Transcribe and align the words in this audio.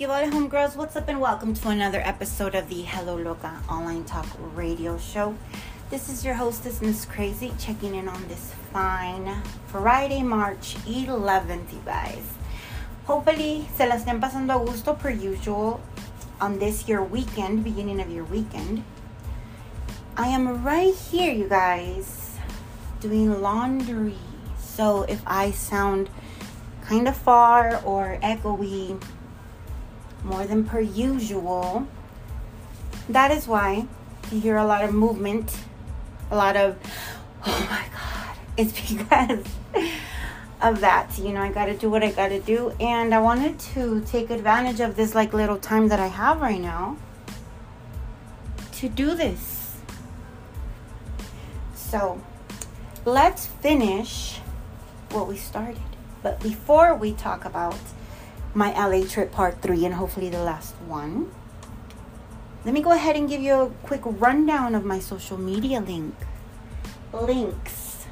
All 0.00 0.08
homegirls, 0.08 0.74
what's 0.74 0.96
up 0.96 1.06
and 1.06 1.20
welcome 1.20 1.54
to 1.54 1.68
another 1.68 2.00
episode 2.00 2.56
of 2.56 2.68
the 2.68 2.82
Hello 2.82 3.14
Loca 3.14 3.62
online 3.68 4.04
talk 4.04 4.26
radio 4.56 4.98
show. 4.98 5.36
This 5.90 6.08
is 6.08 6.24
your 6.24 6.34
hostess, 6.34 6.80
Ms. 6.80 7.06
Krazie, 7.06 7.52
checking 7.56 7.94
in 7.94 8.08
on 8.08 8.26
this 8.26 8.52
fine 8.72 9.32
Friday, 9.68 10.22
March 10.22 10.74
11th, 10.86 11.72
you 11.72 11.82
guys. 11.84 12.32
Hopefully, 13.04 13.68
se 13.76 13.86
la 13.86 13.94
estén 13.94 14.18
pasando 14.18 14.60
a 14.60 14.66
gusto 14.66 14.94
per 14.94 15.10
usual 15.10 15.80
on 16.40 16.58
this 16.58 16.88
your 16.88 17.04
weekend, 17.04 17.62
beginning 17.62 18.00
of 18.00 18.10
your 18.10 18.24
weekend. 18.24 18.82
I 20.16 20.28
am 20.28 20.64
right 20.64 20.94
here, 20.94 21.32
you 21.32 21.48
guys, 21.48 22.38
doing 22.98 23.40
laundry. 23.40 24.18
So 24.58 25.04
if 25.04 25.22
I 25.28 25.52
sound 25.52 26.10
kind 26.80 27.06
of 27.06 27.16
far 27.16 27.80
or 27.84 28.18
echoey, 28.20 29.00
more 30.24 30.44
than 30.44 30.64
per 30.64 30.80
usual, 30.80 31.86
that 33.08 33.30
is 33.30 33.46
why 33.46 33.86
you 34.30 34.40
hear 34.40 34.56
a 34.56 34.64
lot 34.64 34.84
of 34.84 34.94
movement, 34.94 35.56
a 36.30 36.36
lot 36.36 36.56
of, 36.56 36.76
oh 37.46 37.66
my 37.70 37.84
God, 37.92 38.36
it's 38.56 38.72
because 38.92 39.44
of 40.62 40.80
that. 40.80 41.18
You 41.18 41.32
know, 41.32 41.40
I 41.40 41.50
got 41.50 41.66
to 41.66 41.76
do 41.76 41.90
what 41.90 42.02
I 42.02 42.12
got 42.12 42.28
to 42.28 42.40
do. 42.40 42.72
And 42.80 43.14
I 43.14 43.20
wanted 43.20 43.58
to 43.74 44.00
take 44.02 44.30
advantage 44.30 44.80
of 44.80 44.96
this 44.96 45.14
like 45.14 45.32
little 45.32 45.58
time 45.58 45.88
that 45.88 46.00
I 46.00 46.06
have 46.06 46.40
right 46.40 46.60
now 46.60 46.96
to 48.72 48.88
do 48.88 49.14
this. 49.14 49.76
So, 51.74 52.22
let's 53.04 53.46
finish 53.46 54.38
what 55.10 55.28
we 55.28 55.36
started. 55.36 55.82
But 56.22 56.40
before 56.40 56.94
we 56.94 57.12
talk 57.12 57.44
about 57.44 57.76
my 58.54 58.72
LA 58.72 59.06
trip 59.06 59.32
part 59.32 59.60
three 59.62 59.84
and 59.84 59.94
hopefully 59.94 60.28
the 60.28 60.42
last 60.42 60.74
one, 60.86 61.32
let 62.64 62.74
me 62.74 62.82
go 62.82 62.92
ahead 62.92 63.16
and 63.16 63.28
give 63.28 63.40
you 63.40 63.54
a 63.54 63.70
quick 63.82 64.02
rundown 64.04 64.74
of 64.74 64.84
my 64.84 64.98
social 64.98 65.38
media 65.38 65.80
link 65.80 66.14
links 67.12 68.06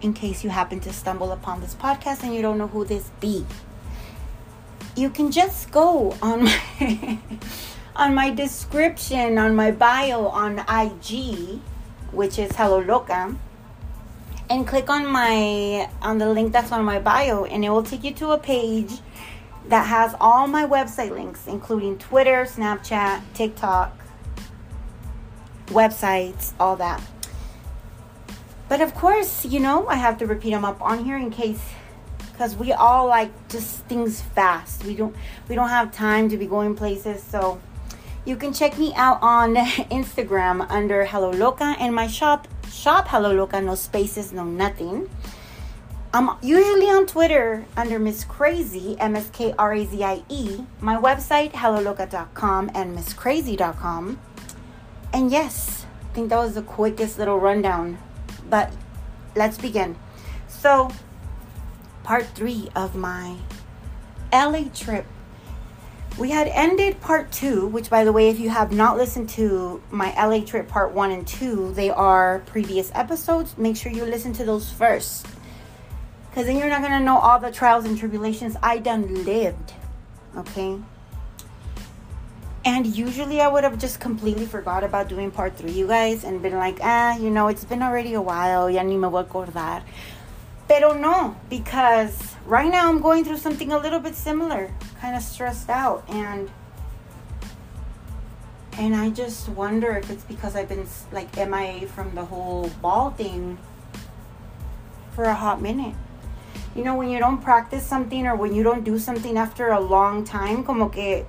in 0.00 0.12
case 0.12 0.44
you 0.44 0.50
happen 0.50 0.80
to 0.80 0.92
stumble 0.92 1.32
upon 1.32 1.60
this 1.60 1.74
podcast 1.74 2.22
and 2.22 2.34
you 2.34 2.42
don't 2.42 2.58
know 2.58 2.68
who 2.68 2.84
this 2.84 3.10
be. 3.20 3.44
You 4.94 5.10
can 5.10 5.30
just 5.30 5.70
go 5.70 6.16
on 6.22 6.44
my 6.44 7.18
on 7.96 8.14
my 8.14 8.30
description 8.30 9.38
on 9.38 9.54
my 9.54 9.70
bio 9.70 10.26
on 10.26 10.64
IG 10.68 11.60
which 12.16 12.38
is 12.38 12.50
Hello 12.56 12.78
Loca, 12.78 13.36
and 14.48 14.66
click 14.66 14.88
on 14.88 15.06
my 15.06 15.88
on 16.00 16.18
the 16.18 16.28
link 16.28 16.52
that's 16.52 16.72
on 16.72 16.84
my 16.84 16.98
bio, 16.98 17.44
and 17.44 17.64
it 17.64 17.70
will 17.70 17.82
take 17.82 18.04
you 18.04 18.12
to 18.14 18.30
a 18.30 18.38
page 18.38 19.00
that 19.68 19.86
has 19.86 20.14
all 20.20 20.46
my 20.46 20.64
website 20.64 21.10
links, 21.10 21.46
including 21.46 21.98
Twitter, 21.98 22.44
Snapchat, 22.44 23.22
TikTok, 23.34 23.96
websites, 25.66 26.52
all 26.60 26.76
that. 26.76 27.02
But 28.68 28.80
of 28.80 28.94
course, 28.94 29.44
you 29.44 29.60
know, 29.60 29.86
I 29.86 29.96
have 29.96 30.18
to 30.18 30.26
repeat 30.26 30.50
them 30.50 30.64
up 30.64 30.80
on 30.80 31.04
here 31.04 31.16
in 31.16 31.30
case 31.30 31.62
because 32.32 32.54
we 32.56 32.72
all 32.72 33.06
like 33.06 33.30
just 33.48 33.84
things 33.86 34.20
fast. 34.20 34.84
We 34.84 34.94
don't 34.94 35.14
we 35.48 35.54
don't 35.54 35.68
have 35.68 35.92
time 35.92 36.28
to 36.28 36.36
be 36.36 36.46
going 36.46 36.74
places, 36.74 37.22
so 37.22 37.60
you 38.24 38.36
can 38.36 38.52
check 38.52 38.76
me 38.78 38.92
out 38.94 39.18
on 39.22 39.54
Instagram 39.94 40.68
under 40.68 41.04
Hello 41.04 41.30
Loca 41.30 41.76
and 41.78 41.94
my 41.94 42.08
shop, 42.08 42.48
shop 42.70 43.06
Hello 43.08 43.32
Loca, 43.32 43.60
no 43.60 43.74
spaces, 43.74 44.32
no 44.32 44.44
nothing. 44.44 45.08
I'm 46.16 46.30
usually 46.40 46.86
on 46.86 47.04
Twitter 47.04 47.66
under 47.76 47.98
Ms. 47.98 48.24
Krazie, 48.24 48.96
M 48.98 49.16
S 49.16 49.28
K 49.34 49.52
R 49.58 49.74
A 49.74 49.84
Z 49.84 50.02
I 50.02 50.22
E. 50.30 50.60
My 50.80 50.96
website, 50.96 51.52
helloloca.com 51.52 52.70
and 52.74 52.96
misscrazy.com. 52.96 54.18
And 55.12 55.30
yes, 55.30 55.84
I 56.00 56.14
think 56.14 56.30
that 56.30 56.38
was 56.38 56.54
the 56.54 56.62
quickest 56.62 57.18
little 57.18 57.38
rundown. 57.38 57.98
But 58.48 58.72
let's 59.34 59.58
begin. 59.58 59.94
So, 60.48 60.90
part 62.02 62.24
three 62.28 62.70
of 62.74 62.96
my 62.96 63.36
LA 64.32 64.70
trip 64.74 65.04
we 66.18 66.30
had 66.30 66.48
ended 66.48 66.98
part 67.02 67.30
two, 67.30 67.66
which, 67.66 67.90
by 67.90 68.04
the 68.04 68.12
way, 68.12 68.30
if 68.30 68.40
you 68.40 68.48
have 68.48 68.72
not 68.72 68.96
listened 68.96 69.28
to 69.30 69.82
my 69.90 70.14
LA 70.14 70.42
trip 70.46 70.66
part 70.66 70.92
one 70.92 71.10
and 71.10 71.26
two, 71.26 71.74
they 71.74 71.90
are 71.90 72.38
previous 72.46 72.90
episodes. 72.94 73.58
Make 73.58 73.76
sure 73.76 73.92
you 73.92 74.06
listen 74.06 74.32
to 74.32 74.44
those 74.46 74.72
first. 74.72 75.26
Because 76.36 76.48
then 76.48 76.58
you're 76.58 76.68
not 76.68 76.82
going 76.82 76.92
to 76.92 77.00
know 77.00 77.16
all 77.16 77.38
the 77.38 77.50
trials 77.50 77.86
and 77.86 77.96
tribulations 77.96 78.58
I 78.62 78.76
done 78.76 79.24
lived. 79.24 79.72
Okay? 80.36 80.78
And 82.62 82.84
usually 82.84 83.40
I 83.40 83.48
would 83.48 83.64
have 83.64 83.78
just 83.78 84.00
completely 84.00 84.44
forgot 84.44 84.84
about 84.84 85.08
doing 85.08 85.30
part 85.30 85.56
three, 85.56 85.70
you 85.70 85.86
guys, 85.86 86.24
and 86.24 86.42
been 86.42 86.58
like, 86.58 86.76
ah, 86.82 87.16
you 87.16 87.30
know, 87.30 87.48
it's 87.48 87.64
been 87.64 87.80
already 87.80 88.12
a 88.12 88.20
while. 88.20 88.68
Ya 88.68 88.82
ni 88.82 88.98
me 88.98 89.08
voy 89.08 89.20
a 89.20 89.24
acordar. 89.24 89.82
Pero 90.68 90.92
no, 90.92 91.34
because 91.48 92.36
right 92.44 92.70
now 92.70 92.90
I'm 92.90 93.00
going 93.00 93.24
through 93.24 93.38
something 93.38 93.72
a 93.72 93.78
little 93.78 94.00
bit 94.00 94.14
similar, 94.14 94.70
kind 95.00 95.16
of 95.16 95.22
stressed 95.22 95.70
out 95.70 96.04
and 96.06 96.50
and 98.76 98.94
I 98.94 99.08
just 99.08 99.48
wonder 99.48 99.96
if 99.96 100.10
it's 100.10 100.24
because 100.24 100.54
I've 100.54 100.68
been 100.68 100.86
like 101.12 101.34
MIA 101.34 101.86
from 101.88 102.14
the 102.14 102.26
whole 102.26 102.68
ball 102.82 103.12
thing 103.12 103.56
for 105.14 105.24
a 105.24 105.34
hot 105.34 105.62
minute. 105.62 105.94
You 106.76 106.84
know, 106.84 106.94
when 106.94 107.08
you 107.08 107.18
don't 107.18 107.40
practice 107.42 107.84
something 107.84 108.26
or 108.26 108.36
when 108.36 108.54
you 108.54 108.62
don't 108.62 108.84
do 108.84 108.98
something 108.98 109.38
after 109.38 109.68
a 109.68 109.80
long 109.80 110.24
time, 110.24 110.62
como 110.62 110.90
que 110.90 111.24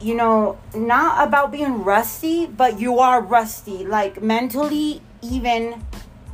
you 0.00 0.14
know, 0.14 0.58
not 0.74 1.28
about 1.28 1.52
being 1.52 1.84
rusty, 1.84 2.46
but 2.46 2.80
you 2.80 2.98
are 3.00 3.20
rusty, 3.20 3.84
like 3.84 4.22
mentally, 4.22 5.02
even, 5.20 5.84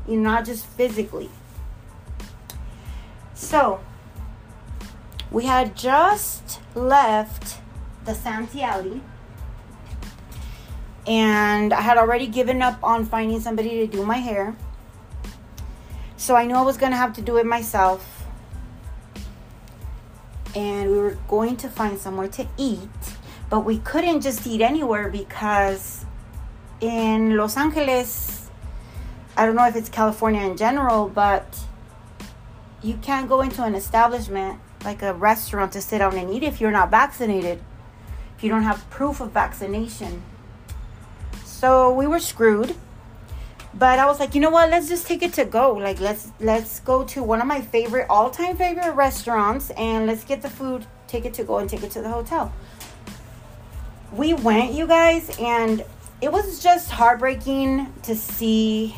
you 0.06 0.16
know, 0.16 0.30
not 0.30 0.44
just 0.44 0.64
physically. 0.66 1.30
So, 3.34 3.80
we 5.30 5.46
had 5.46 5.76
just 5.76 6.60
left 6.74 7.58
the 8.04 8.14
Santee 8.14 8.62
Alley. 8.62 9.02
And 11.06 11.72
I 11.72 11.80
had 11.80 11.98
already 11.98 12.26
given 12.26 12.62
up 12.62 12.78
on 12.82 13.04
finding 13.04 13.40
somebody 13.40 13.70
to 13.78 13.86
do 13.86 14.04
my 14.04 14.18
hair. 14.18 14.56
So 16.26 16.34
I 16.34 16.44
knew 16.44 16.56
I 16.56 16.62
was 16.62 16.76
going 16.76 16.90
to 16.90 16.98
have 16.98 17.12
to 17.12 17.22
do 17.22 17.36
it 17.36 17.46
myself. 17.46 18.26
And 20.56 20.90
we 20.90 20.96
were 20.98 21.16
going 21.28 21.56
to 21.58 21.68
find 21.68 21.96
somewhere 22.00 22.26
to 22.26 22.48
eat. 22.58 22.88
But 23.48 23.60
we 23.60 23.78
couldn't 23.78 24.22
just 24.22 24.44
eat 24.44 24.60
anywhere 24.60 25.08
because 25.08 26.04
in 26.80 27.36
Los 27.36 27.56
Angeles, 27.56 28.50
I 29.36 29.46
don't 29.46 29.54
know 29.54 29.68
if 29.68 29.76
it's 29.76 29.88
California 29.88 30.40
in 30.40 30.56
general, 30.56 31.08
but 31.08 31.60
you 32.82 32.96
can't 32.96 33.28
go 33.28 33.40
into 33.42 33.62
an 33.62 33.76
establishment 33.76 34.58
like 34.84 35.02
a 35.02 35.14
restaurant 35.14 35.70
to 35.74 35.80
sit 35.80 35.98
down 35.98 36.16
and 36.16 36.28
eat 36.28 36.42
if 36.42 36.60
you're 36.60 36.72
not 36.72 36.90
vaccinated, 36.90 37.62
if 38.36 38.42
you 38.42 38.50
don't 38.50 38.64
have 38.64 38.90
proof 38.90 39.20
of 39.20 39.30
vaccination. 39.30 40.24
So 41.44 41.92
we 41.92 42.08
were 42.08 42.18
screwed. 42.18 42.74
But 43.78 43.98
I 43.98 44.06
was 44.06 44.18
like, 44.18 44.34
you 44.34 44.40
know 44.40 44.50
what? 44.50 44.70
Let's 44.70 44.88
just 44.88 45.06
take 45.06 45.22
it 45.22 45.34
to 45.34 45.44
go. 45.44 45.74
Like 45.74 46.00
let's 46.00 46.32
let's 46.40 46.80
go 46.80 47.04
to 47.04 47.22
one 47.22 47.42
of 47.42 47.46
my 47.46 47.60
favorite 47.60 48.06
all-time 48.08 48.56
favorite 48.56 48.92
restaurants 48.92 49.70
and 49.70 50.06
let's 50.06 50.24
get 50.24 50.40
the 50.40 50.48
food, 50.48 50.86
take 51.08 51.26
it 51.26 51.34
to 51.34 51.44
go 51.44 51.58
and 51.58 51.68
take 51.68 51.82
it 51.82 51.90
to 51.90 52.00
the 52.00 52.08
hotel. 52.08 52.52
We 54.12 54.32
went, 54.32 54.72
you 54.72 54.86
guys, 54.86 55.36
and 55.38 55.84
it 56.22 56.32
was 56.32 56.62
just 56.62 56.90
heartbreaking 56.90 57.92
to 58.04 58.14
see 58.14 58.96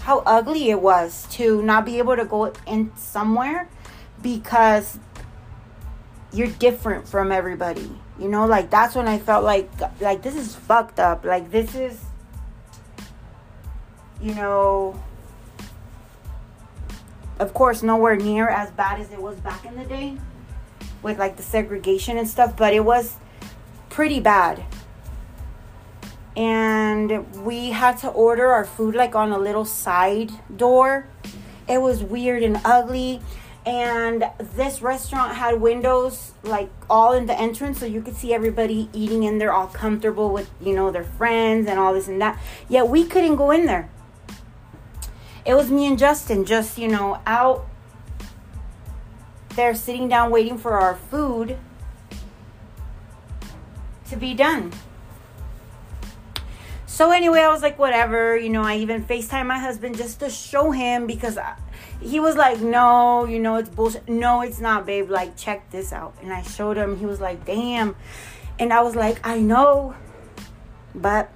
how 0.00 0.20
ugly 0.20 0.70
it 0.70 0.80
was 0.80 1.26
to 1.32 1.60
not 1.60 1.84
be 1.84 1.98
able 1.98 2.16
to 2.16 2.24
go 2.24 2.52
in 2.66 2.96
somewhere 2.96 3.68
because 4.22 4.98
you're 6.32 6.48
different 6.48 7.06
from 7.06 7.30
everybody. 7.30 7.90
You 8.18 8.28
know, 8.28 8.46
like 8.46 8.70
that's 8.70 8.94
when 8.94 9.06
I 9.06 9.18
felt 9.18 9.44
like 9.44 9.68
like 10.00 10.22
this 10.22 10.34
is 10.34 10.54
fucked 10.54 10.98
up. 10.98 11.26
Like 11.26 11.50
this 11.50 11.74
is 11.74 12.00
you 14.20 14.34
know 14.34 15.00
of 17.38 17.54
course 17.54 17.82
nowhere 17.82 18.16
near 18.16 18.48
as 18.48 18.70
bad 18.72 19.00
as 19.00 19.10
it 19.12 19.20
was 19.20 19.38
back 19.40 19.64
in 19.64 19.76
the 19.76 19.84
day 19.84 20.16
with 21.02 21.18
like 21.18 21.36
the 21.38 21.42
segregation 21.42 22.18
and 22.18 22.28
stuff, 22.28 22.54
but 22.56 22.74
it 22.74 22.84
was 22.84 23.16
pretty 23.88 24.20
bad 24.20 24.62
and 26.36 27.44
we 27.44 27.70
had 27.70 27.98
to 27.98 28.08
order 28.08 28.46
our 28.48 28.64
food 28.64 28.94
like 28.94 29.14
on 29.14 29.32
a 29.32 29.38
little 29.38 29.64
side 29.64 30.30
door. 30.56 31.06
It 31.68 31.82
was 31.82 32.02
weird 32.02 32.42
and 32.42 32.60
ugly. 32.64 33.20
And 33.66 34.24
this 34.38 34.80
restaurant 34.80 35.34
had 35.34 35.60
windows 35.60 36.32
like 36.42 36.70
all 36.88 37.12
in 37.12 37.26
the 37.26 37.38
entrance 37.38 37.78
so 37.78 37.84
you 37.84 38.00
could 38.00 38.16
see 38.16 38.32
everybody 38.32 38.88
eating 38.94 39.24
in 39.24 39.36
there 39.36 39.52
all 39.52 39.66
comfortable 39.66 40.32
with, 40.32 40.50
you 40.62 40.74
know, 40.74 40.90
their 40.90 41.04
friends 41.04 41.68
and 41.68 41.78
all 41.78 41.92
this 41.92 42.08
and 42.08 42.22
that. 42.22 42.40
Yet 42.68 42.88
we 42.88 43.04
couldn't 43.04 43.36
go 43.36 43.50
in 43.50 43.66
there. 43.66 43.90
It 45.44 45.54
was 45.54 45.70
me 45.70 45.86
and 45.86 45.98
Justin 45.98 46.44
just, 46.44 46.78
you 46.78 46.88
know, 46.88 47.20
out 47.26 47.66
there 49.56 49.74
sitting 49.74 50.08
down 50.08 50.30
waiting 50.30 50.58
for 50.58 50.78
our 50.78 50.96
food 50.96 51.56
to 54.08 54.16
be 54.16 54.34
done. 54.34 54.72
So 56.86 57.12
anyway, 57.12 57.40
I 57.40 57.48
was 57.48 57.62
like, 57.62 57.78
whatever, 57.78 58.36
you 58.36 58.50
know. 58.50 58.62
I 58.62 58.76
even 58.76 59.02
Facetime 59.04 59.46
my 59.46 59.58
husband 59.58 59.96
just 59.96 60.20
to 60.20 60.28
show 60.28 60.70
him 60.70 61.06
because 61.06 61.38
I, 61.38 61.56
he 62.02 62.20
was 62.20 62.36
like, 62.36 62.60
no, 62.60 63.24
you 63.24 63.38
know, 63.38 63.56
it's 63.56 63.70
bullshit. 63.70 64.06
No, 64.08 64.42
it's 64.42 64.60
not, 64.60 64.84
babe. 64.84 65.08
Like, 65.08 65.36
check 65.36 65.70
this 65.70 65.92
out. 65.92 66.14
And 66.20 66.32
I 66.32 66.42
showed 66.42 66.76
him. 66.76 66.98
He 66.98 67.06
was 67.06 67.18
like, 67.18 67.46
damn. 67.46 67.96
And 68.58 68.72
I 68.72 68.82
was 68.82 68.96
like, 68.96 69.26
I 69.26 69.38
know, 69.38 69.94
but 70.94 71.32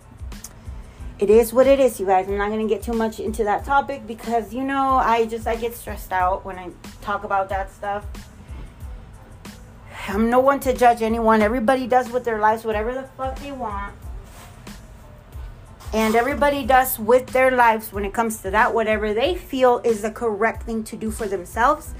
it 1.18 1.30
is 1.30 1.52
what 1.52 1.66
it 1.66 1.78
is, 1.78 2.00
you 2.00 2.06
guys. 2.06 2.28
I'm 2.28 2.36
not 2.36 2.50
gonna 2.50 2.66
get 2.66 2.82
too 2.82 2.92
much 2.92 3.20
into 3.20 3.44
that 3.44 3.64
topic 3.64 4.06
because 4.06 4.52
you 4.52 4.64
know 4.64 4.94
I 4.96 5.26
just 5.26 5.46
I 5.46 5.56
get 5.56 5.74
stressed 5.74 6.12
out 6.12 6.44
when 6.44 6.58
I 6.58 6.70
talk 7.02 7.24
about 7.24 7.48
that 7.50 7.72
stuff. 7.72 8.04
I'm 10.08 10.28
no 10.28 10.40
one 10.40 10.60
to 10.60 10.74
judge 10.74 11.02
anyone. 11.02 11.40
Everybody 11.40 11.86
does 11.86 12.10
with 12.10 12.24
their 12.24 12.38
lives 12.38 12.64
whatever 12.64 12.92
the 12.92 13.04
fuck 13.16 13.38
they 13.38 13.52
want. 13.52 13.94
And 15.94 16.16
everybody 16.16 16.66
does 16.66 16.98
with 16.98 17.28
their 17.28 17.52
lives 17.52 17.92
when 17.92 18.04
it 18.04 18.12
comes 18.12 18.42
to 18.42 18.50
that 18.50 18.74
whatever 18.74 19.14
they 19.14 19.36
feel 19.36 19.80
is 19.84 20.02
the 20.02 20.10
correct 20.10 20.64
thing 20.64 20.82
to 20.84 20.96
do 20.96 21.12
for 21.12 21.28
themselves 21.28 21.94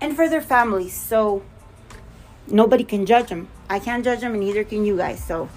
and 0.00 0.16
for 0.16 0.28
their 0.28 0.40
families. 0.40 0.92
So 0.92 1.44
nobody 2.48 2.84
can 2.84 3.06
judge 3.06 3.28
them. 3.28 3.48
I 3.70 3.78
can't 3.78 4.04
judge 4.04 4.20
them, 4.20 4.32
and 4.32 4.40
neither 4.40 4.64
can 4.64 4.84
you 4.84 4.96
guys. 4.96 5.22
So, 5.22 5.48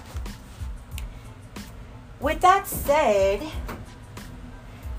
with 2.20 2.40
that 2.40 2.66
said, 2.66 3.42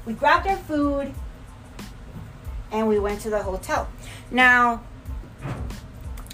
we 0.06 0.13
grabbed 0.13 0.48
our 0.48 0.57
food 0.57 1.13
and 2.71 2.88
we 2.88 3.00
went 3.00 3.21
to 3.21 3.30
the 3.30 3.42
hotel. 3.44 3.89
Now, 4.31 4.83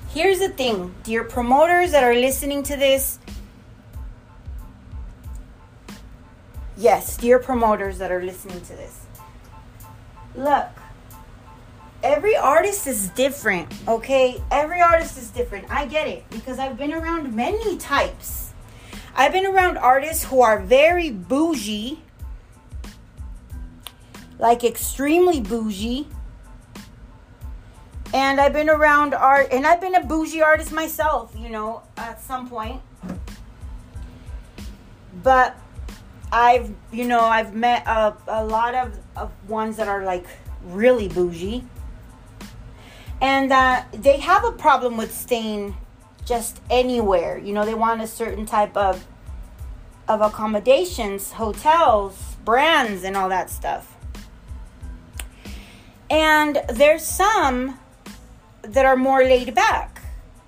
here's 0.09 0.39
the 0.39 0.49
thing, 0.49 0.93
dear 1.03 1.23
promoters 1.23 1.91
that 1.91 2.03
are 2.03 2.13
listening 2.13 2.63
to 2.63 2.75
this 2.75 3.19
Yes, 6.77 7.15
dear 7.15 7.39
promoters 7.39 7.99
that 7.99 8.11
are 8.11 8.21
listening 8.21 8.59
to 8.59 8.73
this. 8.73 9.05
Look, 10.35 10.67
every 12.03 12.35
artist 12.35 12.85
is 12.85 13.07
different, 13.09 13.73
okay? 13.87 14.43
Every 14.51 14.81
artist 14.81 15.17
is 15.17 15.29
different. 15.29 15.71
I 15.71 15.85
get 15.85 16.09
it 16.09 16.29
because 16.29 16.59
I've 16.59 16.77
been 16.77 16.93
around 16.93 17.33
many 17.33 17.77
types. 17.77 18.44
I've 19.17 19.31
been 19.31 19.45
around 19.45 19.77
artists 19.77 20.25
who 20.25 20.41
are 20.41 20.59
very 20.59 21.09
bougie, 21.09 21.99
like 24.37 24.65
extremely 24.65 25.39
bougie. 25.39 26.07
And 28.13 28.41
I've 28.41 28.53
been 28.53 28.69
around 28.69 29.13
art, 29.13 29.47
and 29.51 29.65
I've 29.65 29.81
been 29.81 29.95
a 29.95 30.05
bougie 30.05 30.41
artist 30.41 30.71
myself, 30.71 31.33
you 31.37 31.49
know, 31.49 31.83
at 31.97 32.21
some 32.21 32.49
point. 32.49 32.81
But 35.23 35.57
I've, 36.31 36.73
you 36.91 37.05
know, 37.05 37.21
I've 37.21 37.53
met 37.55 37.87
a, 37.87 38.15
a 38.27 38.43
lot 38.43 38.75
of, 38.75 38.99
of 39.15 39.31
ones 39.49 39.77
that 39.77 39.87
are 39.87 40.03
like 40.03 40.25
really 40.63 41.07
bougie. 41.07 41.63
And 43.21 43.51
uh, 43.51 43.83
they 43.93 44.19
have 44.19 44.43
a 44.43 44.51
problem 44.51 44.97
with 44.97 45.13
staying 45.13 45.75
just 46.25 46.61
anywhere. 46.69 47.37
You 47.37 47.53
know, 47.53 47.65
they 47.65 47.73
want 47.73 48.01
a 48.01 48.07
certain 48.07 48.45
type 48.45 48.75
of 48.75 49.05
of 50.07 50.21
accommodations, 50.21 51.31
hotels, 51.31 52.35
brands, 52.45 53.03
and 53.03 53.17
all 53.17 53.29
that 53.29 53.49
stuff. 53.49 53.95
And 56.09 56.61
there's 56.69 57.03
some 57.03 57.79
that 58.61 58.85
are 58.85 58.95
more 58.95 59.23
laid 59.23 59.55
back. 59.55 60.01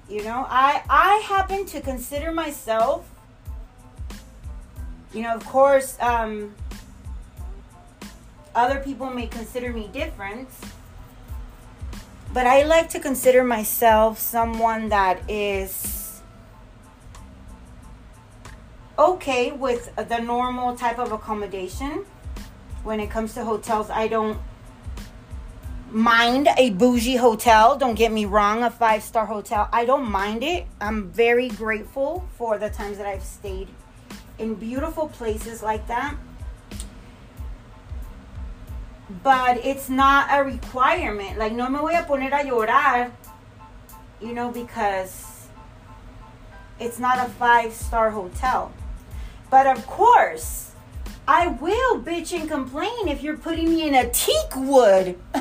You 0.09 0.23
know, 0.23 0.45
I 0.49 0.83
I 0.89 1.23
happen 1.27 1.65
to 1.67 1.81
consider 1.81 2.31
myself 2.31 3.09
you 5.13 5.23
know, 5.23 5.33
of 5.33 5.45
course, 5.45 5.97
um, 6.01 6.53
other 8.53 8.79
people 8.79 9.09
may 9.09 9.27
consider 9.27 9.71
me 9.71 9.89
different, 9.93 10.49
but 12.37 12.45
I 12.45 12.61
like 12.65 12.89
to 12.89 12.99
consider 12.99 13.43
myself 13.43 14.19
someone 14.19 14.89
that 14.89 15.27
is 15.27 16.21
okay 18.99 19.51
with 19.51 19.89
the 19.95 20.19
normal 20.19 20.75
type 20.75 20.99
of 20.99 21.11
accommodation. 21.11 22.05
When 22.83 22.99
it 22.99 23.09
comes 23.09 23.33
to 23.33 23.43
hotels, 23.43 23.89
I 23.89 24.07
don't 24.07 24.37
mind 25.89 26.47
a 26.59 26.69
bougie 26.69 27.15
hotel. 27.15 27.75
Don't 27.75 27.95
get 27.95 28.11
me 28.11 28.25
wrong, 28.25 28.61
a 28.61 28.69
five 28.69 29.01
star 29.01 29.25
hotel. 29.25 29.67
I 29.73 29.85
don't 29.85 30.07
mind 30.07 30.43
it. 30.43 30.67
I'm 30.79 31.09
very 31.09 31.49
grateful 31.49 32.29
for 32.37 32.59
the 32.59 32.69
times 32.69 32.99
that 32.99 33.07
I've 33.07 33.23
stayed 33.23 33.67
in 34.37 34.53
beautiful 34.53 35.07
places 35.07 35.63
like 35.63 35.87
that. 35.87 36.15
But 39.09 39.65
it's 39.65 39.89
not 39.89 40.27
a 40.31 40.43
requirement. 40.43 41.37
Like, 41.37 41.53
no 41.53 41.69
me 41.69 41.79
voy 41.79 41.95
a 41.95 42.03
poner 42.03 42.27
a 42.27 42.43
llorar, 42.43 43.11
you 44.19 44.33
know, 44.33 44.51
because 44.51 45.47
it's 46.79 46.99
not 46.99 47.25
a 47.25 47.29
five 47.29 47.73
star 47.73 48.11
hotel. 48.11 48.73
But 49.49 49.65
of 49.65 49.87
course, 49.87 50.71
I 51.27 51.47
will 51.47 52.01
bitch 52.01 52.37
and 52.37 52.49
complain 52.49 53.07
if 53.07 53.23
you're 53.23 53.37
putting 53.37 53.69
me 53.69 53.87
in 53.87 53.95
a 53.95 54.09
teak 54.11 54.55
wood. 54.55 55.17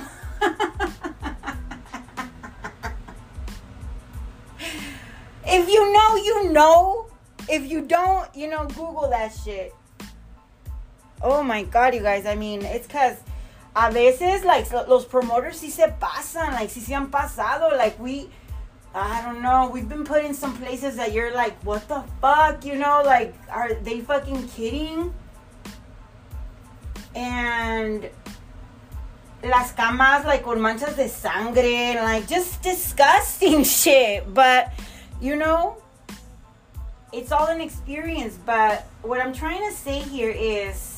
if 5.45 5.69
you 5.69 5.93
know, 5.93 6.17
you 6.17 6.53
know. 6.53 7.07
If 7.49 7.71
you 7.71 7.83
don't, 7.83 8.29
you 8.35 8.49
know, 8.49 8.67
Google 8.67 9.09
that 9.11 9.29
shit. 9.29 9.73
Oh 11.23 11.45
my 11.45 11.63
god, 11.63 11.95
you 11.95 12.01
guys. 12.03 12.27
I 12.27 12.35
mean, 12.35 12.63
it's 12.63 12.89
because 12.89 13.19
a 13.77 13.91
veces, 13.91 14.43
like, 14.43 14.73
los 14.89 15.05
promoters 15.05 15.61
sí 15.61 15.71
se 15.71 15.89
pasan, 16.01 16.55
like, 16.55 16.71
sí 16.71 16.81
se 16.81 16.95
han 16.95 17.11
pasado. 17.11 17.77
Like, 17.77 17.99
we, 18.01 18.31
I 18.95 19.21
don't 19.21 19.43
know, 19.43 19.69
we've 19.71 19.87
been 19.87 20.03
put 20.03 20.25
in 20.25 20.33
some 20.33 20.57
places 20.57 20.97
that 20.97 21.13
you're 21.13 21.35
like, 21.35 21.63
what 21.63 21.87
the 21.87 22.03
fuck, 22.23 22.65
you 22.65 22.77
know? 22.77 23.03
Like, 23.05 23.35
are 23.51 23.75
they 23.75 24.01
fucking 24.01 24.49
kidding? 24.49 25.13
And 27.15 28.09
las 29.45 29.73
camas, 29.73 30.25
like, 30.25 30.43
con 30.43 30.59
manchas 30.59 30.97
de 30.97 31.11
sangre, 31.11 32.03
like, 32.03 32.27
just 32.27 32.63
disgusting 32.63 33.63
shit. 33.79 34.33
But, 34.33 34.73
you 35.21 35.37
know, 35.37 35.77
it's 37.13 37.31
all 37.31 37.49
an 37.49 37.61
experience, 37.61 38.39
but 38.47 38.87
what 39.03 39.21
I'm 39.21 39.35
trying 39.35 39.69
to 39.69 39.77
say 39.77 39.99
here 39.99 40.31
is 40.31 40.96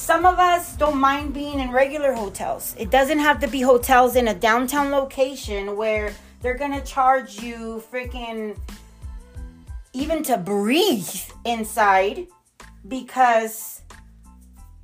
some 0.00 0.24
of 0.24 0.38
us 0.38 0.76
don't 0.76 0.96
mind 0.96 1.34
being 1.34 1.60
in 1.60 1.70
regular 1.70 2.14
hotels. 2.14 2.74
It 2.78 2.90
doesn't 2.90 3.18
have 3.18 3.38
to 3.40 3.46
be 3.46 3.60
hotels 3.60 4.16
in 4.16 4.28
a 4.28 4.34
downtown 4.34 4.90
location 4.90 5.76
where 5.76 6.14
they're 6.40 6.56
to 6.56 6.80
charge 6.80 7.38
you 7.40 7.82
freaking 7.92 8.58
even 9.92 10.22
to 10.22 10.38
breathe 10.38 11.14
inside 11.44 12.26
because 12.88 13.82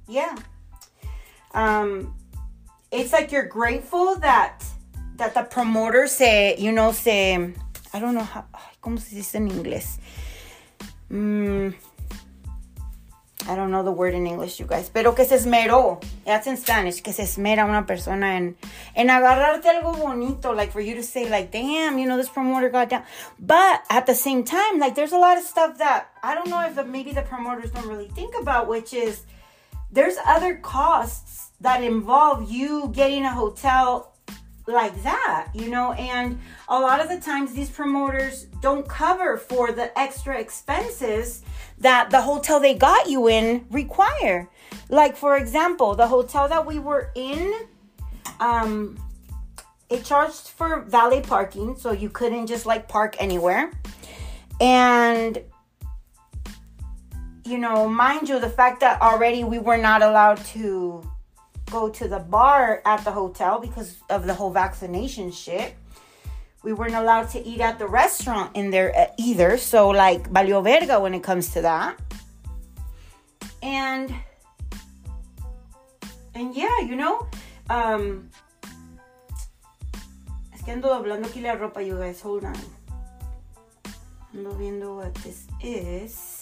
yeah. 0.06 0.36
Um 1.54 2.14
it's 2.92 3.12
like 3.12 3.32
you're 3.32 3.46
grateful 3.46 4.16
that 4.16 4.62
that 5.16 5.32
the 5.32 5.44
promoter 5.44 6.06
say, 6.06 6.56
you 6.58 6.72
know, 6.72 6.92
say 6.92 7.54
I 7.94 7.98
don't 7.98 8.14
know 8.14 8.24
how, 8.24 8.44
¿cómo 8.82 9.00
se 9.00 9.16
dice 9.16 9.36
en 9.36 9.48
inglés? 9.48 9.98
Mm, 11.10 11.74
I 13.48 13.54
don't 13.54 13.70
know 13.70 13.82
the 13.82 13.92
word 13.92 14.14
in 14.14 14.26
English, 14.26 14.58
you 14.58 14.66
guys. 14.66 14.90
Pero 14.90 15.14
que 15.14 15.24
se 15.24 15.36
esmeró. 15.36 16.02
That's 16.24 16.46
in 16.46 16.56
Spanish. 16.56 17.02
Que 17.02 17.12
se 17.12 17.22
esmera 17.22 17.64
una 17.64 17.86
persona 17.86 18.36
en, 18.36 18.56
en 18.94 19.08
agarrarte 19.08 19.66
algo 19.66 19.96
bonito. 19.96 20.52
Like 20.52 20.72
for 20.72 20.80
you 20.80 20.94
to 20.96 21.02
say, 21.02 21.28
like, 21.28 21.50
damn, 21.50 21.98
you 21.98 22.06
know, 22.06 22.16
this 22.16 22.28
promoter 22.28 22.68
got 22.68 22.88
down. 22.88 23.04
But 23.38 23.82
at 23.88 24.06
the 24.06 24.14
same 24.14 24.44
time, 24.44 24.78
like, 24.78 24.94
there's 24.94 25.12
a 25.12 25.18
lot 25.18 25.38
of 25.38 25.44
stuff 25.44 25.78
that 25.78 26.08
I 26.22 26.34
don't 26.34 26.48
know 26.48 26.60
if 26.66 26.74
the, 26.74 26.84
maybe 26.84 27.12
the 27.12 27.22
promoters 27.22 27.70
don't 27.70 27.86
really 27.86 28.08
think 28.08 28.34
about, 28.40 28.68
which 28.68 28.92
is 28.92 29.22
there's 29.92 30.16
other 30.26 30.56
costs 30.56 31.50
that 31.60 31.82
involve 31.82 32.50
you 32.50 32.90
getting 32.92 33.24
a 33.24 33.32
hotel 33.32 34.12
like 34.66 35.00
that, 35.04 35.48
you 35.54 35.70
know, 35.70 35.92
and 35.92 36.40
a 36.68 36.78
lot 36.78 37.00
of 37.00 37.08
the 37.08 37.20
times 37.20 37.52
these 37.52 37.70
promoters 37.70 38.44
don't 38.60 38.88
cover 38.88 39.36
for 39.36 39.70
the 39.70 39.96
extra 39.98 40.38
expenses 40.38 41.42
that 41.78 42.10
the 42.10 42.20
hotel 42.20 42.60
they 42.60 42.74
got 42.74 43.08
you 43.08 43.28
in 43.28 43.66
require. 43.70 44.48
Like 44.88 45.16
for 45.16 45.36
example, 45.36 45.94
the 45.94 46.06
hotel 46.06 46.48
that 46.48 46.66
we 46.66 46.78
were 46.78 47.10
in 47.14 47.52
um 48.40 48.98
it 49.88 50.04
charged 50.04 50.48
for 50.48 50.82
valet 50.82 51.20
parking, 51.20 51.76
so 51.76 51.92
you 51.92 52.10
couldn't 52.10 52.48
just 52.48 52.66
like 52.66 52.88
park 52.88 53.16
anywhere. 53.20 53.70
And 54.60 55.38
you 57.44 57.58
know, 57.58 57.88
mind 57.88 58.28
you, 58.28 58.40
the 58.40 58.50
fact 58.50 58.80
that 58.80 59.00
already 59.00 59.44
we 59.44 59.58
were 59.58 59.76
not 59.76 60.02
allowed 60.02 60.44
to 60.46 61.08
go 61.70 61.88
to 61.88 62.08
the 62.08 62.18
bar 62.18 62.82
at 62.84 63.04
the 63.04 63.12
hotel 63.12 63.60
because 63.60 63.98
of 64.10 64.26
the 64.26 64.34
whole 64.34 64.50
vaccination 64.50 65.30
shit. 65.30 65.74
We 66.66 66.72
weren't 66.72 66.96
allowed 66.96 67.30
to 67.30 67.38
eat 67.46 67.60
at 67.60 67.78
the 67.78 67.86
restaurant 67.86 68.56
in 68.56 68.70
there 68.72 68.90
uh, 68.98 69.06
either. 69.18 69.56
So, 69.56 69.86
like, 69.90 70.28
valió 70.32 70.64
verga 70.64 70.98
when 70.98 71.14
it 71.14 71.22
comes 71.22 71.50
to 71.50 71.62
that. 71.62 71.94
And, 73.62 74.12
and 76.34 76.56
yeah, 76.56 76.80
you 76.80 76.96
know, 76.96 77.28
um, 77.70 78.28
es 80.52 80.60
que 80.64 80.72
ando 80.72 80.88
doblando 80.88 81.28
aquí 81.28 81.40
la 81.40 81.54
ropa, 81.54 81.86
you 81.86 81.98
guys. 81.98 82.20
Hold 82.22 82.46
on. 82.46 82.58
Ando 84.34 84.58
viendo 84.58 84.96
what 84.96 85.14
this 85.22 85.46
is. 85.62 86.35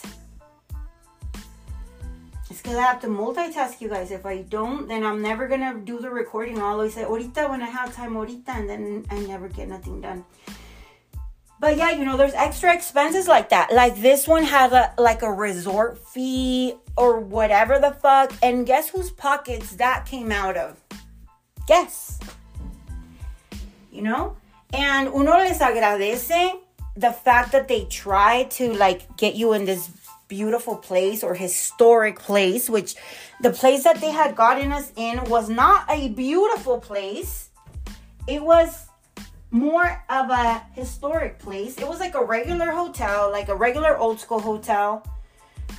I 2.66 2.70
have 2.70 3.00
to 3.02 3.08
multitask, 3.08 3.80
you 3.80 3.88
guys. 3.88 4.10
If 4.10 4.24
I 4.24 4.42
don't, 4.42 4.88
then 4.88 5.04
I'm 5.04 5.20
never 5.20 5.46
gonna 5.48 5.74
do 5.74 5.98
the 6.00 6.10
recording. 6.10 6.58
I'll 6.58 6.72
always 6.72 6.94
say, 6.94 7.02
ahorita 7.04 7.48
when 7.48 7.62
I 7.62 7.66
have 7.66 7.94
time, 7.94 8.14
ahorita, 8.14 8.48
and 8.48 8.68
then 8.68 9.04
I 9.10 9.18
never 9.20 9.48
get 9.48 9.68
nothing 9.68 10.00
done. 10.00 10.24
But 11.60 11.76
yeah, 11.76 11.92
you 11.92 12.04
know, 12.04 12.16
there's 12.16 12.34
extra 12.34 12.74
expenses 12.74 13.28
like 13.28 13.50
that. 13.50 13.72
Like 13.72 13.96
this 13.96 14.26
one 14.26 14.44
had 14.44 14.72
a 14.72 14.92
like 14.98 15.22
a 15.22 15.32
resort 15.32 15.98
fee 16.08 16.74
or 16.96 17.20
whatever 17.20 17.78
the 17.78 17.92
fuck. 17.92 18.32
And 18.42 18.66
guess 18.66 18.88
whose 18.88 19.10
pockets 19.10 19.76
that 19.76 20.06
came 20.06 20.32
out 20.32 20.56
of? 20.56 20.80
Guess. 21.66 22.20
You 23.90 24.02
know? 24.02 24.36
And 24.72 25.08
uno 25.08 25.38
les 25.38 25.58
agradece 25.58 26.60
the 26.96 27.12
fact 27.12 27.52
that 27.52 27.68
they 27.68 27.84
try 27.86 28.44
to 28.58 28.74
like 28.74 29.16
get 29.16 29.34
you 29.34 29.52
in 29.52 29.64
this 29.64 29.88
beautiful 30.28 30.76
place 30.76 31.22
or 31.22 31.34
historic 31.34 32.18
place, 32.18 32.68
which 32.68 32.94
the 33.40 33.50
place 33.50 33.84
that 33.84 34.00
they 34.00 34.10
had 34.10 34.36
gotten 34.36 34.72
us 34.72 34.92
in 34.96 35.22
was 35.24 35.48
not 35.48 35.84
a 35.90 36.08
beautiful 36.08 36.78
place. 36.78 37.50
It 38.26 38.42
was 38.42 38.86
more 39.50 40.02
of 40.08 40.30
a 40.30 40.62
historic 40.72 41.38
place. 41.38 41.78
It 41.78 41.86
was 41.86 42.00
like 42.00 42.14
a 42.14 42.24
regular 42.24 42.72
hotel, 42.72 43.30
like 43.30 43.48
a 43.48 43.54
regular 43.54 43.96
old 43.96 44.18
school 44.18 44.40
hotel. 44.40 45.06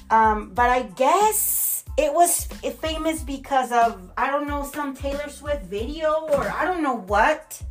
Um, 0.09 0.51
but 0.53 0.69
I 0.69 0.83
guess 0.83 1.83
it 1.97 2.13
was 2.13 2.45
famous 2.79 3.21
because 3.23 3.71
of, 3.71 4.11
I 4.17 4.29
don't 4.29 4.47
know, 4.47 4.63
some 4.63 4.95
Taylor 4.95 5.29
Swift 5.29 5.65
video 5.65 6.27
or 6.31 6.49
I 6.49 6.65
don't 6.65 6.83
know 6.83 6.95
what. 6.95 7.61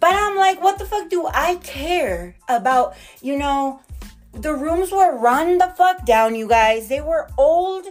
But 0.00 0.14
I'm 0.14 0.36
like, 0.36 0.60
what 0.60 0.78
the 0.78 0.84
fuck 0.84 1.08
do 1.10 1.28
I 1.32 1.56
care 1.62 2.34
about, 2.48 2.96
you 3.20 3.38
know, 3.38 3.80
the 4.32 4.54
rooms 4.54 4.90
were 4.90 5.16
run 5.18 5.58
the 5.58 5.72
fuck 5.76 6.04
down, 6.04 6.34
you 6.34 6.48
guys. 6.48 6.88
They 6.88 7.00
were 7.00 7.28
old 7.38 7.86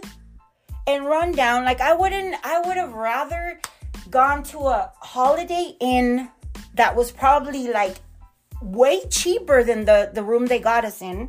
and 0.86 1.06
run 1.06 1.32
down. 1.32 1.64
Like 1.64 1.80
I 1.80 1.94
wouldn't 1.94 2.34
I 2.44 2.60
would 2.60 2.76
have 2.76 2.92
rather 2.92 3.60
gone 4.10 4.42
to 4.44 4.58
a 4.58 4.92
holiday 5.00 5.76
inn 5.80 6.28
that 6.74 6.96
was 6.96 7.10
probably 7.10 7.68
like 7.68 7.96
way 8.60 9.02
cheaper 9.08 9.62
than 9.62 9.84
the 9.84 10.10
the 10.12 10.22
room 10.22 10.46
they 10.46 10.58
got 10.58 10.84
us 10.84 11.00
in. 11.02 11.28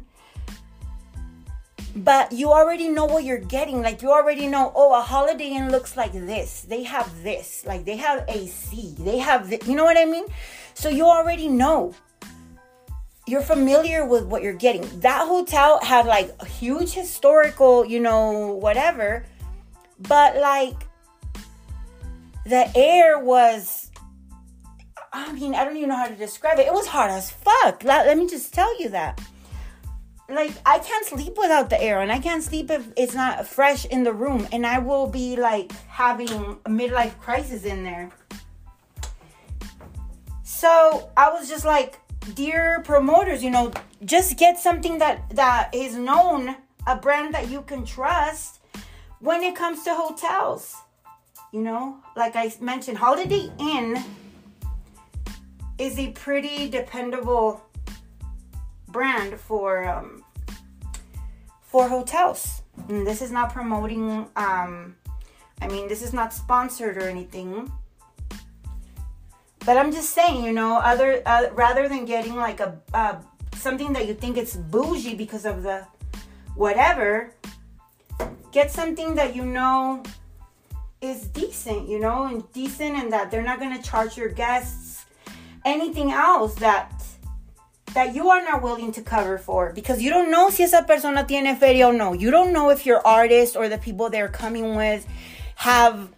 But 1.95 2.31
you 2.31 2.51
already 2.51 2.89
know 2.89 3.05
what 3.05 3.23
you're 3.23 3.37
getting. 3.37 3.83
Like 3.83 4.01
you 4.01 4.11
already 4.11 4.47
know, 4.47 4.71
oh, 4.75 4.97
a 4.97 5.01
holiday 5.01 5.49
inn 5.49 5.69
looks 5.69 5.95
like 5.95 6.11
this. 6.11 6.63
They 6.63 6.81
have 6.83 7.21
this. 7.21 7.63
Like 7.67 7.85
they 7.85 7.97
have 7.97 8.25
AC. 8.27 8.95
They 8.97 9.19
have 9.19 9.49
this. 9.49 9.67
You 9.67 9.75
know 9.75 9.83
what 9.83 9.97
I 9.97 10.05
mean? 10.05 10.25
So 10.73 10.89
you 10.89 11.05
already 11.05 11.47
know 11.47 11.93
you're 13.25 13.41
familiar 13.41 14.05
with 14.05 14.25
what 14.25 14.43
you're 14.43 14.53
getting. 14.53 14.99
That 14.99 15.27
hotel 15.27 15.79
had 15.81 16.05
like 16.05 16.33
a 16.39 16.45
huge 16.45 16.91
historical, 16.91 17.85
you 17.85 17.99
know, 17.99 18.53
whatever, 18.53 19.25
but 19.99 20.37
like 20.37 20.87
the 22.45 22.69
air 22.75 23.19
was 23.19 23.83
I 25.15 25.31
mean, 25.31 25.53
I 25.53 25.63
don't 25.63 25.77
even 25.77 25.89
know 25.89 25.95
how 25.95 26.07
to 26.07 26.15
describe 26.15 26.57
it. 26.57 26.65
It 26.65 26.73
was 26.73 26.87
hard 26.87 27.11
as 27.11 27.29
fuck. 27.29 27.83
Let, 27.83 28.07
let 28.07 28.17
me 28.17 28.27
just 28.27 28.51
tell 28.51 28.79
you 28.81 28.89
that. 28.89 29.21
Like, 30.27 30.53
I 30.65 30.79
can't 30.79 31.05
sleep 31.05 31.37
without 31.37 31.69
the 31.69 31.79
air, 31.79 32.01
and 32.01 32.11
I 32.11 32.17
can't 32.17 32.41
sleep 32.41 32.71
if 32.71 32.87
it's 32.97 33.13
not 33.13 33.45
fresh 33.45 33.85
in 33.85 34.03
the 34.03 34.11
room, 34.11 34.47
and 34.51 34.65
I 34.65 34.79
will 34.79 35.05
be 35.05 35.35
like 35.35 35.71
having 35.87 36.29
a 36.65 36.69
midlife 36.69 37.19
crisis 37.19 37.63
in 37.63 37.83
there. 37.83 38.09
So 40.43 41.11
I 41.15 41.29
was 41.29 41.47
just 41.47 41.65
like, 41.65 41.99
dear 42.33 42.81
promoters, 42.83 43.43
you 43.43 43.49
know, 43.49 43.71
just 44.05 44.37
get 44.37 44.57
something 44.59 44.97
that 44.99 45.29
that 45.31 45.73
is 45.73 45.95
known, 45.95 46.55
a 46.87 46.95
brand 46.95 47.33
that 47.33 47.49
you 47.49 47.61
can 47.61 47.85
trust 47.85 48.59
when 49.19 49.43
it 49.43 49.55
comes 49.55 49.83
to 49.83 49.93
hotels. 49.93 50.75
You 51.51 51.61
know, 51.61 51.97
like 52.15 52.35
I 52.35 52.51
mentioned, 52.59 52.97
Holiday 52.97 53.51
Inn 53.59 54.03
is 55.77 55.99
a 55.99 56.11
pretty 56.11 56.69
dependable 56.69 57.61
brand 58.87 59.39
for 59.39 59.87
um, 59.87 60.23
for 61.61 61.87
hotels. 61.87 62.61
And 62.89 63.05
this 63.05 63.21
is 63.21 63.31
not 63.31 63.53
promoting. 63.53 64.27
Um, 64.35 64.95
I 65.61 65.67
mean, 65.67 65.87
this 65.87 66.01
is 66.01 66.11
not 66.11 66.33
sponsored 66.33 66.97
or 66.97 67.07
anything. 67.07 67.71
But 69.65 69.77
I'm 69.77 69.91
just 69.91 70.11
saying, 70.11 70.43
you 70.43 70.51
know, 70.51 70.77
other 70.77 71.21
uh, 71.25 71.47
rather 71.53 71.87
than 71.87 72.05
getting 72.05 72.35
like 72.35 72.59
a 72.59 72.79
uh, 72.93 73.15
something 73.55 73.93
that 73.93 74.07
you 74.07 74.13
think 74.13 74.37
it's 74.37 74.55
bougie 74.55 75.15
because 75.15 75.45
of 75.45 75.63
the 75.63 75.85
whatever, 76.55 77.33
get 78.51 78.71
something 78.71 79.15
that 79.15 79.35
you 79.35 79.45
know 79.45 80.03
is 81.01 81.27
decent, 81.27 81.87
you 81.87 81.99
know, 81.99 82.25
and 82.25 82.43
decent, 82.51 82.95
and 82.95 83.11
that 83.13 83.31
they're 83.31 83.43
not 83.43 83.59
gonna 83.59 83.81
charge 83.81 84.17
your 84.17 84.29
guests 84.29 85.05
anything 85.65 86.11
else 86.11 86.55
that 86.55 86.91
that 87.93 88.15
you 88.15 88.29
are 88.29 88.43
not 88.43 88.61
willing 88.63 88.91
to 88.91 89.01
cover 89.01 89.37
for 89.37 89.71
because 89.71 90.01
you 90.01 90.09
don't 90.09 90.31
know 90.31 90.49
si 90.49 90.63
esa 90.63 90.83
persona 90.83 91.23
tiene 91.23 91.55
feria 91.55 91.87
o 91.87 91.91
no. 91.91 92.13
You 92.13 92.31
don't 92.31 92.51
know 92.51 92.69
if 92.69 92.85
your 92.85 93.05
artist 93.05 93.55
or 93.55 93.69
the 93.69 93.77
people 93.77 94.09
they're 94.09 94.29
coming 94.29 94.75
with 94.75 95.05
have 95.55 96.09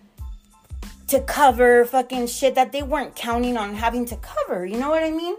to 1.07 1.21
cover 1.21 1.85
fucking 1.85 2.27
shit 2.27 2.55
that 2.55 2.71
they 2.71 2.83
weren't 2.83 3.15
counting 3.15 3.57
on 3.57 3.75
having 3.75 4.05
to 4.05 4.17
cover. 4.17 4.65
You 4.65 4.77
know 4.77 4.89
what 4.89 5.03
I 5.03 5.11
mean? 5.11 5.35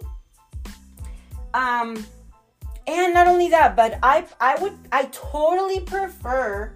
Um, 1.55 2.07
and 2.87 3.15
not 3.15 3.27
only 3.27 3.49
that, 3.49 3.75
but 3.75 3.99
I 4.03 4.27
I 4.41 4.57
would 4.57 4.75
I 4.93 5.05
totally 5.07 5.81
prefer 5.81 6.73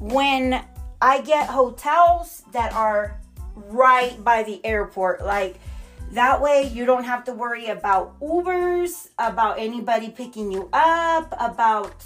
when 0.00 0.64
I 1.02 1.20
get 1.20 1.48
hotels 1.48 2.44
that 2.52 2.72
are 2.72 3.20
right 3.54 4.22
by 4.24 4.42
the 4.42 4.64
airport. 4.64 5.24
Like 5.24 5.58
that 6.12 6.40
way 6.40 6.70
you 6.72 6.86
don't 6.86 7.04
have 7.04 7.24
to 7.24 7.32
worry 7.32 7.66
about 7.66 8.18
Ubers, 8.20 9.08
about 9.18 9.58
anybody 9.58 10.08
picking 10.10 10.50
you 10.50 10.70
up, 10.72 11.34
about 11.38 12.04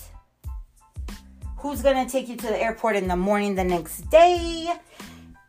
who's 1.59 1.81
gonna 1.81 2.09
take 2.09 2.29
you 2.29 2.37
to 2.37 2.47
the 2.47 2.61
airport 2.61 2.97
in 2.97 3.07
the 3.07 3.17
morning 3.17 3.55
the 3.55 3.62
next 3.62 4.11
day 4.11 4.69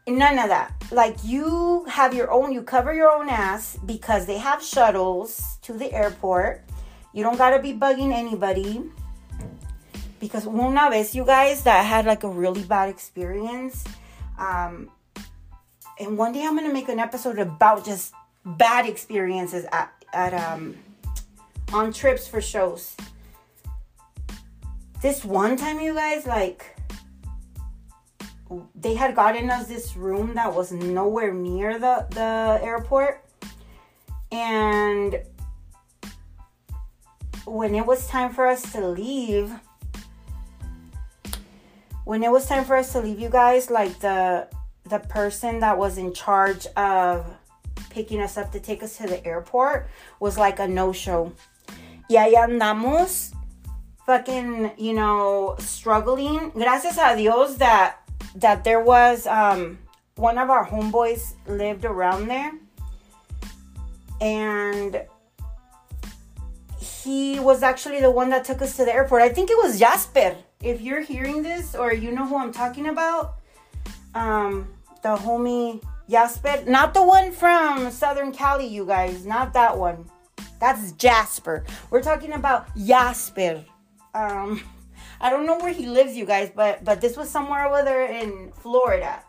none 0.08 0.40
of 0.40 0.50
that. 0.50 0.74
Like 0.92 1.16
you 1.24 1.86
have 1.86 2.14
your 2.14 2.32
own, 2.32 2.52
you 2.52 2.62
cover 2.62 2.94
your 2.94 3.12
own 3.12 3.30
ass 3.30 3.78
because 3.86 4.26
they 4.26 4.38
have 4.38 4.62
shuttles 4.62 5.58
to 5.64 5.74
the 5.74 5.92
airport. 5.94 6.64
You 7.14 7.24
don't 7.24 7.38
gotta 7.38 7.62
be 7.62 7.74
bugging 7.74 8.12
anybody. 8.14 8.84
Because 10.20 10.48
una 10.48 10.90
vez, 10.90 11.14
you 11.14 11.26
guys, 11.26 11.64
that 11.64 11.86
had 11.86 12.06
like 12.06 12.24
a 12.24 12.30
really 12.30 12.64
bad 12.64 12.90
experience. 12.90 13.84
Um, 14.38 14.90
and 16.00 16.18
one 16.18 16.32
day 16.32 16.46
I'm 16.46 16.56
gonna 16.56 16.74
make 16.74 16.90
an 16.90 17.00
episode 17.00 17.40
about 17.40 17.86
just 17.86 18.14
bad 18.46 18.88
experiences 18.88 19.66
at, 19.72 19.92
at 20.14 20.34
um 20.34 20.76
on 21.72 21.92
trips 21.92 22.28
for 22.28 22.42
shows. 22.42 22.96
This 25.02 25.26
one 25.26 25.58
time, 25.58 25.80
you 25.82 25.94
guys, 25.94 26.26
like 26.26 26.78
they 28.76 28.96
had 28.96 29.16
gotten 29.16 29.50
us 29.50 29.68
this 29.68 29.96
room 29.96 30.36
that 30.36 30.54
was 30.54 30.72
nowhere 30.72 31.34
near 31.34 31.80
the 31.80 32.08
the 32.12 32.60
airport. 32.64 33.24
And 34.32 35.22
when 37.46 37.76
it 37.76 37.86
was 37.86 38.08
time 38.08 38.34
for 38.34 38.48
us 38.48 38.72
to 38.72 38.88
leave 38.88 39.52
when 42.06 42.24
it 42.24 42.32
was 42.32 42.46
time 42.46 42.66
for 42.66 42.76
us 42.76 42.92
to 42.94 43.00
leave 43.00 43.20
you 43.20 43.30
guys 43.30 43.70
like 43.70 44.00
the 44.00 44.48
the 44.86 45.00
person 45.00 45.60
that 45.60 45.78
was 45.78 45.98
in 45.98 46.14
charge 46.14 46.68
of 46.76 47.26
picking 47.90 48.20
us 48.20 48.38
up 48.38 48.52
to 48.52 48.60
take 48.60 48.84
us 48.84 48.98
to 48.98 49.08
the 49.08 49.26
airport 49.26 49.88
was 50.20 50.38
like 50.38 50.60
a 50.60 50.68
no-show. 50.68 51.32
Yeah 52.10 52.28
yeah 52.28 52.48
andamos 52.48 53.34
fucking 54.06 54.72
you 54.78 54.94
know 54.94 55.56
struggling. 55.60 56.52
Gracias 56.52 56.98
a 56.98 57.16
dios 57.16 57.58
that 57.58 58.03
that 58.36 58.64
there 58.64 58.80
was 58.80 59.28
um, 59.28 59.78
one 60.16 60.38
of 60.38 60.50
our 60.50 60.68
homeboys 60.68 61.34
lived 61.48 61.86
around 61.86 62.28
there 62.28 62.52
and 64.22 65.02
he 66.80 67.40
was 67.40 67.64
actually 67.64 68.00
the 68.00 68.12
one 68.12 68.30
that 68.30 68.46
took 68.46 68.62
us 68.62 68.76
to 68.78 68.86
the 68.86 68.94
airport. 68.94 69.22
I 69.22 69.30
think 69.30 69.50
it 69.50 69.58
was 69.58 69.80
Jasper. 69.80 70.36
If 70.62 70.82
you're 70.82 71.02
hearing 71.02 71.44
this 71.44 71.76
or 71.76 71.94
you 71.94 72.12
know 72.12 72.26
who 72.26 72.38
I'm 72.38 72.52
talking 72.54 72.88
about, 72.88 73.36
Um, 74.16 74.68
the 75.02 75.16
homie 75.18 75.82
Jasper, 76.08 76.64
not 76.68 76.94
the 76.94 77.02
one 77.02 77.32
from 77.32 77.90
Southern 77.90 78.32
Cali, 78.32 78.68
you 78.68 78.86
guys, 78.86 79.26
not 79.26 79.54
that 79.54 79.76
one. 79.78 80.06
That's 80.60 80.92
Jasper. 80.94 81.66
We're 81.90 82.04
talking 82.04 82.34
about 82.34 82.68
Jasper. 82.78 83.66
Um, 84.14 84.62
I 85.24 85.30
don't 85.30 85.46
know 85.46 85.58
where 85.58 85.72
he 85.72 85.86
lives, 85.86 86.18
you 86.18 86.26
guys, 86.26 86.52
but 86.54 86.84
but 86.84 87.00
this 87.00 87.16
was 87.16 87.30
somewhere 87.30 87.66
over 87.66 87.82
there 87.82 88.06
in 88.12 88.52
Florida. 88.52 89.24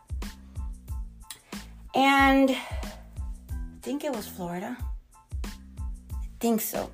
And 1.94 2.50
I 2.50 3.78
think 3.80 4.02
it 4.02 4.12
was 4.12 4.26
Florida. 4.26 4.76
I 5.44 6.18
think 6.40 6.60
so. 6.60 6.90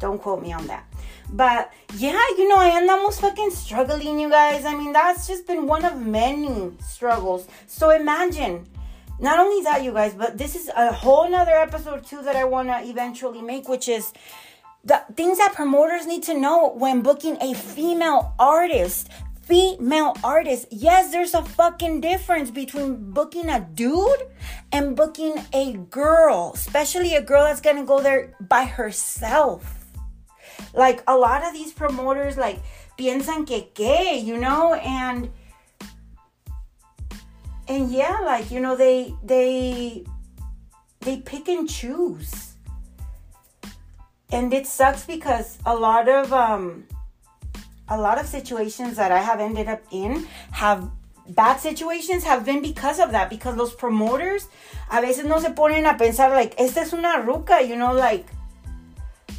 Don't 0.00 0.18
quote 0.18 0.40
me 0.40 0.54
on 0.54 0.66
that. 0.68 0.84
But 1.30 1.74
yeah, 1.96 2.22
you 2.38 2.48
know, 2.48 2.56
I 2.56 2.70
andamos 2.70 3.20
fucking 3.20 3.50
struggling, 3.50 4.18
you 4.18 4.30
guys. 4.30 4.64
I 4.64 4.74
mean, 4.74 4.94
that's 4.94 5.26
just 5.26 5.46
been 5.46 5.66
one 5.66 5.84
of 5.84 6.00
many 6.00 6.72
struggles. 6.80 7.46
So 7.66 7.90
imagine, 7.90 8.66
not 9.20 9.38
only 9.38 9.62
that, 9.64 9.82
you 9.82 9.92
guys, 9.92 10.14
but 10.14 10.38
this 10.38 10.56
is 10.56 10.70
a 10.74 10.90
whole 10.90 11.28
nother 11.28 11.52
episode 11.52 12.06
too 12.06 12.22
that 12.22 12.34
I 12.34 12.44
want 12.44 12.68
to 12.68 12.80
eventually 12.82 13.42
make, 13.42 13.68
which 13.68 13.88
is 13.88 14.14
the 14.88 15.02
things 15.14 15.38
that 15.38 15.52
promoters 15.54 16.06
need 16.06 16.22
to 16.24 16.38
know 16.38 16.72
when 16.74 17.02
booking 17.02 17.36
a 17.40 17.54
female 17.54 18.34
artist. 18.38 19.08
Female 19.42 20.14
artist. 20.22 20.66
Yes, 20.70 21.10
there's 21.10 21.32
a 21.32 21.42
fucking 21.42 22.02
difference 22.02 22.50
between 22.50 23.12
booking 23.12 23.48
a 23.48 23.60
dude 23.60 24.28
and 24.72 24.94
booking 24.94 25.36
a 25.54 25.72
girl, 25.88 26.52
especially 26.54 27.14
a 27.14 27.22
girl 27.22 27.44
that's 27.44 27.62
gonna 27.62 27.84
go 27.84 28.02
there 28.02 28.34
by 28.40 28.64
herself 28.64 29.78
like 30.74 31.02
a 31.06 31.16
lot 31.16 31.46
of 31.46 31.52
these 31.52 31.72
promoters 31.72 32.36
like 32.36 32.60
piensan 32.96 33.46
que 33.46 33.68
que, 33.74 34.18
you 34.18 34.38
know, 34.38 34.74
and 34.74 35.30
and 37.66 37.90
yeah, 37.90 38.18
like 38.20 38.50
you 38.50 38.60
know 38.60 38.76
they 38.76 39.14
they 39.22 40.04
they 41.00 41.18
pick 41.18 41.48
and 41.48 41.68
choose. 41.68 42.47
And 44.30 44.52
it 44.52 44.66
sucks 44.66 45.06
because 45.06 45.58
a 45.64 45.74
lot 45.74 46.08
of 46.08 46.32
um 46.32 46.84
a 47.88 47.98
lot 47.98 48.20
of 48.20 48.26
situations 48.26 48.96
that 48.96 49.10
I 49.10 49.18
have 49.18 49.40
ended 49.40 49.68
up 49.68 49.80
in 49.90 50.26
have 50.50 50.90
bad 51.28 51.58
situations 51.60 52.24
have 52.24 52.44
been 52.44 52.62
because 52.62 52.98
of 52.98 53.12
that 53.12 53.30
because 53.30 53.56
los 53.56 53.74
promoters 53.74 54.48
a 54.90 55.00
veces 55.00 55.24
no 55.24 55.38
se 55.38 55.48
ponen 55.50 55.86
a 55.86 55.96
pensar 55.96 56.30
like 56.30 56.54
esta 56.58 56.80
es 56.80 56.92
una 56.92 57.22
ruca 57.22 57.66
you 57.66 57.76
know 57.76 57.92
like 57.92 58.26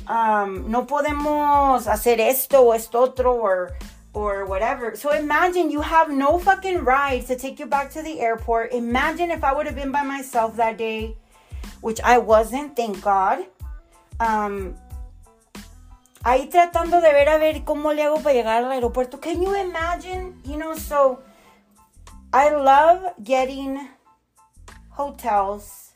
um, 0.07 0.69
no 0.69 0.85
podemos 0.85 1.85
hacer 1.87 2.19
esto 2.19 2.67
o 2.67 2.73
esto 2.73 3.03
otro 3.03 3.33
or 3.33 3.77
or 4.13 4.45
whatever. 4.45 4.95
So 4.95 5.11
imagine 5.11 5.69
you 5.69 5.81
have 5.81 6.09
no 6.09 6.39
fucking 6.39 6.79
rides 6.83 7.27
to 7.27 7.35
take 7.35 7.59
you 7.59 7.67
back 7.67 7.91
to 7.91 8.01
the 8.01 8.19
airport. 8.19 8.73
Imagine 8.73 9.29
if 9.29 9.43
I 9.43 9.53
would 9.53 9.67
have 9.67 9.75
been 9.75 9.91
by 9.91 10.03
myself 10.03 10.55
that 10.57 10.77
day, 10.77 11.15
which 11.81 12.01
I 12.01 12.17
wasn't, 12.17 12.75
thank 12.75 13.01
God. 13.01 13.45
Um, 14.19 14.75
ahí 16.23 16.47
tratando 16.49 17.01
de 17.01 17.13
ver 17.13 17.29
a 17.29 17.37
ver 17.37 17.63
cómo 17.63 17.93
le 17.93 18.03
hago 18.03 18.21
para 18.21 18.33
llegar 18.33 18.63
al 18.63 18.71
aeropuerto. 18.71 19.19
Can 19.19 19.41
you 19.41 19.55
imagine? 19.55 20.39
You 20.43 20.57
know, 20.57 20.75
so 20.75 21.21
I 22.33 22.49
love 22.49 23.13
getting 23.23 23.89
hotels 24.89 25.93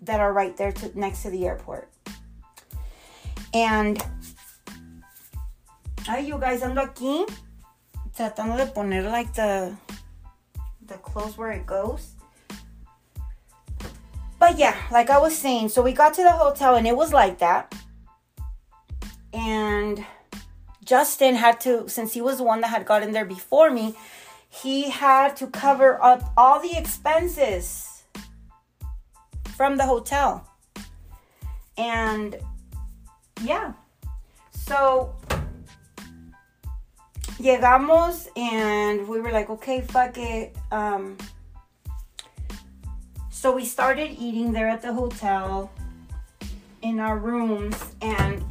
that 0.00 0.20
are 0.20 0.32
right 0.32 0.56
there 0.56 0.72
to, 0.72 0.98
next 0.98 1.22
to 1.22 1.30
the 1.30 1.46
airport. 1.46 1.90
And, 3.52 3.98
ay, 6.08 6.20
you 6.20 6.38
guys, 6.38 6.62
ando 6.62 6.82
aquí 6.82 7.26
tratando 8.16 8.56
de 8.56 8.66
poner 8.66 9.10
like 9.10 9.32
the, 9.34 9.74
the 10.86 10.94
clothes 10.98 11.36
where 11.36 11.52
it 11.52 11.66
goes. 11.66 12.15
But 14.38 14.58
yeah, 14.58 14.76
like 14.90 15.10
I 15.10 15.18
was 15.18 15.36
saying, 15.36 15.70
so 15.70 15.82
we 15.82 15.92
got 15.92 16.14
to 16.14 16.22
the 16.22 16.32
hotel 16.32 16.76
and 16.76 16.86
it 16.86 16.96
was 16.96 17.12
like 17.12 17.38
that. 17.38 17.74
And 19.32 20.04
Justin 20.84 21.34
had 21.34 21.60
to, 21.62 21.88
since 21.88 22.12
he 22.12 22.20
was 22.20 22.38
the 22.38 22.44
one 22.44 22.60
that 22.60 22.68
had 22.68 22.86
gotten 22.86 23.12
there 23.12 23.24
before 23.24 23.70
me, 23.70 23.94
he 24.48 24.90
had 24.90 25.36
to 25.36 25.46
cover 25.48 26.02
up 26.02 26.32
all 26.36 26.60
the 26.60 26.76
expenses 26.76 28.04
from 29.56 29.76
the 29.76 29.84
hotel. 29.84 30.48
And 31.76 32.36
yeah. 33.42 33.72
So 34.52 35.14
llegamos 37.38 38.28
and 38.36 39.06
we 39.08 39.20
were 39.20 39.32
like, 39.32 39.50
okay, 39.50 39.80
fuck 39.80 40.16
it. 40.18 40.56
Um, 40.70 41.18
so 43.46 43.52
we 43.52 43.64
started 43.64 44.10
eating 44.18 44.50
there 44.50 44.68
at 44.68 44.82
the 44.82 44.92
hotel 44.92 45.70
in 46.82 46.98
our 46.98 47.16
rooms 47.16 47.76
and 48.02 48.44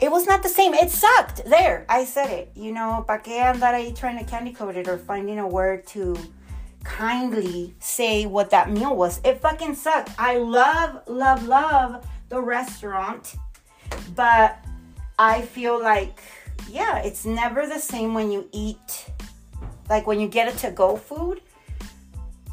it 0.00 0.10
was 0.10 0.26
not 0.26 0.42
the 0.42 0.48
same. 0.48 0.74
It 0.74 0.90
sucked. 0.90 1.44
There, 1.44 1.86
I 1.88 2.04
said 2.04 2.30
it. 2.30 2.50
You 2.56 2.72
know, 2.72 3.04
pa 3.06 3.18
que 3.18 3.34
andar 3.34 3.74
ahí 3.74 3.96
trying 3.96 4.18
to 4.18 4.24
candy 4.24 4.52
coat 4.52 4.76
it 4.76 4.88
or 4.88 4.98
finding 4.98 5.38
a 5.38 5.46
word 5.46 5.86
to 5.94 6.16
kindly 6.82 7.76
say 7.78 8.26
what 8.26 8.50
that 8.50 8.68
meal 8.68 8.96
was. 8.96 9.20
It 9.22 9.40
fucking 9.40 9.76
sucked. 9.76 10.10
I 10.18 10.38
love, 10.38 11.06
love, 11.06 11.46
love 11.46 12.04
the 12.28 12.40
restaurant, 12.40 13.36
but 14.16 14.58
I 15.16 15.42
feel 15.42 15.80
like, 15.80 16.18
yeah, 16.68 16.98
it's 16.98 17.24
never 17.24 17.68
the 17.68 17.78
same 17.78 18.14
when 18.14 18.32
you 18.32 18.48
eat, 18.50 19.12
like 19.88 20.06
when 20.06 20.20
you 20.20 20.28
get 20.28 20.48
it 20.48 20.58
to 20.58 20.70
go 20.70 20.96
food, 20.96 21.40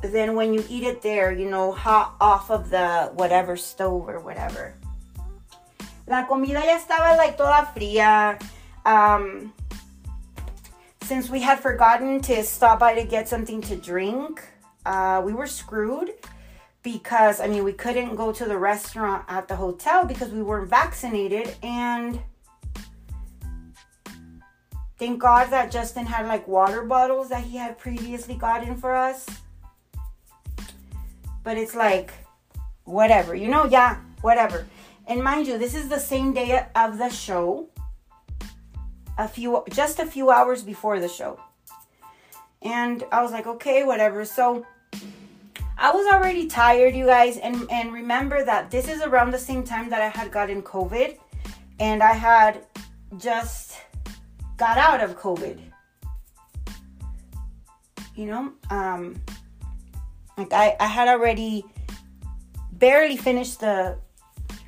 than 0.03 0.35
when 0.35 0.53
you 0.53 0.63
eat 0.69 0.83
it 0.83 1.01
there, 1.01 1.31
you 1.31 1.49
know, 1.49 1.71
hot 1.71 2.15
off 2.19 2.51
of 2.51 2.69
the 2.69 3.11
whatever 3.15 3.55
stove 3.55 4.09
or 4.09 4.19
whatever. 4.19 4.75
La 6.07 6.25
comida 6.25 6.59
ya 6.59 6.77
estaba 6.77 7.17
like 7.17 7.37
toda 7.37 7.71
fría. 7.73 8.41
Um, 8.85 9.53
since 11.03 11.29
we 11.29 11.41
had 11.41 11.59
forgotten 11.59 12.21
to 12.21 12.43
stop 12.43 12.79
by 12.79 12.95
to 12.95 13.03
get 13.03 13.29
something 13.29 13.61
to 13.61 13.75
drink, 13.77 14.43
uh, 14.85 15.21
we 15.23 15.33
were 15.33 15.47
screwed 15.47 16.11
because 16.81 17.39
I 17.39 17.47
mean 17.47 17.63
we 17.63 17.73
couldn't 17.73 18.15
go 18.15 18.33
to 18.33 18.45
the 18.45 18.57
restaurant 18.57 19.23
at 19.29 19.47
the 19.47 19.55
hotel 19.55 20.05
because 20.05 20.31
we 20.31 20.43
weren't 20.43 20.69
vaccinated 20.69 21.55
and 21.63 22.19
thank 25.03 25.19
God 25.19 25.49
that 25.49 25.69
Justin 25.69 26.05
had 26.05 26.27
like 26.27 26.47
water 26.47 26.81
bottles 26.83 27.27
that 27.27 27.43
he 27.43 27.57
had 27.57 27.77
previously 27.77 28.35
gotten 28.35 28.77
for 28.77 28.95
us. 28.95 29.27
But 31.43 31.57
it's 31.57 31.75
like 31.75 32.13
whatever, 32.85 33.35
you 33.35 33.49
know, 33.49 33.65
yeah, 33.65 33.97
whatever. 34.21 34.65
And 35.05 35.21
mind 35.21 35.45
you, 35.45 35.57
this 35.57 35.75
is 35.75 35.89
the 35.89 35.99
same 35.99 36.33
day 36.33 36.65
of 36.73 36.97
the 36.97 37.09
show 37.09 37.67
a 39.17 39.27
few 39.27 39.65
just 39.71 39.99
a 39.99 40.05
few 40.05 40.31
hours 40.31 40.63
before 40.63 41.01
the 41.01 41.09
show. 41.09 41.37
And 42.61 43.03
I 43.11 43.21
was 43.21 43.33
like, 43.33 43.45
okay, 43.45 43.83
whatever. 43.83 44.23
So 44.23 44.65
I 45.77 45.91
was 45.91 46.13
already 46.13 46.47
tired, 46.47 46.95
you 46.95 47.07
guys, 47.07 47.35
and 47.35 47.69
and 47.69 47.91
remember 47.91 48.45
that 48.45 48.71
this 48.71 48.87
is 48.87 49.01
around 49.01 49.31
the 49.31 49.45
same 49.49 49.65
time 49.65 49.89
that 49.89 50.01
I 50.01 50.07
had 50.07 50.31
gotten 50.31 50.61
COVID 50.61 51.17
and 51.77 52.01
I 52.01 52.13
had 52.13 52.65
just 53.17 53.72
got 54.57 54.77
out 54.77 55.01
of 55.01 55.17
COVID. 55.17 55.59
You 58.15 58.25
know, 58.25 58.53
um 58.69 59.21
like 60.37 60.53
I, 60.53 60.75
I 60.79 60.87
had 60.87 61.07
already 61.07 61.63
barely 62.73 63.17
finished 63.17 63.59
the 63.59 63.97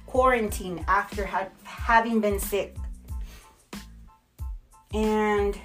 quarantine 0.06 0.86
after 0.88 1.26
had, 1.26 1.52
having 1.64 2.22
been 2.22 2.40
sick 2.40 2.76
and 4.96 5.60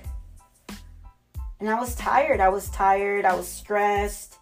and 1.60 1.68
I 1.68 1.78
was 1.78 1.94
tired. 1.94 2.40
I 2.40 2.48
was 2.48 2.70
tired. 2.70 3.24
I 3.24 3.34
was 3.34 3.46
stressed. 3.46 4.38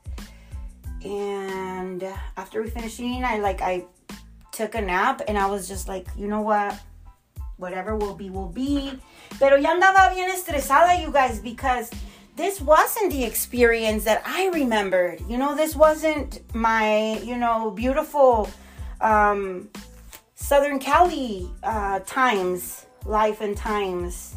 And 1.05 2.03
after 2.37 2.63
we 2.63 2.71
finished 2.71 3.01
eating, 3.01 3.25
I 3.25 3.39
like 3.39 3.61
I 3.61 3.85
took 4.53 4.75
a 4.75 4.81
nap 4.81 5.23
and 5.29 5.37
I 5.37 5.47
was 5.47 5.69
just 5.69 5.89
like, 5.89 6.07
you 6.17 6.29
know 6.29 6.41
what? 6.41 6.79
Whatever 7.59 7.97
will 7.97 8.15
be, 8.15 8.31
will 8.31 8.49
be. 8.49 8.99
Pero 9.39 9.57
ya 9.57 9.75
andaba 9.75 10.15
bien 10.15 10.31
estresada, 10.31 11.01
you 11.01 11.13
guys, 11.13 11.41
because 11.41 11.91
this 12.37 12.61
wasn't 12.61 13.11
the 13.11 13.25
experience 13.25 14.05
that 14.05 14.23
I 14.25 14.49
remembered. 14.55 15.21
You 15.29 15.37
know, 15.39 15.55
this 15.57 15.75
wasn't 15.75 16.41
my, 16.55 17.19
you 17.19 17.37
know, 17.37 17.71
beautiful 17.73 18.49
um, 19.01 19.69
Southern 20.37 20.79
Cali 20.79 21.51
uh, 21.65 22.01
times, 22.07 22.87
life 23.05 23.41
and 23.41 23.57
times 23.57 24.37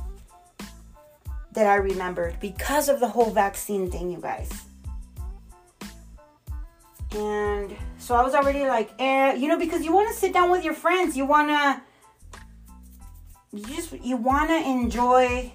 that 1.53 1.67
I 1.67 1.75
remembered 1.75 2.39
because 2.39 2.89
of 2.89 2.99
the 2.99 3.07
whole 3.07 3.29
vaccine 3.29 3.91
thing, 3.91 4.11
you 4.11 4.19
guys. 4.19 4.49
And 7.13 7.75
so 7.99 8.15
I 8.15 8.23
was 8.23 8.33
already 8.33 8.65
like, 8.65 8.89
eh, 8.97 9.33
you 9.35 9.47
know, 9.47 9.59
because 9.59 9.83
you 9.83 9.93
want 9.93 10.09
to 10.09 10.15
sit 10.15 10.33
down 10.33 10.49
with 10.49 10.63
your 10.63 10.73
friends, 10.73 11.17
you 11.17 11.25
want 11.25 11.49
to, 11.49 11.81
you 13.53 13.65
just, 13.65 13.93
you 14.01 14.17
want 14.17 14.49
to 14.49 14.55
enjoy, 14.55 15.51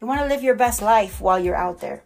you 0.00 0.06
want 0.06 0.20
to 0.20 0.26
live 0.26 0.42
your 0.42 0.54
best 0.54 0.82
life 0.82 1.20
while 1.20 1.38
you're 1.38 1.56
out 1.56 1.80
there. 1.80 2.02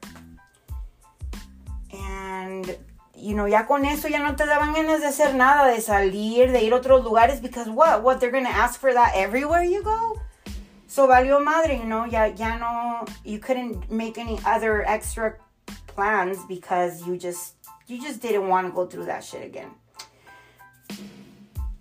And 1.93 2.77
you 3.21 3.35
know, 3.35 3.47
ya 3.47 3.65
con 3.65 3.85
eso 3.85 4.09
ya 4.09 4.19
no 4.19 4.35
te 4.37 4.45
daban 4.45 4.75
ganas 4.75 5.01
de 5.01 5.09
hacer 5.09 5.35
nada, 5.35 5.75
de 5.75 5.81
salir, 5.81 6.53
de 6.53 6.65
ir 6.65 6.73
a 6.73 6.79
otros 6.81 7.05
lugares, 7.05 7.41
because 7.43 7.69
what? 7.69 8.03
What, 8.03 8.21
they're 8.21 8.31
gonna 8.31 8.49
ask 8.49 8.79
for 8.79 8.93
that 8.93 9.13
everywhere 9.15 9.63
you 9.63 9.83
go? 9.83 10.21
So 10.87 11.09
valió 11.09 11.43
madre, 11.45 11.79
you 11.79 11.85
know, 11.85 12.05
ya, 12.05 12.27
ya 12.27 12.57
no, 12.57 13.05
you 13.25 13.39
couldn't 13.39 13.91
make 13.91 14.19
any 14.19 14.39
other 14.47 14.87
extra 14.87 15.37
plans 15.87 16.39
because 16.49 17.07
you 17.07 17.17
just, 17.17 17.55
you 17.87 18.01
just 18.01 18.23
didn't 18.23 18.49
want 18.49 18.67
to 18.67 18.73
go 18.73 18.87
through 18.87 19.07
that 19.07 19.25
shit 19.25 19.45
again. 19.45 19.71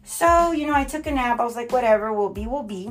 So, 0.07 0.53
you 0.53 0.65
know, 0.65 0.73
I 0.73 0.85
took 0.85 1.05
a 1.05 1.11
nap. 1.11 1.41
I 1.41 1.43
was 1.43 1.57
like, 1.57 1.69
whatever, 1.73 2.13
will 2.13 2.29
be, 2.29 2.47
will 2.47 2.63
be. 2.63 2.89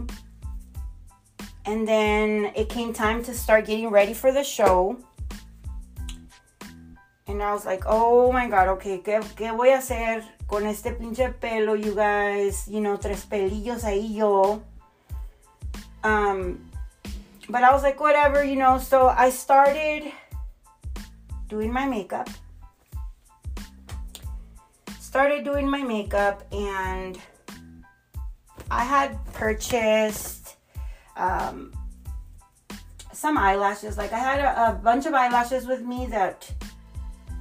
And 1.64 1.88
then 1.88 2.52
it 2.54 2.68
came 2.68 2.92
time 2.92 3.24
to 3.24 3.32
start 3.32 3.64
getting 3.64 3.88
ready 3.88 4.12
for 4.12 4.32
the 4.32 4.44
show. 4.44 4.98
And 7.26 7.42
I 7.42 7.54
was 7.54 7.64
like, 7.64 7.84
oh 7.86 8.30
my 8.30 8.48
god, 8.48 8.68
okay, 8.76 8.98
¿qué, 8.98 9.20
qué 9.34 9.50
voy 9.50 9.70
a 9.70 9.78
hacer 9.78 10.24
con 10.46 10.66
este 10.66 10.92
pinche 10.92 11.32
pelo, 11.40 11.74
you 11.74 11.94
guys? 11.94 12.68
You 12.68 12.80
know, 12.80 12.98
tres 12.98 13.24
pelillos 13.24 13.82
ahí 13.82 14.14
yo. 14.14 14.62
Um, 16.04 16.70
but 17.48 17.64
I 17.64 17.72
was 17.72 17.82
like, 17.82 17.98
whatever, 17.98 18.44
you 18.44 18.56
know. 18.56 18.76
So 18.78 19.08
I 19.08 19.30
started 19.30 20.12
doing 21.48 21.72
my 21.72 21.86
makeup. 21.86 22.28
Started 25.16 25.44
doing 25.44 25.66
my 25.66 25.82
makeup, 25.82 26.44
and 26.52 27.18
I 28.70 28.84
had 28.84 29.16
purchased 29.32 30.56
um, 31.16 31.72
some 33.14 33.38
eyelashes. 33.38 33.96
Like, 33.96 34.12
I 34.12 34.18
had 34.18 34.40
a, 34.40 34.72
a 34.72 34.74
bunch 34.74 35.06
of 35.06 35.14
eyelashes 35.14 35.66
with 35.66 35.80
me 35.80 36.04
that 36.10 36.52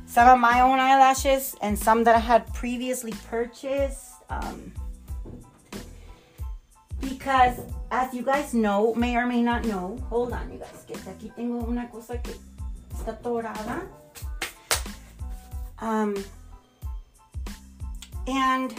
some 0.06 0.30
of 0.30 0.40
my 0.40 0.62
own 0.62 0.80
eyelashes 0.80 1.54
and 1.62 1.78
some 1.78 2.06
that 2.06 2.16
I 2.16 2.20
had 2.20 2.48
previously 2.54 3.12
purchased. 3.30 4.14
Um, 4.30 4.72
because 7.02 7.60
as 7.92 8.14
you 8.14 8.22
guys 8.22 8.54
know, 8.54 8.96
may 8.96 9.18
or 9.18 9.26
may 9.28 9.42
not 9.44 9.66
know, 9.66 9.98
hold 10.08 10.32
on 10.32 10.50
you 10.50 10.60
guys, 10.60 10.86
que 10.88 10.96
aquí 10.96 11.36
tengo 11.36 11.68
una 11.68 11.90
cosa 11.90 12.20
que 12.20 12.36
está 12.94 13.22
torada. 13.22 13.86
Um, 15.80 16.16
and 18.28 18.74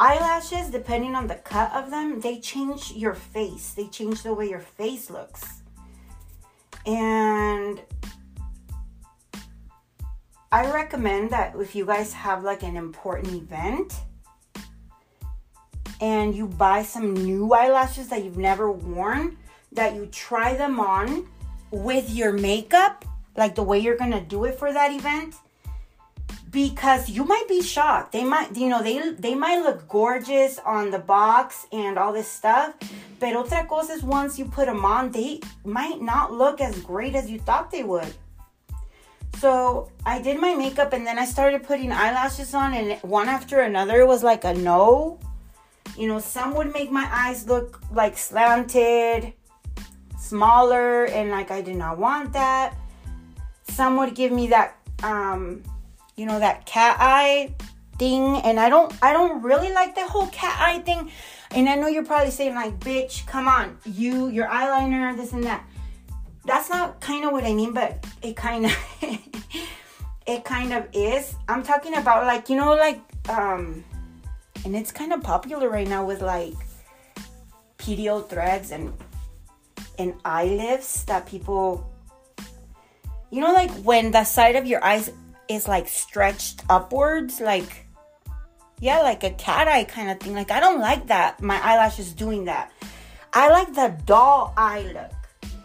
eyelashes, 0.00 0.70
depending 0.70 1.14
on 1.14 1.26
the 1.26 1.36
cut 1.36 1.72
of 1.72 1.90
them, 1.90 2.20
they 2.20 2.38
change 2.40 2.92
your 2.92 3.14
face. 3.14 3.72
They 3.72 3.86
change 3.88 4.22
the 4.22 4.34
way 4.34 4.48
your 4.48 4.60
face 4.60 5.10
looks. 5.10 5.62
And 6.86 7.80
I 10.50 10.70
recommend 10.72 11.30
that 11.30 11.54
if 11.56 11.74
you 11.74 11.84
guys 11.84 12.12
have 12.12 12.42
like 12.42 12.62
an 12.62 12.76
important 12.76 13.34
event 13.34 13.92
and 16.00 16.34
you 16.34 16.46
buy 16.46 16.82
some 16.82 17.12
new 17.12 17.52
eyelashes 17.52 18.08
that 18.08 18.24
you've 18.24 18.38
never 18.38 18.70
worn, 18.70 19.36
that 19.72 19.94
you 19.94 20.06
try 20.06 20.54
them 20.54 20.80
on 20.80 21.28
with 21.70 22.08
your 22.10 22.32
makeup, 22.32 23.04
like 23.36 23.54
the 23.54 23.62
way 23.62 23.78
you're 23.78 23.96
gonna 23.96 24.22
do 24.22 24.44
it 24.44 24.58
for 24.58 24.72
that 24.72 24.90
event. 24.92 25.34
Because 26.50 27.10
you 27.10 27.24
might 27.24 27.46
be 27.48 27.60
shocked. 27.60 28.12
They 28.12 28.24
might, 28.24 28.56
you 28.56 28.68
know, 28.68 28.82
they 28.82 29.12
they 29.12 29.34
might 29.34 29.62
look 29.62 29.86
gorgeous 29.88 30.58
on 30.64 30.90
the 30.90 30.98
box 30.98 31.66
and 31.72 31.98
all 31.98 32.12
this 32.12 32.30
stuff. 32.30 32.74
But 33.20 33.34
otra 33.34 33.68
cosa 33.68 33.92
is 33.92 34.02
once 34.02 34.38
you 34.38 34.46
put 34.46 34.66
them 34.66 34.84
on, 34.84 35.10
they 35.10 35.40
might 35.64 36.00
not 36.00 36.32
look 36.32 36.60
as 36.60 36.78
great 36.80 37.14
as 37.14 37.30
you 37.30 37.38
thought 37.38 37.70
they 37.70 37.82
would. 37.82 38.14
So 39.36 39.90
I 40.06 40.20
did 40.20 40.40
my 40.40 40.54
makeup 40.54 40.92
and 40.92 41.06
then 41.06 41.18
I 41.18 41.24
started 41.24 41.62
putting 41.62 41.92
eyelashes 41.92 42.54
on, 42.54 42.74
and 42.74 42.98
one 43.02 43.28
after 43.28 43.60
another 43.60 44.06
was 44.06 44.22
like 44.22 44.44
a 44.44 44.54
no. 44.54 45.18
You 45.96 46.08
know, 46.08 46.18
some 46.18 46.54
would 46.54 46.72
make 46.72 46.90
my 46.90 47.08
eyes 47.10 47.46
look 47.46 47.80
like 47.92 48.16
slanted, 48.16 49.32
smaller, 50.18 51.06
and 51.06 51.30
like 51.30 51.50
I 51.50 51.60
did 51.60 51.76
not 51.76 51.98
want 51.98 52.32
that. 52.32 52.74
Some 53.70 53.96
would 53.98 54.14
give 54.14 54.32
me 54.32 54.48
that, 54.48 54.76
um, 55.02 55.62
you 56.18 56.26
know, 56.26 56.38
that 56.38 56.66
cat 56.66 56.96
eye 57.00 57.54
thing, 57.98 58.36
and 58.38 58.58
I 58.60 58.68
don't, 58.68 58.92
I 59.02 59.12
don't 59.12 59.42
really 59.42 59.72
like 59.72 59.94
the 59.94 60.06
whole 60.06 60.26
cat 60.28 60.56
eye 60.60 60.80
thing. 60.80 61.10
And 61.50 61.68
I 61.68 61.76
know 61.76 61.86
you're 61.88 62.04
probably 62.04 62.30
saying 62.30 62.54
like, 62.54 62.78
bitch, 62.80 63.26
come 63.26 63.48
on, 63.48 63.78
you, 63.86 64.28
your 64.28 64.48
eyeliner, 64.48 65.16
this 65.16 65.32
and 65.32 65.44
that 65.44 65.64
that's 66.48 66.70
not 66.70 66.98
kind 67.00 67.26
of 67.26 67.32
what 67.32 67.44
I 67.44 67.52
mean, 67.52 67.72
but 67.72 68.04
it 68.22 68.34
kind 68.34 68.66
of 68.66 68.76
it 70.26 70.44
kind 70.44 70.72
of 70.72 70.88
is. 70.92 71.34
I'm 71.46 71.62
talking 71.62 71.94
about 71.94 72.24
like 72.24 72.48
you 72.48 72.56
know 72.56 72.74
like 72.74 73.00
um 73.28 73.84
and 74.64 74.74
it's 74.74 74.90
kind 74.90 75.12
of 75.12 75.22
popular 75.22 75.68
right 75.68 75.86
now 75.86 76.04
with 76.04 76.22
like 76.22 76.54
PDO 77.76 78.28
threads 78.28 78.70
and 78.72 78.92
and 79.98 80.14
eye 80.24 80.46
lifts 80.46 81.04
that 81.04 81.26
people 81.26 81.86
you 83.30 83.40
know 83.40 83.52
like 83.52 83.70
when 83.84 84.10
the 84.10 84.24
side 84.24 84.56
of 84.56 84.66
your 84.66 84.82
eyes 84.82 85.10
is 85.48 85.68
like 85.68 85.88
stretched 85.88 86.62
upwards 86.68 87.40
like 87.40 87.86
yeah 88.80 89.00
like 89.00 89.24
a 89.24 89.30
cat 89.32 89.68
eye 89.68 89.84
kind 89.84 90.10
of 90.10 90.20
thing 90.20 90.34
like 90.34 90.50
i 90.50 90.60
don't 90.60 90.80
like 90.80 91.06
that 91.06 91.40
my 91.42 91.60
eyelashes 91.62 92.12
doing 92.12 92.44
that 92.44 92.72
i 93.32 93.50
like 93.50 93.74
the 93.74 93.96
doll 94.04 94.52
eye 94.56 94.82
look 94.92 95.12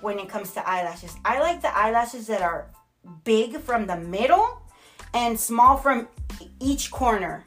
when 0.04 0.20
it 0.20 0.30
comes 0.30 0.52
to 0.52 0.70
eyelashes. 0.70 1.16
I 1.24 1.40
like 1.40 1.62
the 1.62 1.76
eyelashes 1.76 2.28
that 2.28 2.42
are 2.42 2.68
big 3.24 3.60
from 3.60 3.88
the 3.88 3.96
middle 3.96 4.62
and 5.14 5.40
small 5.40 5.78
from 5.78 6.08
each 6.60 6.92
corner. 6.92 7.46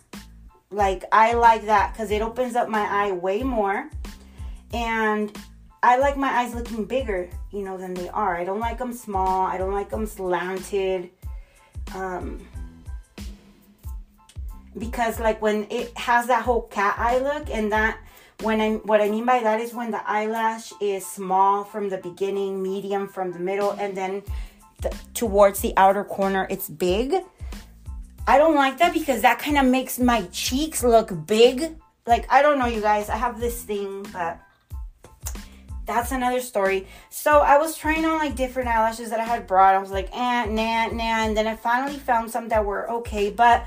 Like 0.70 1.05
I 1.12 1.35
like 1.35 1.66
that 1.66 1.92
because 1.92 2.11
it 2.11 2.22
opens 2.22 2.57
up 2.57 2.68
my 2.68 2.81
eye 2.81 3.12
way 3.12 3.42
more. 3.42 3.90
And 4.72 5.37
I 5.83 5.99
like 5.99 6.16
my 6.16 6.29
eyes 6.29 6.55
looking 6.55 6.87
bigger, 6.87 7.29
you 7.53 7.62
know, 7.62 7.77
than 7.77 7.94
they 7.94 8.09
are. 8.09 8.37
I 8.37 8.44
don't 8.44 8.59
like 8.59 8.79
them 8.79 8.92
small. 8.92 9.46
I 9.46 9.59
don't 9.59 9.72
like 9.72 9.90
them 9.90 10.07
slanted. 10.07 11.11
Um, 11.94 12.46
because 14.79 15.18
like 15.18 15.40
when 15.40 15.66
it 15.70 15.96
has 15.96 16.27
that 16.27 16.42
whole 16.42 16.62
cat 16.62 16.96
eye 16.99 17.18
look 17.18 17.49
and 17.51 17.72
that 17.72 17.99
when 18.42 18.61
I'm, 18.61 18.79
what 18.81 19.01
I 19.01 19.09
mean 19.09 19.25
by 19.25 19.40
that 19.42 19.61
is 19.61 19.72
when 19.72 19.90
the 19.90 20.09
eyelash 20.09 20.72
is 20.81 21.07
small 21.07 21.64
from 21.64 21.88
the 21.88 21.99
beginning, 21.99 22.62
medium 22.62 23.09
from 23.09 23.33
the 23.33 23.38
middle, 23.38 23.70
and 23.72 23.96
then 23.96 24.22
the, 24.83 24.94
towards 25.14 25.61
the 25.61 25.72
outer 25.77 26.05
corner 26.05 26.46
it's 26.51 26.68
big. 26.68 27.14
I 28.27 28.38
don't 28.38 28.57
like 28.57 28.79
that 28.79 28.92
because 28.92 29.22
that 29.22 29.38
kind 29.38 29.57
of 29.57 29.64
makes 29.64 29.99
my 29.99 30.22
cheeks 30.33 30.83
look 30.83 31.27
big. 31.27 31.77
Like 32.07 32.31
I 32.31 32.42
don't 32.42 32.59
know, 32.59 32.66
you 32.66 32.81
guys. 32.81 33.09
I 33.09 33.16
have 33.16 33.40
this 33.40 33.62
thing, 33.62 34.05
but 34.12 34.38
that's 35.87 36.12
another 36.12 36.40
story. 36.40 36.87
So 37.11 37.38
I 37.38 37.59
was 37.59 37.77
trying 37.77 38.05
on 38.05 38.18
like 38.18 38.35
different 38.35 38.68
eyelashes 38.68 39.11
that 39.11 39.20
I 39.20 39.25
had 39.25 39.46
brought. 39.46 39.75
I 39.75 39.79
was 39.79 39.90
like, 39.90 40.09
eh, 40.12 40.44
nah, 40.46 40.88
nah, 40.88 41.25
and 41.25 41.37
then 41.37 41.46
I 41.46 41.57
finally 41.57 41.99
found 41.99 42.31
some 42.31 42.49
that 42.49 42.64
were 42.64 42.90
okay. 42.90 43.31
But 43.31 43.66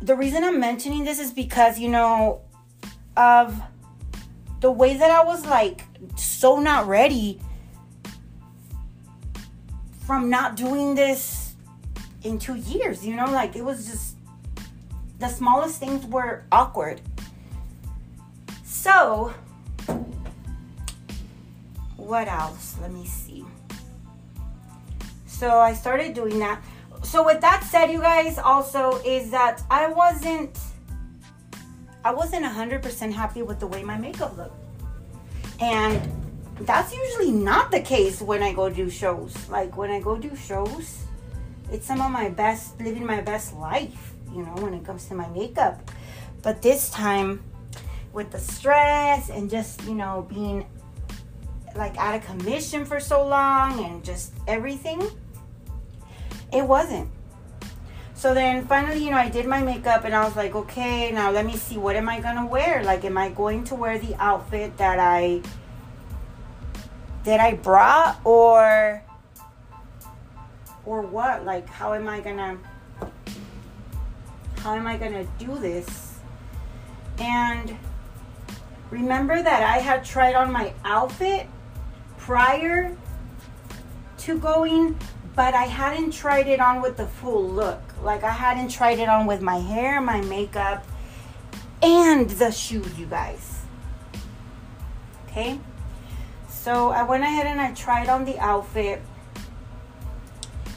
the 0.00 0.16
reason 0.16 0.42
I'm 0.42 0.58
mentioning 0.58 1.04
this 1.04 1.20
is 1.20 1.30
because 1.30 1.78
you 1.78 1.88
know 1.88 2.40
of 3.16 3.60
the 4.60 4.70
way 4.70 4.96
that 4.96 5.10
I 5.10 5.24
was 5.24 5.46
like 5.46 5.82
so 6.16 6.58
not 6.58 6.86
ready 6.86 7.40
from 10.06 10.30
not 10.30 10.56
doing 10.56 10.94
this 10.94 11.54
in 12.22 12.38
two 12.38 12.56
years, 12.56 13.06
you 13.06 13.14
know, 13.14 13.26
like 13.26 13.56
it 13.56 13.64
was 13.64 13.86
just 13.86 14.16
the 15.18 15.28
smallest 15.28 15.78
things 15.78 16.04
were 16.06 16.44
awkward. 16.50 17.00
So, 18.64 19.34
what 22.10 22.26
else? 22.28 22.76
Let 22.82 22.92
me 22.92 23.06
see. 23.06 23.44
So, 25.26 25.58
I 25.58 25.72
started 25.72 26.12
doing 26.12 26.38
that. 26.40 26.60
So, 27.04 27.24
with 27.24 27.40
that 27.40 27.62
said, 27.64 27.86
you 27.90 28.00
guys, 28.00 28.36
also 28.36 29.00
is 29.04 29.30
that 29.30 29.62
I 29.70 29.86
wasn't 29.86 30.58
I 32.02 32.12
wasn't 32.14 32.46
100% 32.46 33.12
happy 33.12 33.42
with 33.42 33.60
the 33.60 33.66
way 33.66 33.82
my 33.82 33.98
makeup 33.98 34.36
looked. 34.36 34.56
And 35.60 36.00
that's 36.60 36.94
usually 36.94 37.30
not 37.30 37.70
the 37.70 37.80
case 37.80 38.22
when 38.22 38.42
I 38.42 38.54
go 38.54 38.70
do 38.70 38.88
shows. 38.88 39.34
Like 39.50 39.76
when 39.76 39.90
I 39.90 40.00
go 40.00 40.16
do 40.16 40.34
shows, 40.34 41.04
it's 41.70 41.86
some 41.86 42.00
of 42.00 42.10
my 42.10 42.30
best, 42.30 42.80
living 42.80 43.04
my 43.04 43.20
best 43.20 43.54
life, 43.54 44.14
you 44.32 44.42
know, 44.42 44.54
when 44.62 44.72
it 44.72 44.84
comes 44.84 45.06
to 45.08 45.14
my 45.14 45.28
makeup. 45.28 45.90
But 46.42 46.62
this 46.62 46.90
time, 46.90 47.44
with 48.12 48.30
the 48.30 48.38
stress 48.38 49.28
and 49.28 49.50
just, 49.50 49.84
you 49.84 49.94
know, 49.94 50.26
being 50.28 50.66
like 51.74 51.96
out 51.98 52.14
of 52.14 52.24
commission 52.24 52.84
for 52.84 53.00
so 53.00 53.26
long 53.26 53.84
and 53.84 54.04
just 54.04 54.32
everything, 54.46 55.02
it 56.52 56.64
wasn't. 56.64 57.08
So 58.14 58.34
then 58.34 58.66
finally, 58.66 59.02
you 59.02 59.10
know, 59.10 59.16
I 59.16 59.30
did 59.30 59.46
my 59.46 59.62
makeup 59.62 60.04
and 60.04 60.14
I 60.14 60.22
was 60.24 60.36
like, 60.36 60.54
okay, 60.54 61.10
now 61.10 61.30
let 61.30 61.46
me 61.46 61.56
see 61.56 61.78
what 61.78 61.96
am 61.96 62.08
I 62.08 62.20
gonna 62.20 62.44
wear? 62.44 62.82
Like, 62.84 63.04
am 63.04 63.16
I 63.16 63.30
going 63.30 63.64
to 63.64 63.74
wear 63.74 63.98
the 63.98 64.14
outfit 64.16 64.76
that 64.76 64.98
I 64.98 65.40
that 67.24 67.40
I 67.40 67.54
brought 67.54 68.20
or 68.24 69.02
or 70.84 71.02
what? 71.02 71.46
Like 71.46 71.66
how 71.68 71.94
am 71.94 72.08
I 72.08 72.20
gonna 72.20 72.58
how 74.58 74.74
am 74.74 74.86
I 74.86 74.98
gonna 74.98 75.26
do 75.38 75.58
this? 75.58 76.18
And 77.18 77.74
remember 78.90 79.42
that 79.42 79.62
I 79.62 79.78
had 79.78 80.04
tried 80.04 80.34
on 80.34 80.52
my 80.52 80.74
outfit 80.84 81.46
prior 82.30 82.96
to 84.16 84.38
going, 84.38 84.96
but 85.34 85.52
I 85.52 85.64
hadn't 85.64 86.12
tried 86.12 86.46
it 86.46 86.60
on 86.60 86.80
with 86.80 86.96
the 86.96 87.08
full 87.08 87.42
look. 87.42 87.82
Like 88.04 88.22
I 88.22 88.30
hadn't 88.30 88.68
tried 88.68 89.00
it 89.00 89.08
on 89.08 89.26
with 89.26 89.42
my 89.42 89.56
hair, 89.58 90.00
my 90.00 90.20
makeup, 90.20 90.86
and 91.82 92.30
the 92.30 92.52
shoes, 92.52 92.96
you 92.96 93.06
guys. 93.06 93.62
Okay? 95.26 95.58
So 96.48 96.90
I 96.90 97.02
went 97.02 97.24
ahead 97.24 97.46
and 97.46 97.60
I 97.60 97.72
tried 97.72 98.08
on 98.08 98.24
the 98.24 98.38
outfit. 98.38 99.02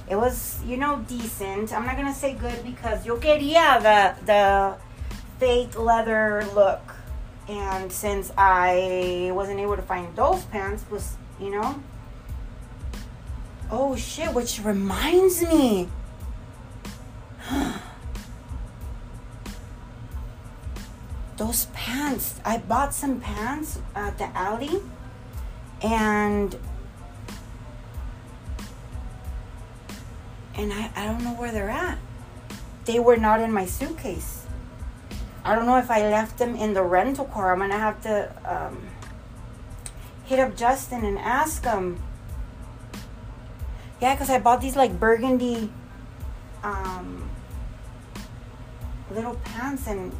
It 0.10 0.16
was, 0.16 0.60
you 0.66 0.78
know, 0.78 1.06
decent. 1.08 1.72
I'm 1.72 1.86
not 1.86 1.98
gonna 1.98 2.16
say 2.16 2.34
good 2.34 2.64
because 2.64 3.06
yo 3.06 3.18
quería 3.18 3.80
the 3.80 4.26
the 4.26 4.76
fake 5.38 5.78
leather 5.78 6.48
look. 6.56 6.82
And 7.48 7.92
since 7.92 8.32
I 8.36 9.30
wasn't 9.36 9.60
able 9.60 9.76
to 9.76 9.84
find 9.84 10.16
those 10.16 10.46
pants, 10.46 10.84
was 10.90 11.18
you 11.40 11.50
know. 11.50 11.82
Oh 13.72 13.96
shit, 13.96 14.34
which 14.34 14.60
reminds 14.64 15.42
me. 15.42 15.90
those 21.38 21.66
pants. 21.74 22.40
I 22.46 22.58
bought 22.60 22.94
some 22.94 23.20
pants 23.20 23.80
at 23.96 24.18
the 24.18 24.26
alley 24.38 24.82
and 25.82 26.56
and 30.56 30.72
I, 30.72 30.92
I 30.96 31.06
don't 31.06 31.24
know 31.24 31.34
where 31.34 31.52
they're 31.52 31.70
at. 31.70 31.98
They 32.86 33.00
were 33.00 33.18
not 33.18 33.40
in 33.40 33.52
my 33.52 33.66
suitcase. 33.66 34.46
I 35.44 35.56
don't 35.56 35.66
know 35.66 35.78
if 35.78 35.90
I 35.92 36.02
left 36.10 36.38
them 36.38 36.56
in 36.56 36.74
the 36.74 36.84
rental 36.84 37.26
car. 37.26 37.52
I'm 37.52 37.60
gonna 37.60 37.78
have 37.78 38.02
to 38.04 38.32
um, 38.46 38.88
hit 40.26 40.40
up 40.40 40.56
Justin 40.56 41.04
and 41.06 41.18
ask 41.18 41.64
him. 41.64 42.02
Yeah, 44.02 44.16
because 44.16 44.30
I 44.30 44.40
bought 44.40 44.62
these 44.62 44.76
like 44.76 45.00
burgundy 45.00 45.72
um, 46.64 47.30
little 49.12 49.36
pants 49.44 49.88
and 49.88 50.12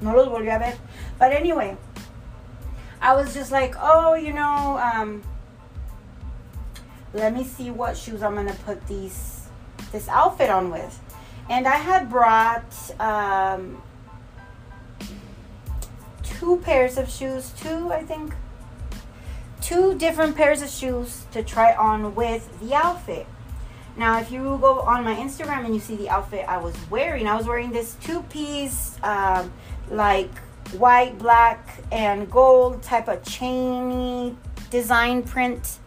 no 0.00 0.14
los 0.14 0.28
volví 0.28 0.54
a 0.54 0.58
ver. 0.58 0.78
But 1.18 1.32
anyway, 1.32 1.76
I 3.00 3.14
was 3.14 3.34
just 3.34 3.50
like, 3.50 3.74
oh, 3.80 4.14
you 4.14 4.32
know, 4.32 4.78
um, 4.78 5.22
let 7.12 7.32
me 7.34 7.44
see 7.44 7.70
what 7.70 7.96
shoes 7.96 8.22
I'm 8.22 8.34
gonna 8.34 8.56
put 8.64 8.86
these 8.86 9.48
this 9.90 10.08
outfit 10.08 10.50
on 10.50 10.70
with. 10.70 11.00
And 11.50 11.66
I 11.66 11.76
had 11.76 12.08
brought 12.08 12.72
um, 13.00 13.82
two 16.22 16.58
pairs 16.58 16.96
of 16.96 17.10
shoes, 17.10 17.52
two 17.60 17.92
I 17.92 18.02
think, 18.02 18.34
two 19.62 19.94
different 19.94 20.36
pairs 20.36 20.60
of 20.60 20.68
shoes 20.68 21.24
to 21.32 21.42
try 21.42 21.74
on 21.74 22.14
with 22.14 22.60
the 22.60 22.74
outfit. 22.74 23.26
Now, 23.96 24.18
if 24.18 24.32
you 24.32 24.58
go 24.60 24.80
on 24.80 25.04
my 25.04 25.14
Instagram 25.14 25.64
and 25.64 25.74
you 25.74 25.80
see 25.80 25.96
the 25.96 26.10
outfit 26.10 26.44
I 26.48 26.58
was 26.58 26.74
wearing, 26.90 27.26
I 27.28 27.36
was 27.36 27.46
wearing 27.46 27.70
this 27.70 27.94
two 28.02 28.22
piece, 28.24 28.98
um, 29.02 29.52
like 29.90 30.36
white, 30.72 31.18
black, 31.18 31.82
and 31.92 32.30
gold 32.30 32.82
type 32.82 33.08
of 33.08 33.22
chainy 33.22 34.34
design 34.70 35.22
print 35.22 35.78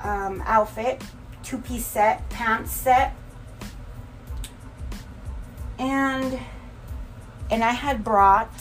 um, 0.00 0.42
outfit, 0.44 1.02
two 1.42 1.58
piece 1.58 1.86
set, 1.86 2.28
pants 2.30 2.72
set. 2.72 3.16
And 5.78 6.38
and 7.50 7.64
I 7.64 7.72
had 7.72 8.04
brought 8.04 8.52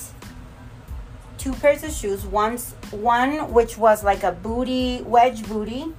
two 1.37 1.53
pairs 1.53 1.83
of 1.83 1.91
shoes. 1.91 2.25
Once 2.25 2.75
one 2.93 3.53
which 3.53 3.77
was 3.77 4.03
like 4.03 4.23
a 4.23 4.32
booty 4.32 5.01
wedge 5.01 5.47
booty, 5.47 5.93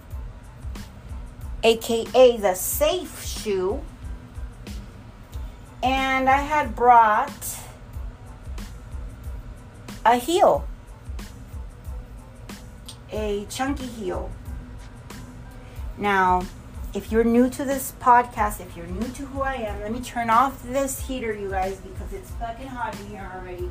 aka 1.63 2.37
the 2.37 2.55
safe 2.55 3.25
shoe. 3.25 3.83
And 5.83 6.31
I 6.31 6.39
had 6.39 6.75
brought 6.75 7.59
a 10.05 10.17
heel, 10.17 10.67
a 13.13 13.47
chunky 13.51 13.87
heel. 13.87 14.31
Now, 15.99 16.43
if 16.95 17.11
you're 17.11 17.25
new 17.25 17.51
to 17.51 17.65
this 17.65 17.93
podcast, 18.01 18.61
if 18.61 18.77
you're 18.77 18.87
new 18.87 19.09
to 19.09 19.27
who 19.27 19.43
I 19.43 19.55
am, 19.55 19.81
let 19.81 19.93
me 19.93 20.01
turn 20.01 20.31
off 20.31 20.63
this 20.63 21.07
heater, 21.07 21.35
you 21.35 21.51
guys, 21.51 21.77
because 21.79 22.13
it's 22.13 22.31
fucking 22.33 22.69
hot 22.69 22.99
in 23.01 23.07
here 23.09 23.31
already. 23.35 23.71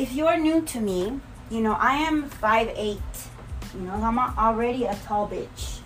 If 0.00 0.14
you 0.14 0.26
are 0.28 0.38
new 0.38 0.62
to 0.62 0.80
me, 0.80 1.20
you 1.50 1.60
know, 1.60 1.74
I 1.74 1.96
am 1.96 2.30
5'8. 2.30 2.98
You 3.74 3.80
know, 3.82 3.92
I'm 3.92 4.18
already 4.18 4.84
a 4.84 4.94
tall 4.94 5.28
bitch 5.28 5.80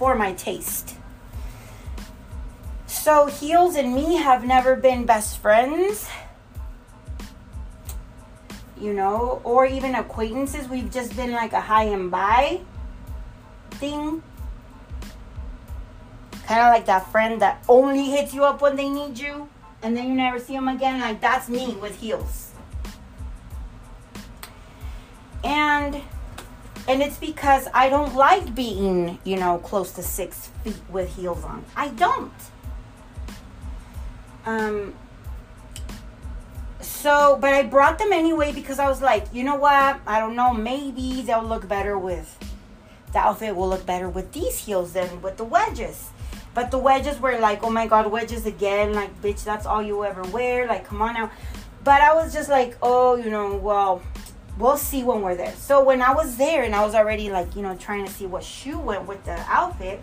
for 0.00 0.16
my 0.16 0.32
taste. 0.32 0.96
So, 2.88 3.26
Heels 3.26 3.76
and 3.76 3.94
me 3.94 4.16
have 4.16 4.44
never 4.44 4.74
been 4.74 5.06
best 5.06 5.38
friends, 5.38 6.08
you 8.80 8.92
know, 8.92 9.40
or 9.44 9.64
even 9.64 9.94
acquaintances. 9.94 10.66
We've 10.66 10.90
just 10.90 11.14
been 11.14 11.30
like 11.30 11.52
a 11.52 11.60
high 11.60 11.84
and 11.84 12.10
by 12.10 12.62
thing. 13.78 14.24
Kind 16.48 16.60
of 16.62 16.74
like 16.74 16.86
that 16.86 17.06
friend 17.12 17.40
that 17.40 17.64
only 17.68 18.06
hits 18.06 18.34
you 18.34 18.42
up 18.44 18.60
when 18.60 18.74
they 18.74 18.88
need 18.88 19.20
you 19.20 19.48
and 19.84 19.96
then 19.96 20.08
you 20.08 20.14
never 20.14 20.40
see 20.40 20.54
them 20.54 20.66
again. 20.66 21.00
Like, 21.00 21.20
that's 21.20 21.48
me 21.48 21.76
with 21.80 22.00
Heels. 22.00 22.43
And 25.44 26.00
and 26.86 27.02
it's 27.02 27.16
because 27.16 27.68
I 27.72 27.88
don't 27.88 28.14
like 28.14 28.54
being, 28.54 29.18
you 29.24 29.36
know, 29.36 29.58
close 29.58 29.92
to 29.92 30.02
six 30.02 30.48
feet 30.62 30.80
with 30.90 31.14
heels 31.16 31.44
on. 31.44 31.64
I 31.76 31.88
don't. 31.88 32.32
Um, 34.44 34.94
so, 36.80 37.38
but 37.40 37.54
I 37.54 37.62
brought 37.62 37.98
them 37.98 38.12
anyway 38.12 38.52
because 38.52 38.78
I 38.78 38.88
was 38.88 39.00
like, 39.00 39.26
you 39.32 39.44
know 39.44 39.56
what? 39.56 40.00
I 40.06 40.20
don't 40.20 40.36
know. 40.36 40.52
Maybe 40.52 41.22
they'll 41.22 41.42
look 41.42 41.66
better 41.66 41.98
with 41.98 42.38
the 43.14 43.20
outfit 43.20 43.56
will 43.56 43.68
look 43.68 43.86
better 43.86 44.08
with 44.08 44.32
these 44.32 44.58
heels 44.58 44.92
than 44.92 45.22
with 45.22 45.38
the 45.38 45.44
wedges. 45.44 46.10
But 46.52 46.70
the 46.70 46.78
wedges 46.78 47.18
were 47.20 47.38
like, 47.38 47.62
oh 47.62 47.70
my 47.70 47.86
god, 47.86 48.10
wedges 48.10 48.44
again. 48.44 48.92
Like, 48.92 49.22
bitch, 49.22 49.42
that's 49.44 49.66
all 49.66 49.82
you 49.82 50.04
ever 50.04 50.22
wear. 50.24 50.66
Like, 50.66 50.84
come 50.84 51.00
on 51.00 51.14
now. 51.14 51.30
But 51.82 52.00
I 52.00 52.14
was 52.14 52.32
just 52.32 52.48
like, 52.48 52.76
oh, 52.82 53.14
you 53.14 53.30
know, 53.30 53.56
well, 53.56 54.02
we'll 54.58 54.76
see 54.76 55.02
when 55.02 55.22
we're 55.22 55.34
there. 55.34 55.54
So 55.56 55.82
when 55.82 56.02
I 56.02 56.12
was 56.12 56.36
there 56.36 56.62
and 56.62 56.74
I 56.74 56.84
was 56.84 56.94
already 56.94 57.30
like, 57.30 57.56
you 57.56 57.62
know, 57.62 57.76
trying 57.76 58.04
to 58.04 58.10
see 58.10 58.26
what 58.26 58.44
shoe 58.44 58.78
went 58.78 59.06
with 59.06 59.24
the 59.24 59.38
outfit, 59.48 60.02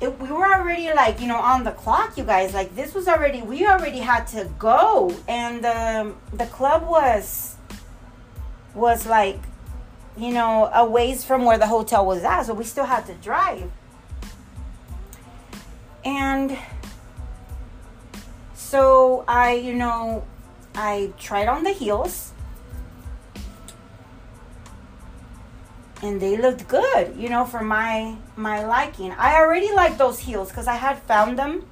it, 0.00 0.18
we 0.20 0.30
were 0.30 0.46
already 0.46 0.92
like 0.92 1.20
you 1.20 1.28
know 1.28 1.38
on 1.38 1.62
the 1.62 1.70
clock 1.70 2.16
you 2.16 2.24
guys. 2.24 2.54
Like 2.54 2.74
this 2.74 2.94
was 2.94 3.06
already 3.06 3.42
we 3.42 3.66
already 3.66 3.98
had 3.98 4.26
to 4.28 4.50
go. 4.58 5.14
And 5.28 5.64
um, 5.64 6.16
the 6.32 6.46
club 6.46 6.88
was 6.88 7.56
was 8.74 9.06
like 9.06 9.38
you 10.16 10.32
know 10.32 10.70
a 10.74 10.84
ways 10.84 11.24
from 11.24 11.44
where 11.44 11.58
the 11.58 11.66
hotel 11.66 12.04
was 12.06 12.24
at. 12.24 12.44
So 12.44 12.54
we 12.54 12.64
still 12.64 12.86
had 12.86 13.06
to 13.06 13.14
drive. 13.14 13.70
And 16.04 16.58
so 18.74 19.24
i 19.28 19.52
you 19.52 19.74
know 19.74 20.24
i 20.74 21.12
tried 21.18 21.46
on 21.46 21.62
the 21.62 21.70
heels 21.70 22.33
and 26.04 26.20
they 26.20 26.36
looked 26.36 26.68
good, 26.68 27.16
you 27.16 27.30
know, 27.30 27.46
for 27.46 27.62
my 27.62 28.14
my 28.36 28.64
liking. 28.64 29.12
I 29.12 29.36
already 29.40 29.72
like 29.72 29.96
those 29.96 30.18
heels 30.18 30.50
because 30.50 30.68
I 30.68 30.76
had 30.76 30.98
found 31.02 31.38
them 31.38 31.66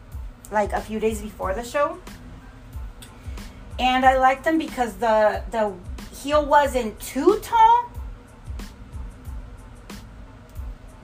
like 0.50 0.72
a 0.72 0.80
few 0.80 0.98
days 0.98 1.20
before 1.20 1.52
the 1.54 1.62
show. 1.62 1.98
And 3.78 4.06
I 4.06 4.16
liked 4.16 4.44
them 4.44 4.56
because 4.56 4.94
the 4.94 5.42
the 5.50 5.74
heel 6.16 6.44
wasn't 6.46 6.98
too 6.98 7.40
tall. 7.42 7.90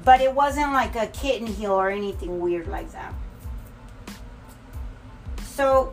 But 0.04 0.22
it 0.22 0.32
wasn't 0.32 0.72
like 0.72 0.96
a 0.96 1.08
kitten 1.08 1.46
heel 1.46 1.72
or 1.72 1.90
anything 1.90 2.40
weird 2.40 2.66
like 2.66 2.90
that. 2.92 3.12
So 5.44 5.92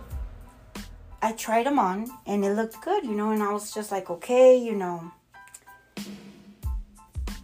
I 1.21 1.33
tried 1.33 1.65
them 1.65 1.79
on 1.79 2.07
and 2.25 2.45
it 2.45 2.53
looked 2.53 2.79
good, 2.79 3.03
you 3.03 3.15
know, 3.15 3.31
and 3.31 3.43
I 3.43 3.51
was 3.51 3.73
just 3.73 3.91
like, 3.91 4.09
okay, 4.09 4.55
you 4.55 4.75
know, 4.75 5.11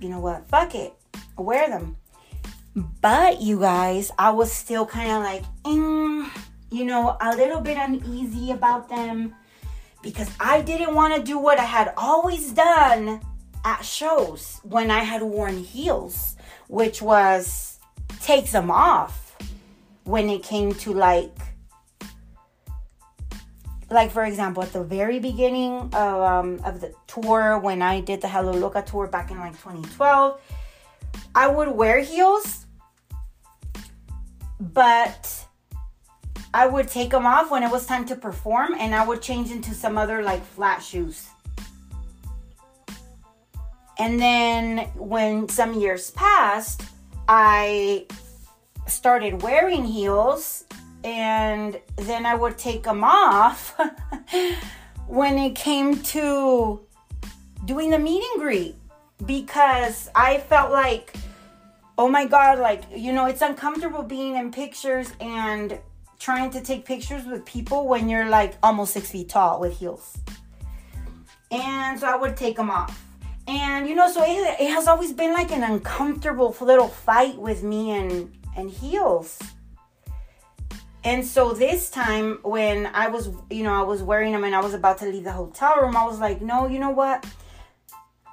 you 0.02 0.10
know 0.10 0.20
what? 0.20 0.48
Fuck 0.50 0.76
it. 0.76 0.94
wear 1.38 1.70
them. 1.70 1.96
But 3.02 3.42
you 3.42 3.60
guys, 3.60 4.12
I 4.18 4.32
was 4.32 4.52
still 4.52 4.86
kind 4.86 5.12
of 5.12 5.24
like, 5.24 5.44
mm, 5.64 6.28
you 6.72 6.86
know, 6.86 7.18
a 7.22 7.36
little 7.36 7.62
bit 7.62 7.78
uneasy 7.78 8.52
about 8.52 8.90
them 8.90 9.36
because 10.02 10.30
I 10.40 10.62
didn't 10.62 10.96
want 10.96 11.16
to 11.16 11.22
do 11.22 11.38
what 11.38 11.60
I 11.60 11.66
had 11.66 11.94
always 11.98 12.52
done 12.52 13.22
at 13.64 13.82
shows 13.82 14.60
when 14.64 14.90
I 14.90 15.00
had 15.00 15.22
worn 15.22 15.58
heels, 15.58 16.36
which 16.68 17.02
was 17.02 17.80
take 18.22 18.50
them 18.52 18.72
off 18.72 19.38
when 20.04 20.30
it 20.30 20.42
came 20.42 20.74
to 20.76 20.94
like 20.94 21.38
like 23.92 24.10
for 24.10 24.24
example 24.24 24.64
at 24.64 24.72
the 24.74 24.84
very 24.84 25.20
beginning 25.20 25.74
of, 25.94 26.22
um, 26.22 26.60
of 26.64 26.82
the 26.82 26.94
tour 27.08 27.60
when 27.60 27.82
i 27.82 28.00
did 28.00 28.22
the 28.22 28.28
hello 28.28 28.52
loca 28.52 28.82
tour 28.82 29.06
back 29.08 29.30
in 29.30 29.38
like 29.38 29.52
2012 29.54 30.42
i 31.36 31.48
would 31.48 31.68
wear 31.68 32.00
heels 32.00 32.66
but 34.60 35.46
i 36.54 36.66
would 36.66 36.88
take 36.88 37.10
them 37.12 37.26
off 37.26 37.52
when 37.52 37.64
it 37.64 37.72
was 37.72 37.86
time 37.86 38.06
to 38.06 38.16
perform 38.16 38.74
and 38.80 38.96
i 38.96 39.06
would 39.06 39.22
change 39.22 39.52
into 39.52 39.74
some 39.74 39.98
other 39.98 40.24
like 40.24 40.44
flat 40.44 40.82
shoes. 40.82 41.28
And 44.00 44.20
then 44.20 44.90
when 44.96 45.48
some 45.48 45.74
years 45.80 46.12
passed 46.12 46.84
i 47.28 48.06
started 48.88 49.42
wearing 49.42 49.86
heels 49.86 50.66
and 51.04 51.80
then 51.96 52.26
I 52.26 52.36
would 52.36 52.58
take 52.58 52.84
them 52.84 53.04
off 53.04 53.80
when 55.08 55.38
it 55.38 55.56
came 55.56 56.02
to 56.04 56.82
doing 57.66 57.90
the 57.90 58.00
meet 58.00 58.24
and 58.34 58.42
greet 58.42 58.76
because 59.26 60.10
I 60.16 60.40
felt 60.40 60.72
like, 60.72 61.14
oh 61.98 62.08
my 62.08 62.26
God, 62.26 62.60
like, 62.60 62.84
you 62.96 63.14
know, 63.14 63.26
it's 63.26 63.42
uncomfortable 63.42 64.04
being 64.04 64.36
in 64.36 64.52
pictures 64.52 65.12
and 65.20 65.80
trying 66.20 66.52
to 66.52 66.62
take 66.62 66.86
pictures 66.86 67.26
with 67.26 67.46
people 67.46 67.88
when 67.88 68.08
you're 68.08 68.30
like 68.30 68.56
almost 68.62 68.94
six 68.94 69.12
feet 69.12 69.30
tall 69.30 69.60
with 69.60 69.78
heels. 69.78 70.18
And 71.50 72.00
so 72.00 72.08
I 72.08 72.16
would 72.16 72.38
take 72.38 72.56
them 72.56 72.70
off. 72.70 73.04
And 73.48 73.88
you 73.88 73.96
know, 73.96 74.10
so 74.10 74.24
it, 74.24 74.62
it 74.62 74.70
has 74.70 74.88
always 74.88 75.12
been 75.12 75.34
like 75.34 75.52
an 75.52 75.64
uncomfortable 75.64 76.56
little 76.62 76.88
fight 76.88 77.38
with 77.38 77.64
me 77.64 77.92
and 77.92 78.32
and 78.56 78.70
heels 78.70 79.40
and 81.04 81.26
so 81.26 81.54
this 81.54 81.90
time 81.90 82.40
when 82.44 82.86
I 82.88 83.08
was, 83.08 83.30
you 83.50 83.64
know, 83.64 83.74
I 83.74 83.82
was 83.82 84.04
wearing 84.04 84.34
them 84.34 84.44
and 84.44 84.54
I 84.54 84.62
was 84.62 84.74
about 84.74 85.00
to 85.00 85.06
leave 85.06 85.24
the 85.24 85.32
hotel 85.32 85.78
room, 85.82 85.98
I 85.98 86.06
was 86.06 86.20
like, 86.20 86.42
no, 86.42 86.68
you 86.68 86.80
know 86.80 86.92
what? 86.92 87.26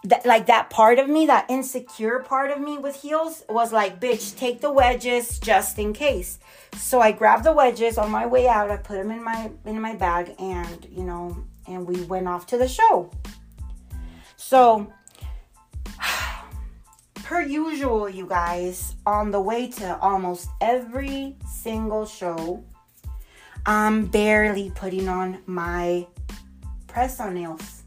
That, 0.05 0.25
like 0.27 0.47
that 0.47 0.71
part 0.71 0.99
of 0.99 1.09
me, 1.09 1.27
that 1.27 1.51
insecure 1.51 2.21
part 2.21 2.51
of 2.51 2.61
me 2.61 2.79
with 2.79 2.95
heels 2.97 3.43
was 3.49 3.73
like, 3.73 4.01
bitch, 4.01 4.37
take 4.37 4.61
the 4.61 4.71
wedges 4.71 5.39
just 5.39 5.79
in 5.79 5.93
case. 5.93 6.39
So 6.77 7.01
I 7.01 7.13
grabbed 7.13 7.45
the 7.45 7.53
wedges 7.53 7.97
on 7.99 8.11
my 8.11 8.27
way 8.27 8.47
out. 8.47 8.71
I 8.71 8.77
put 8.77 8.97
them 8.97 9.11
in 9.11 9.25
my 9.25 9.51
in 9.65 9.81
my 9.81 9.95
bag 9.95 10.35
and, 10.39 10.87
you 10.91 11.05
know, 11.05 11.37
and 11.67 11.87
we 11.87 12.03
went 12.03 12.29
off 12.29 12.47
to 12.49 12.59
the 12.59 12.69
show. 12.69 13.11
So 14.37 14.93
per 17.29 17.43
usual, 17.43 18.09
you 18.09 18.27
guys, 18.27 18.95
on 19.05 19.31
the 19.31 19.39
way 19.39 19.69
to 19.69 19.99
almost 20.01 20.49
every 20.63 21.37
single 21.47 22.07
show, 22.07 22.65
I'm 23.67 24.07
barely 24.07 24.73
putting 24.75 25.11
on 25.11 25.43
my 25.45 26.07
press 26.87 27.21
on 27.21 27.35
nails. 27.35 27.83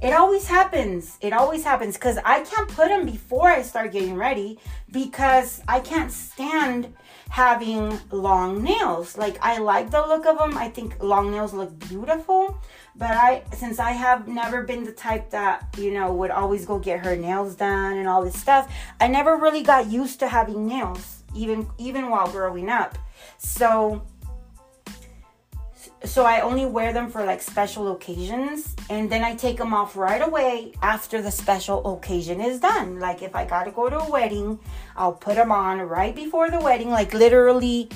It 0.00 0.12
always 0.12 0.46
happens. 0.46 1.18
It 1.20 1.32
always 1.32 1.64
happens 1.64 1.94
because 1.96 2.18
I 2.24 2.44
can't 2.44 2.68
put 2.68 2.86
them 2.86 3.04
before 3.04 3.48
I 3.48 3.62
start 3.62 3.90
getting 3.90 4.14
ready 4.14 4.60
because 4.92 5.60
I 5.66 5.80
can't 5.80 6.12
stand 6.12 6.94
having 7.30 7.98
long 8.12 8.62
nails. 8.62 9.18
Like 9.18 9.38
I 9.42 9.58
like 9.58 9.90
the 9.90 10.02
look 10.06 10.24
of 10.24 10.38
them. 10.38 10.56
I 10.56 10.68
think 10.68 11.02
long 11.02 11.32
nails 11.32 11.52
look 11.52 11.76
beautiful, 11.88 12.60
but 12.98 13.10
I 13.10 13.42
since 13.52 13.78
I 13.78 13.92
have 13.92 14.26
never 14.26 14.62
been 14.62 14.84
the 14.84 14.92
type 14.92 15.30
that, 15.30 15.66
you 15.78 15.92
know, 15.92 16.12
would 16.12 16.30
always 16.30 16.64
go 16.64 16.78
get 16.78 17.04
her 17.04 17.16
nails 17.16 17.54
done 17.54 17.98
and 17.98 18.08
all 18.08 18.24
this 18.24 18.38
stuff, 18.40 18.72
I 19.00 19.08
never 19.08 19.36
really 19.36 19.62
got 19.62 19.90
used 19.90 20.20
to 20.20 20.28
having 20.28 20.66
nails 20.66 21.22
even 21.34 21.66
even 21.78 22.08
while 22.10 22.30
growing 22.30 22.68
up. 22.68 22.98
So 23.38 24.02
so 26.04 26.24
I 26.24 26.40
only 26.40 26.66
wear 26.66 26.92
them 26.92 27.10
for 27.10 27.24
like 27.24 27.42
special 27.42 27.92
occasions 27.92 28.76
and 28.88 29.10
then 29.10 29.24
I 29.24 29.34
take 29.34 29.56
them 29.58 29.74
off 29.74 29.96
right 29.96 30.22
away 30.22 30.72
after 30.82 31.20
the 31.20 31.30
special 31.30 31.94
occasion 31.94 32.40
is 32.40 32.60
done. 32.60 33.00
Like 33.00 33.22
if 33.22 33.34
I 33.34 33.44
got 33.44 33.64
to 33.64 33.72
go 33.72 33.90
to 33.90 33.98
a 33.98 34.10
wedding, 34.10 34.58
I'll 34.96 35.12
put 35.12 35.34
them 35.34 35.50
on 35.50 35.80
right 35.80 36.14
before 36.14 36.50
the 36.50 36.60
wedding, 36.60 36.90
like 36.90 37.12
literally 37.12 37.90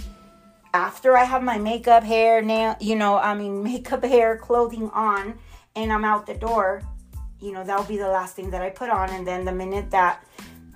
after 0.73 1.17
I 1.17 1.25
have 1.25 1.43
my 1.43 1.59
makeup, 1.59 2.03
hair, 2.03 2.43
nail, 2.43 2.77
you 2.81 2.97
know, 2.97 3.17
I 3.17 3.35
mean 3.35 3.63
makeup, 3.71 4.05
hair, 4.05 4.37
clothing 4.37 4.91
on 4.91 5.39
and 5.77 5.93
I'm 5.93 6.05
out 6.05 6.27
the 6.27 6.35
door, 6.35 6.83
you 7.41 7.53
know, 7.53 7.65
that'll 7.65 7.85
be 7.85 7.97
the 7.97 8.09
last 8.09 8.37
thing 8.37 8.51
that 8.51 8.63
I 8.63 8.71
put 8.71 8.91
on 8.91 9.11
and 9.11 9.27
then 9.27 9.45
the 9.45 9.53
minute 9.53 9.91
that 9.91 10.25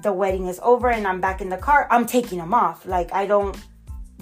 the 0.02 0.12
wedding 0.12 0.46
is 0.46 0.60
over 0.62 0.90
and 0.90 1.06
I'm 1.06 1.20
back 1.20 1.40
in 1.40 1.48
the 1.48 1.56
car, 1.56 1.88
I'm 1.90 2.06
taking 2.06 2.38
them 2.38 2.54
off. 2.54 2.86
Like 2.86 3.12
I 3.12 3.26
don't 3.26 3.56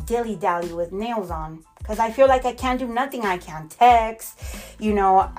dilly 0.06 0.36
dally 0.36 0.72
with 0.72 0.92
nails 0.92 1.30
on 1.30 1.64
because 1.78 1.98
I 1.98 2.10
feel 2.10 2.28
like 2.28 2.44
I 2.44 2.52
can't 2.52 2.78
do 2.78 2.86
nothing. 2.86 3.24
I 3.24 3.38
can't 3.38 3.70
text, 3.70 4.38
you 4.78 4.94
know. 4.94 5.30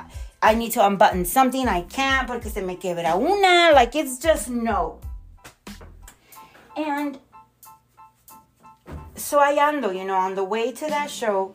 I 0.42 0.56
need 0.56 0.74
to 0.74 0.86
unbutton 0.86 1.24
something. 1.24 1.70
I 1.70 1.84
can't 1.84 2.28
porque 2.28 2.50
se 2.50 2.62
me 2.62 2.76
quebra 2.76 3.16
una. 3.18 3.74
Like 3.74 3.96
it's 3.96 4.20
just 4.20 4.50
no. 4.50 5.00
And 6.76 7.18
so 9.24 9.40
I 9.40 9.56
ando, 9.56 9.96
you 9.96 10.06
know, 10.06 10.18
on 10.18 10.36
the 10.36 10.44
way 10.44 10.72
to 10.72 10.88
that 10.88 11.10
show, 11.10 11.54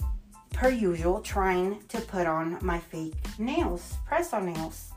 per 0.53 0.71
usual, 0.71 1.21
trying 1.21 1.81
to 1.89 2.01
put 2.01 2.27
on 2.27 2.59
my 2.63 2.79
fake 2.79 3.15
nails, 3.39 3.95
press 4.07 4.33
on 4.33 4.53
nails. 4.53 4.93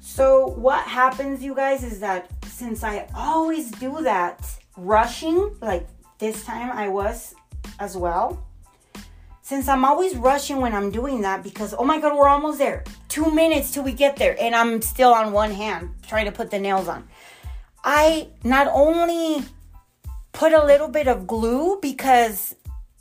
So 0.00 0.48
what 0.48 0.84
happens, 0.84 1.42
you 1.42 1.54
guys, 1.54 1.82
is 1.82 2.00
that 2.00 2.30
since 2.44 2.84
I 2.84 3.08
always 3.14 3.70
do 3.70 4.02
that, 4.02 4.46
rushing, 4.76 5.56
like 5.60 5.88
this 6.18 6.44
time 6.44 6.70
I 6.70 6.88
was 6.88 7.34
as 7.80 7.96
well 7.96 8.44
since 9.44 9.68
I'm 9.68 9.84
always 9.84 10.16
rushing 10.16 10.58
when 10.62 10.74
I'm 10.74 10.90
doing 10.90 11.20
that 11.20 11.42
because 11.42 11.74
oh 11.78 11.84
my 11.84 12.00
god, 12.00 12.16
we're 12.16 12.28
almost 12.28 12.58
there. 12.58 12.82
Two 13.08 13.30
minutes 13.30 13.70
till 13.72 13.84
we 13.84 13.92
get 13.92 14.16
there, 14.16 14.34
and 14.40 14.54
I'm 14.54 14.80
still 14.80 15.12
on 15.12 15.32
one 15.32 15.52
hand 15.52 15.90
trying 16.08 16.24
to 16.24 16.32
put 16.32 16.50
the 16.50 16.58
nails 16.58 16.88
on. 16.88 17.06
I 17.84 18.28
not 18.42 18.68
only 18.72 19.44
put 20.34 20.52
a 20.52 20.62
little 20.62 20.88
bit 20.88 21.08
of 21.08 21.26
glue 21.26 21.78
because 21.80 22.54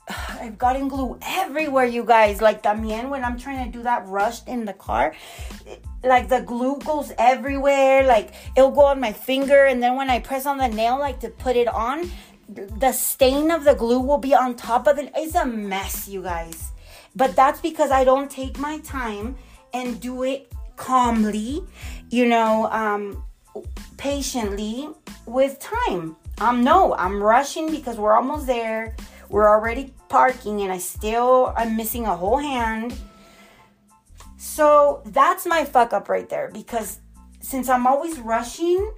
I've 0.40 0.58
gotten 0.58 0.88
glue 0.88 1.18
everywhere, 1.22 1.86
you 1.86 2.06
guys. 2.06 2.42
Like 2.42 2.64
también 2.64 3.10
when 3.10 3.26
I'm 3.26 3.38
trying 3.38 3.66
to 3.66 3.78
do 3.78 3.84
that 3.84 4.08
rushed 4.08 4.48
in 4.48 4.64
the 4.64 4.74
car, 4.74 5.14
like 6.04 6.30
the 6.30 6.42
glue 6.42 6.80
goes 6.80 7.12
everywhere. 7.18 8.04
Like 8.04 8.34
it'll 8.56 8.72
go 8.72 8.86
on 8.86 9.02
my 9.02 9.12
finger, 9.12 9.66
and 9.66 9.84
then 9.84 9.98
when 9.98 10.10
I 10.10 10.20
press 10.20 10.46
on 10.46 10.58
the 10.58 10.70
nail, 10.70 10.98
like 10.98 11.20
to 11.22 11.30
put 11.30 11.58
it 11.58 11.68
on, 11.68 12.10
the 12.48 12.92
stain 12.92 13.52
of 13.52 13.64
the 13.64 13.74
glue 13.74 14.00
will 14.00 14.20
be 14.20 14.34
on 14.34 14.56
top 14.56 14.88
of 14.88 14.98
it. 15.00 15.12
It's 15.16 15.36
a 15.36 15.46
mess, 15.46 16.08
you 16.08 16.22
guys. 16.22 16.72
But 17.16 17.36
that's 17.36 17.62
because 17.62 17.92
I 17.92 18.04
don't 18.04 18.30
take 18.30 18.58
my 18.58 18.80
time 18.80 19.36
and 19.74 20.00
do 20.00 20.24
it 20.24 20.52
calmly, 20.76 21.64
you 22.10 22.26
know, 22.26 22.70
um, 22.72 23.24
patiently 23.98 24.90
with 25.26 25.60
time. 25.60 26.16
Um, 26.40 26.64
no, 26.64 26.94
I'm 26.96 27.22
rushing 27.22 27.70
because 27.70 27.98
we're 27.98 28.16
almost 28.16 28.48
there. 28.48 28.96
We're 29.30 29.50
already 29.50 29.94
parking, 30.10 30.62
and 30.62 30.72
I 30.72 30.78
still 30.78 31.54
I'm 31.56 31.76
missing 31.78 32.06
a 32.06 32.16
whole 32.16 32.38
hand. 32.38 32.96
So 34.38 35.02
that's 35.06 35.46
my 35.46 35.64
fuck 35.64 35.94
up 35.94 36.10
right 36.10 36.28
there 36.28 36.50
because 36.54 37.00
since 37.40 37.70
I'm 37.70 37.88
always 37.88 38.20
rushing, 38.20 38.94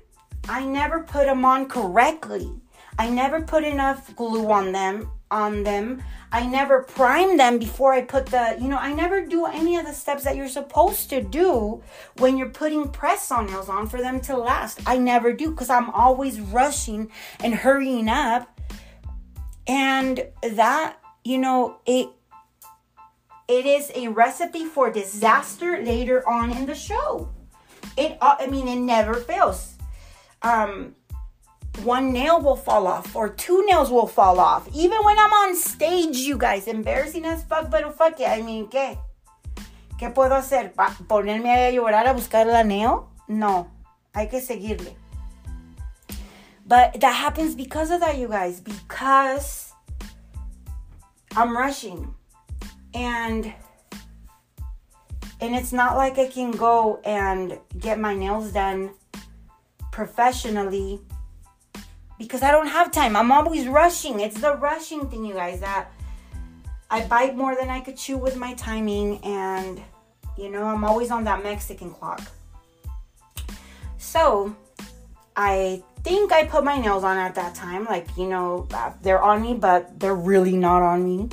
I 0.50 0.66
never 0.66 1.02
put 1.02 1.26
them 1.26 1.46
on 1.46 1.68
correctly. 1.68 2.52
I 2.98 3.10
never 3.10 3.42
put 3.42 3.64
enough 3.64 4.16
glue 4.16 4.52
on 4.52 4.72
them 4.72 5.10
on 5.32 5.64
them. 5.64 6.04
I 6.32 6.46
never 6.46 6.84
prime 6.84 7.38
them 7.38 7.58
before 7.58 7.94
I 7.94 8.02
put 8.02 8.28
the, 8.28 8.58
you 8.60 8.68
know, 8.68 8.78
I 8.78 8.94
never 8.94 9.26
do 9.26 9.46
any 9.46 9.76
of 9.78 9.86
the 9.86 9.94
steps 9.94 10.24
that 10.24 10.36
you're 10.36 10.48
supposed 10.48 11.10
to 11.10 11.22
do 11.22 11.82
when 12.18 12.38
you're 12.38 12.50
putting 12.50 12.90
press 12.90 13.32
on 13.32 13.48
nails 13.48 13.70
on 13.70 13.88
for 13.88 13.98
them 14.02 14.20
to 14.22 14.38
last. 14.38 14.80
I 14.86 14.98
never 14.98 15.34
do 15.34 15.52
because 15.52 15.70
I'm 15.70 15.90
always 15.90 16.40
rushing 16.40 17.12
and 17.40 17.56
hurrying 17.56 18.10
up. 18.10 18.60
And 19.68 20.28
that, 20.44 20.98
you 21.24 21.38
know, 21.40 21.78
it 21.86 22.10
it 23.48 23.66
is 23.66 23.92
a 23.96 24.08
recipe 24.08 24.66
for 24.66 24.92
disaster 24.92 25.82
later 25.84 26.28
on 26.28 26.52
in 26.52 26.66
the 26.66 26.76
show. 26.76 27.30
It 27.98 28.18
I 28.22 28.48
mean 28.48 28.68
it 28.68 28.80
never 28.80 29.16
fails. 29.16 29.76
Um 30.42 30.96
one 31.84 32.14
nail 32.14 32.42
will 32.42 32.56
fall 32.56 32.88
off 32.88 33.16
or 33.16 33.30
two 33.30 33.66
nails 33.66 33.90
will 33.92 34.08
fall 34.08 34.40
off. 34.40 34.68
Even 34.74 35.04
when 35.04 35.18
I'm 35.18 35.32
on 35.32 35.56
stage, 35.56 36.18
you 36.18 36.38
guys, 36.38 36.68
embarrassing 36.68 37.26
as 37.26 37.44
fuck, 37.44 37.70
but 37.70 37.96
fuck 37.96 38.20
it. 38.20 38.28
I 38.28 38.42
mean, 38.42 38.68
¿qué? 38.68 38.98
¿Qué 40.00 40.14
puedo 40.14 40.36
hacer? 40.36 40.74
¿Ponerme 41.08 41.50
a 41.50 41.72
llorar 41.72 42.08
a 42.08 42.14
buscar 42.14 42.46
la 42.46 42.64
nail? 42.64 43.08
No, 43.28 43.72
hay 44.14 44.28
que 44.28 44.42
seguirle. 44.42 44.96
But 46.66 47.00
that 47.00 47.14
happens 47.14 47.56
because 47.56 47.92
of 47.92 48.00
that, 48.00 48.18
you 48.18 48.28
guys, 48.28 48.60
because 48.60 49.72
I'm 51.36 51.56
rushing. 51.56 52.14
And 52.94 53.54
And 55.42 55.54
it's 55.54 55.74
not 55.74 55.98
like 55.98 56.18
I 56.18 56.28
can 56.28 56.52
go 56.52 57.00
and 57.04 57.60
get 57.78 58.00
my 58.00 58.16
nails 58.16 58.52
done 58.54 58.92
professionally 59.92 61.02
because 62.18 62.42
I 62.42 62.52
don't 62.52 62.68
have 62.68 62.92
time. 62.92 63.16
I'm 63.16 63.32
always 63.32 63.68
rushing. 63.68 64.20
It's 64.20 64.40
the 64.40 64.56
rushing 64.56 65.08
thing, 65.10 65.26
you 65.26 65.34
guys, 65.34 65.60
that 65.60 65.92
I 66.90 67.06
bite 67.08 67.36
more 67.36 67.56
than 67.56 67.70
I 67.70 67.82
could 67.82 67.98
chew 67.98 68.18
with 68.18 68.38
my 68.38 68.54
timing. 68.54 69.20
And, 69.24 69.82
you 70.38 70.50
know, 70.50 70.64
I'm 70.64 70.84
always 70.84 71.12
on 71.12 71.24
that 71.26 71.44
Mexican 71.44 71.92
clock. 71.92 72.22
So, 73.98 74.56
I 75.36 75.84
think 76.04 76.32
I 76.32 76.46
put 76.46 76.64
my 76.64 76.80
nails 76.80 77.04
on 77.04 77.18
at 77.18 77.36
that 77.36 77.56
time. 77.56 77.86
Like, 77.86 78.08
you 78.18 78.28
know, 78.28 78.68
uh, 78.74 78.92
they're 79.02 79.22
on 79.22 79.42
me, 79.42 79.54
but 79.54 80.00
they're 80.00 80.16
really 80.16 80.56
not 80.56 80.82
on 80.82 81.04
me. 81.04 81.30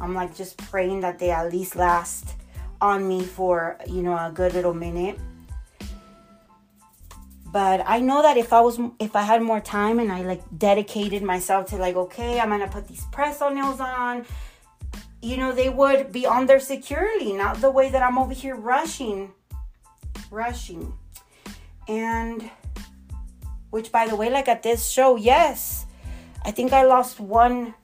I'm 0.00 0.14
like 0.14 0.34
just 0.34 0.58
praying 0.58 1.00
that 1.00 1.18
they 1.18 1.30
at 1.30 1.52
least 1.52 1.76
last 1.76 2.34
on 2.80 3.06
me 3.06 3.22
for, 3.24 3.78
you 3.86 4.02
know, 4.02 4.14
a 4.14 4.30
good 4.34 4.52
little 4.52 4.74
minute. 4.74 5.18
But 7.52 7.84
I 7.86 8.00
know 8.00 8.22
that 8.22 8.38
if 8.38 8.52
I 8.52 8.60
was 8.60 8.80
if 8.98 9.14
I 9.14 9.22
had 9.22 9.42
more 9.42 9.60
time 9.60 9.98
and 9.98 10.10
I 10.10 10.22
like 10.22 10.42
dedicated 10.56 11.22
myself 11.22 11.66
to 11.66 11.76
like, 11.76 11.96
okay, 11.96 12.40
I'm 12.40 12.48
gonna 12.48 12.66
put 12.66 12.88
these 12.88 13.04
press 13.12 13.42
on 13.42 13.54
nails 13.54 13.78
on, 13.78 14.24
you 15.20 15.36
know, 15.36 15.52
they 15.52 15.68
would 15.68 16.12
be 16.12 16.24
on 16.24 16.46
there 16.46 16.60
securely, 16.60 17.34
not 17.34 17.60
the 17.60 17.70
way 17.70 17.90
that 17.90 18.02
I'm 18.02 18.16
over 18.16 18.32
here 18.32 18.56
rushing. 18.56 19.32
Rushing. 20.30 20.94
And 21.88 22.50
which 23.68 23.92
by 23.92 24.08
the 24.08 24.16
way, 24.16 24.30
like 24.30 24.48
at 24.48 24.62
this 24.62 24.88
show, 24.88 25.16
yes. 25.16 25.84
I 26.44 26.50
think 26.50 26.72
I 26.72 26.84
lost 26.84 27.20
one 27.20 27.74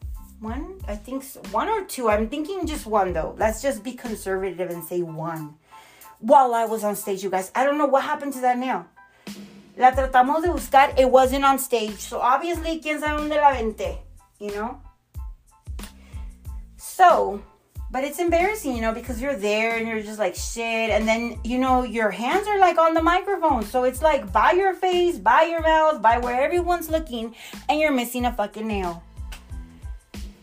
one 0.40 0.78
i 0.86 0.94
think 0.94 1.24
one 1.50 1.68
or 1.68 1.84
two 1.84 2.08
i'm 2.08 2.28
thinking 2.28 2.64
just 2.64 2.86
one 2.86 3.12
though 3.12 3.34
let's 3.38 3.60
just 3.60 3.82
be 3.82 3.92
conservative 3.92 4.70
and 4.70 4.84
say 4.84 5.02
one 5.02 5.54
while 6.20 6.54
i 6.54 6.64
was 6.64 6.84
on 6.84 6.94
stage 6.94 7.24
you 7.24 7.30
guys 7.30 7.50
i 7.56 7.64
don't 7.64 7.76
know 7.76 7.86
what 7.86 8.04
happened 8.04 8.32
to 8.32 8.40
that 8.40 8.56
nail 8.56 8.86
la 9.78 9.92
tratamos 9.92 10.42
de 10.42 10.48
buscar 10.48 10.92
it 10.98 11.10
wasn't 11.10 11.44
on 11.44 11.58
stage. 11.58 11.98
So 12.00 12.20
obviously 12.20 12.80
quién 12.80 13.00
sabe 13.00 13.18
dónde 13.18 13.36
la 13.36 13.52
venté 13.52 13.98
you 14.38 14.50
know? 14.50 14.80
So 16.76 17.40
but 17.90 18.04
it's 18.04 18.18
embarrassing 18.18 18.74
you 18.74 18.82
know 18.82 18.92
because 18.92 19.22
you're 19.22 19.36
there 19.36 19.76
and 19.76 19.86
you're 19.86 20.02
just 20.02 20.18
like 20.18 20.34
shit. 20.34 20.90
And 20.90 21.06
then 21.06 21.38
you 21.44 21.58
know 21.58 21.84
your 21.84 22.10
hands 22.10 22.48
are 22.48 22.58
like 22.58 22.76
on 22.76 22.92
the 22.92 23.02
microphone. 23.02 23.62
So 23.62 23.84
it's 23.84 24.02
like 24.02 24.32
by 24.32 24.52
your 24.52 24.74
face 24.74 25.16
by 25.16 25.44
your 25.44 25.62
mouth 25.62 26.02
by 26.02 26.18
where 26.18 26.40
everyone's 26.40 26.90
looking 26.90 27.34
and 27.68 27.80
you're 27.80 27.92
missing 27.92 28.26
a 28.26 28.32
fucking 28.32 28.66
nail. 28.66 29.02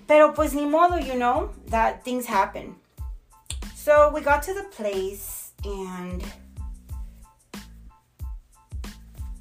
Pero 0.08 0.32
pues 0.32 0.54
ni 0.54 0.66
modo, 0.66 0.98
you 0.98 1.16
know, 1.16 1.52
that 1.68 2.06
things 2.06 2.26
happen. 2.26 2.76
So 3.76 4.12
we 4.14 4.22
got 4.22 4.44
to 4.44 4.54
the 4.54 4.64
place 4.64 5.52
and 5.64 6.24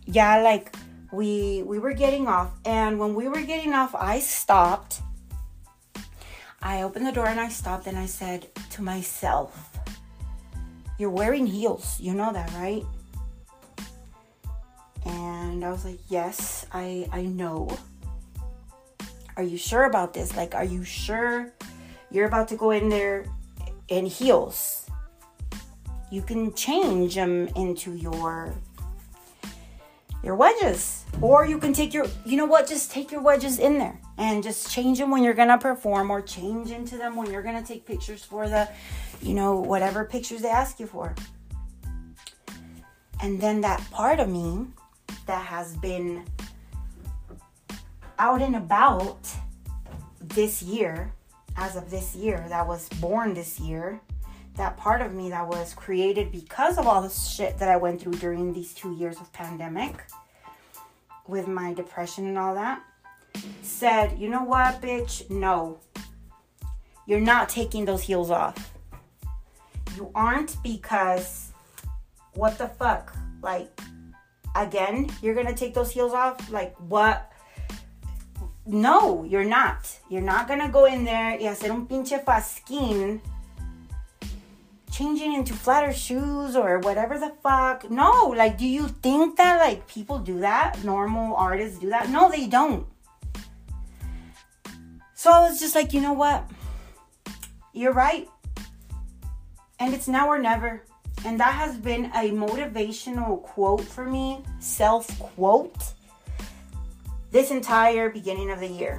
yeah, 0.07 0.43
like 0.43 0.75
we 1.13 1.63
we 1.63 1.79
were 1.79 1.93
getting 1.93 2.27
off 2.27 2.53
and 2.65 2.99
when 2.99 3.15
we 3.15 3.29
were 3.29 3.43
getting 3.43 3.73
off, 3.73 3.95
I 3.95 4.21
stopped. 4.21 5.01
I 6.61 6.83
opened 6.83 7.07
the 7.07 7.13
door 7.13 7.27
and 7.27 7.39
I 7.39 7.49
stopped 7.49 7.87
and 7.87 7.97
I 7.97 8.07
said 8.07 8.49
to 8.71 8.83
myself, 8.83 9.79
"You're 10.99 11.11
wearing 11.11 11.47
heels. 11.47 12.01
You 12.01 12.15
know 12.15 12.33
that, 12.33 12.53
right?" 12.55 12.85
And 15.05 15.65
I 15.65 15.71
was 15.71 15.85
like, 15.85 16.01
"Yes, 16.09 16.67
I 16.73 17.09
I 17.13 17.23
know." 17.23 17.69
Are 19.37 19.43
you 19.43 19.59
sure 19.59 19.85
about 19.85 20.15
this? 20.15 20.37
Like, 20.37 20.55
are 20.55 20.65
you 20.65 20.85
sure 20.85 21.53
you're 22.11 22.27
about 22.27 22.47
to 22.49 22.57
go 22.57 22.71
in 22.71 22.89
there 22.89 23.27
in 23.89 24.07
heels? 24.07 24.87
You 26.11 26.23
can 26.23 26.55
change 26.55 27.17
them 27.17 27.49
into 27.57 27.95
your 27.95 28.55
your 30.25 30.37
wedges. 30.37 31.05
Or 31.21 31.47
you 31.47 31.59
can 31.59 31.73
take 31.73 31.95
your 31.95 32.07
you 32.25 32.37
know 32.37 32.47
what 32.47 32.67
just 32.67 32.91
take 32.91 33.13
your 33.13 33.21
wedges 33.21 33.59
in 33.59 33.79
there 33.79 34.01
and 34.19 34.43
just 34.43 34.71
change 34.71 34.99
them 34.99 35.11
when 35.11 35.23
you're 35.23 35.35
gonna 35.35 35.59
perform 35.59 36.11
or 36.11 36.21
change 36.23 36.71
into 36.71 36.97
them 36.97 37.17
when 37.17 37.31
you're 37.31 37.43
gonna 37.43 37.63
take 37.63 37.85
pictures 37.85 38.25
for 38.25 38.49
the 38.49 38.69
you 39.21 39.35
know 39.35 39.61
whatever 39.61 40.05
pictures 40.05 40.43
they 40.43 40.49
ask 40.49 40.81
you 40.81 40.87
for. 40.87 41.15
And 43.23 43.41
then 43.41 43.61
that 43.63 43.81
part 43.91 44.21
of 44.21 44.29
me 44.29 44.67
that 45.27 45.47
has 45.47 45.77
been 45.77 46.25
out 48.19 48.43
and 48.43 48.57
about 48.57 49.19
this 50.21 50.63
year, 50.63 51.13
as 51.57 51.77
of 51.77 51.91
this 51.91 52.15
year, 52.15 52.45
that 52.49 52.67
was 52.67 52.89
born 53.01 53.35
this 53.35 53.61
year, 53.61 54.01
that 54.57 54.77
part 54.77 55.01
of 55.01 55.13
me 55.13 55.31
that 55.31 55.47
was 55.47 55.75
created 55.75 56.31
because 56.31 56.79
of 56.79 56.87
all 56.87 57.03
the 57.03 57.09
shit 57.09 57.59
that 57.59 57.69
I 57.69 57.77
went 57.77 58.01
through 58.01 58.15
during 58.15 58.53
these 58.53 58.73
two 58.73 58.95
years 58.95 59.19
of 59.21 59.33
pandemic 59.33 60.05
with 61.27 61.49
my 61.49 61.73
depression 61.75 62.27
and 62.27 62.39
all 62.39 62.55
that, 62.55 62.83
said, 63.63 64.19
you 64.19 64.29
know 64.29 64.45
what, 64.45 64.81
bitch? 64.81 65.29
No. 65.31 65.79
You're 67.07 67.21
not 67.21 67.49
taking 67.49 67.85
those 67.85 68.03
heels 68.03 68.31
off. 68.31 68.73
You 69.97 70.11
aren't 70.15 70.63
because 70.63 71.53
what 72.35 72.59
the 72.59 72.69
fuck? 72.69 73.15
Like, 73.43 73.69
again, 74.55 75.11
you're 75.23 75.35
gonna 75.35 75.55
take 75.55 75.75
those 75.75 75.91
heels 75.91 76.13
off? 76.13 76.51
Like, 76.51 76.75
what? 76.89 77.31
No, 78.67 79.25
you're 79.25 79.45
not. 79.45 79.99
You're 80.09 80.23
not 80.23 80.49
gonna 80.49 80.69
go 80.69 80.87
in 80.87 81.05
there 81.05 81.37
y 81.39 81.47
hacer 81.47 81.71
un 81.71 81.87
pinche 81.87 82.25
changing 84.95 85.33
into 85.35 85.53
flatter 85.53 85.93
shoes 85.93 86.55
or 86.55 86.79
whatever 86.79 87.19
the 87.19 87.33
fuck. 87.43 87.91
No, 87.91 88.33
like, 88.37 88.57
do 88.57 88.67
you 88.67 88.87
think 88.87 89.37
that 89.39 89.59
like 89.59 89.89
people 89.89 90.19
do 90.19 90.39
that? 90.41 90.85
Normal 90.85 91.35
artists 91.35 91.79
do 91.81 91.91
that? 91.91 92.11
No, 92.11 92.31
they 92.31 92.47
don't. 92.47 92.87
So 95.15 95.33
I 95.33 95.49
was 95.49 95.59
just 95.59 95.75
like, 95.75 95.93
you 95.93 96.01
know 96.01 96.13
what? 96.13 96.49
You're 97.73 97.93
right. 97.93 98.29
And 99.81 99.93
it's 99.93 100.07
now 100.07 100.29
or 100.29 100.39
never. 100.39 100.85
And 101.25 101.41
that 101.41 101.55
has 101.55 101.77
been 101.77 102.07
a 102.07 102.31
motivational 102.31 103.43
quote 103.43 103.81
for 103.81 104.05
me, 104.05 104.45
self 104.61 105.19
quote 105.19 105.93
this 107.33 107.51
entire 107.51 108.11
beginning 108.11 108.53
of 108.53 108.61
the 108.61 108.69
year. 108.69 108.99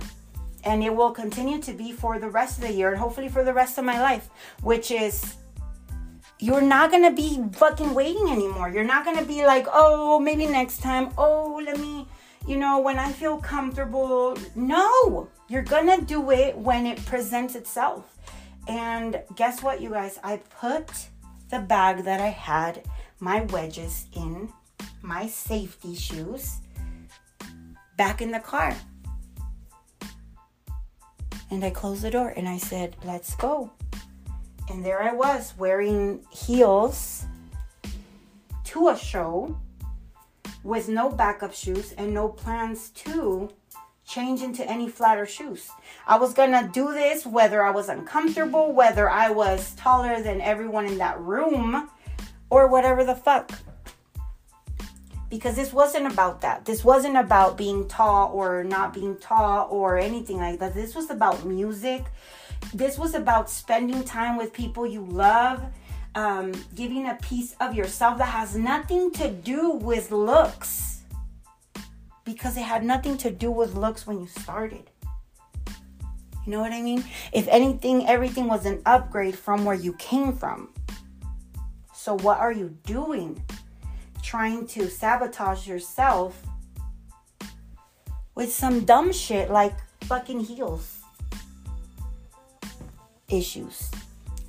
And 0.65 0.83
it 0.83 0.93
will 0.93 1.11
continue 1.11 1.61
to 1.61 1.71
be 1.71 1.93
for 1.93 2.19
the 2.19 2.27
rest 2.27 2.57
of 2.57 2.67
the 2.67 2.73
year 2.73 2.89
and 2.89 2.99
hopefully 2.99 3.29
for 3.29 3.45
the 3.45 3.53
rest 3.53 3.77
of 3.77 3.85
my 3.85 4.01
life, 4.01 4.29
which 4.61 4.91
is 4.91 5.35
you're 6.39 6.61
not 6.61 6.91
gonna 6.91 7.13
be 7.13 7.41
fucking 7.53 7.93
waiting 7.93 8.29
anymore. 8.29 8.69
You're 8.69 8.83
not 8.83 9.05
gonna 9.05 9.25
be 9.25 9.45
like, 9.45 9.67
oh, 9.71 10.19
maybe 10.19 10.45
next 10.45 10.81
time. 10.81 11.11
Oh, 11.17 11.61
let 11.63 11.79
me, 11.79 12.07
you 12.47 12.57
know, 12.57 12.79
when 12.79 12.99
I 12.99 13.11
feel 13.11 13.37
comfortable. 13.37 14.37
No, 14.55 15.29
you're 15.47 15.63
gonna 15.63 16.01
do 16.01 16.31
it 16.31 16.57
when 16.57 16.85
it 16.85 17.03
presents 17.05 17.55
itself. 17.55 18.17
And 18.67 19.21
guess 19.35 19.63
what, 19.63 19.79
you 19.81 19.91
guys? 19.91 20.19
I 20.23 20.37
put 20.59 21.07
the 21.49 21.59
bag 21.59 22.03
that 22.03 22.19
I 22.19 22.29
had 22.29 22.83
my 23.19 23.41
wedges 23.41 24.07
in, 24.13 24.51
my 25.01 25.27
safety 25.27 25.95
shoes, 25.95 26.57
back 27.97 28.21
in 28.21 28.31
the 28.31 28.39
car. 28.39 28.75
And 31.51 31.63
I 31.63 31.69
closed 31.69 32.01
the 32.01 32.11
door 32.11 32.33
and 32.35 32.49
I 32.49 32.57
said, 32.57 32.97
Let's 33.05 33.35
go. 33.35 33.71
And 34.69 34.83
there 34.83 35.01
I 35.01 35.13
was 35.13 35.53
wearing 35.57 36.25
heels 36.31 37.25
to 38.65 38.89
a 38.89 38.97
show 38.97 39.57
with 40.63 40.89
no 40.89 41.09
backup 41.09 41.53
shoes 41.53 41.93
and 41.97 42.13
no 42.13 42.27
plans 42.27 42.89
to 42.89 43.49
change 44.05 44.41
into 44.41 44.67
any 44.69 44.89
flatter 44.89 45.25
shoes. 45.25 45.69
I 46.07 46.17
was 46.17 46.33
gonna 46.33 46.69
do 46.73 46.93
this 46.93 47.25
whether 47.25 47.63
I 47.63 47.71
was 47.71 47.89
uncomfortable, 47.89 48.71
whether 48.73 49.09
I 49.09 49.29
was 49.29 49.73
taller 49.75 50.21
than 50.21 50.41
everyone 50.41 50.85
in 50.85 50.97
that 50.97 51.19
room, 51.19 51.89
or 52.49 52.67
whatever 52.67 53.03
the 53.03 53.15
fuck 53.15 53.51
because 55.29 55.55
this 55.55 55.73
wasn't 55.73 56.11
about 56.11 56.41
that. 56.41 56.65
This 56.65 56.83
wasn't 56.83 57.17
about 57.17 57.57
being 57.57 57.87
tall 57.87 58.31
or 58.33 58.63
not 58.63 58.93
being 58.93 59.17
tall 59.17 59.67
or 59.69 59.97
anything 59.97 60.37
like 60.37 60.59
that. 60.59 60.73
This 60.73 60.95
was 60.95 61.09
about 61.09 61.45
music. 61.45 62.05
This 62.73 62.97
was 62.97 63.13
about 63.13 63.49
spending 63.49 64.03
time 64.03 64.37
with 64.37 64.53
people 64.53 64.85
you 64.85 65.05
love, 65.05 65.63
um, 66.15 66.51
giving 66.75 67.07
a 67.07 67.15
piece 67.15 67.55
of 67.59 67.75
yourself 67.75 68.17
that 68.17 68.29
has 68.29 68.55
nothing 68.55 69.11
to 69.11 69.29
do 69.29 69.71
with 69.71 70.11
looks. 70.11 71.01
Because 72.23 72.57
it 72.57 72.63
had 72.63 72.83
nothing 72.83 73.17
to 73.17 73.31
do 73.31 73.51
with 73.51 73.75
looks 73.75 74.07
when 74.07 74.19
you 74.19 74.27
started. 74.27 74.89
You 76.45 76.51
know 76.51 76.59
what 76.59 76.71
I 76.71 76.81
mean? 76.81 77.03
If 77.31 77.47
anything, 77.47 78.07
everything 78.07 78.47
was 78.47 78.65
an 78.65 78.81
upgrade 78.85 79.37
from 79.37 79.65
where 79.65 79.75
you 79.75 79.93
came 79.93 80.33
from. 80.33 80.69
So, 81.93 82.17
what 82.17 82.39
are 82.39 82.51
you 82.51 82.77
doing? 82.85 83.41
trying 84.25 84.65
to 84.65 84.89
sabotage 84.89 85.67
yourself 85.67 86.41
with 88.33 88.51
some 88.51 88.83
dumb 88.83 89.13
shit 89.13 89.51
like 89.51 89.77
fucking 90.01 90.39
heels 90.39 91.03
issues. 93.29 93.89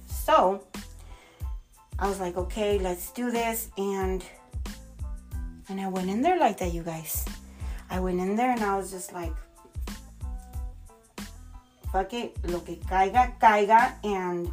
So, 0.06 0.64
I 1.98 2.08
was 2.08 2.20
like, 2.20 2.36
okay, 2.36 2.78
let's 2.78 3.10
do 3.12 3.30
this. 3.30 3.70
And 3.78 4.24
and 5.68 5.80
I 5.80 5.88
went 5.88 6.10
in 6.10 6.22
there 6.22 6.38
like 6.38 6.58
that, 6.58 6.72
you 6.72 6.82
guys. 6.82 7.24
I 7.90 8.00
went 8.00 8.20
in 8.20 8.36
there 8.36 8.52
and 8.52 8.62
I 8.62 8.76
was 8.76 8.90
just 8.90 9.12
like, 9.12 9.32
fuck 11.90 12.12
it, 12.12 12.36
lo 12.44 12.60
que 12.60 12.76
caiga, 12.76 13.38
caiga. 13.40 13.94
And 14.04 14.50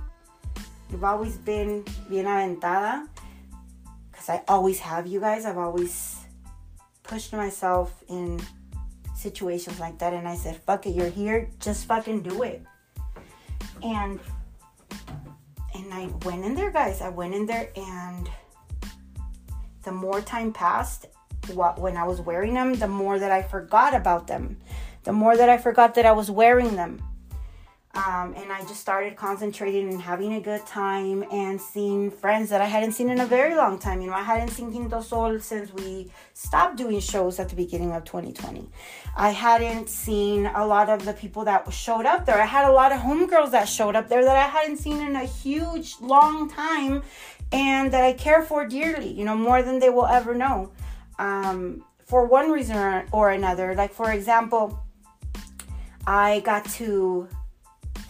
you've 0.89 1.03
always 1.03 1.38
been 1.38 1.84
bien 2.09 2.26
aventada. 2.26 3.07
Because 4.11 4.30
I 4.30 4.41
always 4.47 4.80
have, 4.80 5.05
you 5.05 5.19
guys. 5.19 5.45
I've 5.45 5.57
always 5.57 6.17
pushed 7.03 7.34
myself 7.34 8.03
in 8.07 8.39
situations 9.15 9.80
like 9.80 9.99
that. 9.99 10.13
And 10.13 10.28
I 10.28 10.36
said, 10.36 10.57
fuck 10.65 10.86
it, 10.88 10.95
you're 10.95 11.09
here, 11.09 11.49
just 11.59 11.86
fucking 11.86 12.21
do 12.21 12.43
it. 12.43 12.63
And 13.84 14.19
and 15.75 15.93
I 15.93 16.07
went 16.25 16.45
in 16.45 16.55
there, 16.55 16.71
guys. 16.71 17.01
I 17.01 17.09
went 17.09 17.34
in 17.34 17.45
there, 17.45 17.69
and 17.75 18.29
the 19.84 19.91
more 19.91 20.21
time 20.21 20.53
passed, 20.53 21.07
what 21.53 21.79
when 21.79 21.97
I 21.97 22.03
was 22.03 22.21
wearing 22.21 22.53
them, 22.53 22.75
the 22.75 22.88
more 22.88 23.19
that 23.19 23.31
I 23.31 23.41
forgot 23.41 23.93
about 23.93 24.27
them, 24.27 24.57
the 25.03 25.13
more 25.13 25.36
that 25.36 25.49
I 25.49 25.57
forgot 25.57 25.95
that 25.95 26.05
I 26.05 26.11
was 26.11 26.31
wearing 26.31 26.75
them. 26.75 27.01
Um, 27.95 28.33
and 28.35 28.51
I 28.51 28.61
just 28.61 28.79
started 28.79 29.15
concentrating 29.15 29.87
and 29.87 30.01
having 30.01 30.33
a 30.33 30.41
good 30.41 30.65
time 30.65 31.23
and 31.31 31.61
seeing 31.61 32.09
friends 32.09 32.49
that 32.49 32.59
I 32.59 32.65
hadn't 32.65 32.93
seen 32.93 33.07
in 33.07 33.19
a 33.19 33.25
very 33.27 33.53
long 33.53 33.77
time. 33.77 34.01
You 34.01 34.07
know, 34.07 34.15
I 34.15 34.23
hadn't 34.23 34.49
seen 34.49 34.71
Quinto 34.71 34.99
Sol 34.99 35.39
since 35.39 35.71
we 35.71 36.11
stopped 36.33 36.77
doing 36.77 36.99
shows 36.99 37.39
at 37.39 37.49
the 37.49 37.55
beginning 37.55 37.91
of 37.91 38.03
2020. 38.03 38.67
I 39.15 39.29
hadn't 39.29 39.89
seen 39.89 40.47
a 40.47 40.65
lot 40.65 40.89
of 40.89 41.05
the 41.05 41.13
people 41.13 41.45
that 41.45 41.71
showed 41.71 42.07
up 42.07 42.25
there. 42.25 42.41
I 42.41 42.47
had 42.47 42.67
a 42.67 42.71
lot 42.71 42.91
of 42.91 42.99
homegirls 42.99 43.51
that 43.51 43.65
showed 43.69 43.95
up 43.95 44.09
there 44.09 44.25
that 44.25 44.37
I 44.37 44.47
hadn't 44.47 44.77
seen 44.77 44.99
in 44.99 45.15
a 45.15 45.25
huge, 45.25 45.95
long 46.01 46.49
time 46.49 47.03
and 47.51 47.93
that 47.93 48.03
I 48.03 48.13
care 48.13 48.41
for 48.41 48.67
dearly, 48.67 49.13
you 49.13 49.23
know, 49.23 49.35
more 49.35 49.61
than 49.61 49.77
they 49.77 49.89
will 49.91 50.07
ever 50.07 50.33
know. 50.33 50.71
Um, 51.19 51.85
for 52.07 52.25
one 52.25 52.49
reason 52.49 53.07
or 53.11 53.29
another, 53.29 53.75
like 53.75 53.93
for 53.93 54.11
example, 54.11 54.83
I 56.07 56.39
got 56.39 56.65
to 56.71 57.29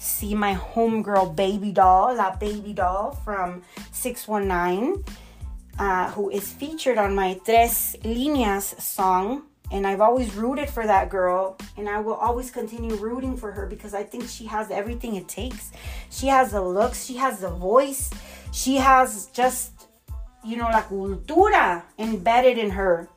see 0.04 0.36
my 0.36 0.56
homegirl 0.56 1.36
baby 1.36 1.72
doll, 1.72 2.16
that 2.16 2.40
baby 2.40 2.74
doll 2.74 3.12
from 3.24 3.64
619, 3.92 5.04
uh, 5.80 6.12
who 6.12 6.30
is 6.30 6.52
featured 6.52 6.98
on 6.98 7.16
my 7.16 7.40
Tres 7.46 7.96
Líneas 8.04 8.80
song. 8.82 9.44
And 9.72 9.88
I've 9.88 10.02
always 10.02 10.36
rooted 10.36 10.70
for 10.70 10.86
that 10.86 11.10
girl, 11.10 11.58
and 11.78 11.90
I 11.90 12.00
will 12.00 12.14
always 12.14 12.52
continue 12.52 12.96
rooting 12.96 13.36
for 13.36 13.52
her 13.52 13.66
because 13.66 13.96
I 13.96 14.04
think 14.04 14.28
she 14.28 14.46
has 14.46 14.70
everything 14.70 15.16
it 15.16 15.28
takes. 15.28 15.72
She 16.12 16.28
has 16.28 16.52
the 16.52 16.62
looks, 16.62 17.06
she 17.06 17.16
has 17.16 17.40
the 17.40 17.50
voice, 17.50 18.12
she 18.52 18.76
has 18.76 19.28
just, 19.28 19.88
you 20.44 20.58
know, 20.58 20.66
la 20.66 20.84
cultura 20.84 21.82
embedded 21.98 22.60
in 22.60 22.70
her. 22.70 23.10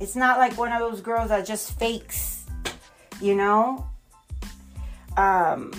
It's 0.00 0.16
not 0.16 0.38
like 0.38 0.56
one 0.56 0.72
of 0.72 0.80
those 0.80 1.02
girls 1.02 1.28
that 1.28 1.44
just 1.44 1.78
fakes, 1.78 2.46
you 3.20 3.34
know? 3.34 3.89
Um, 5.16 5.72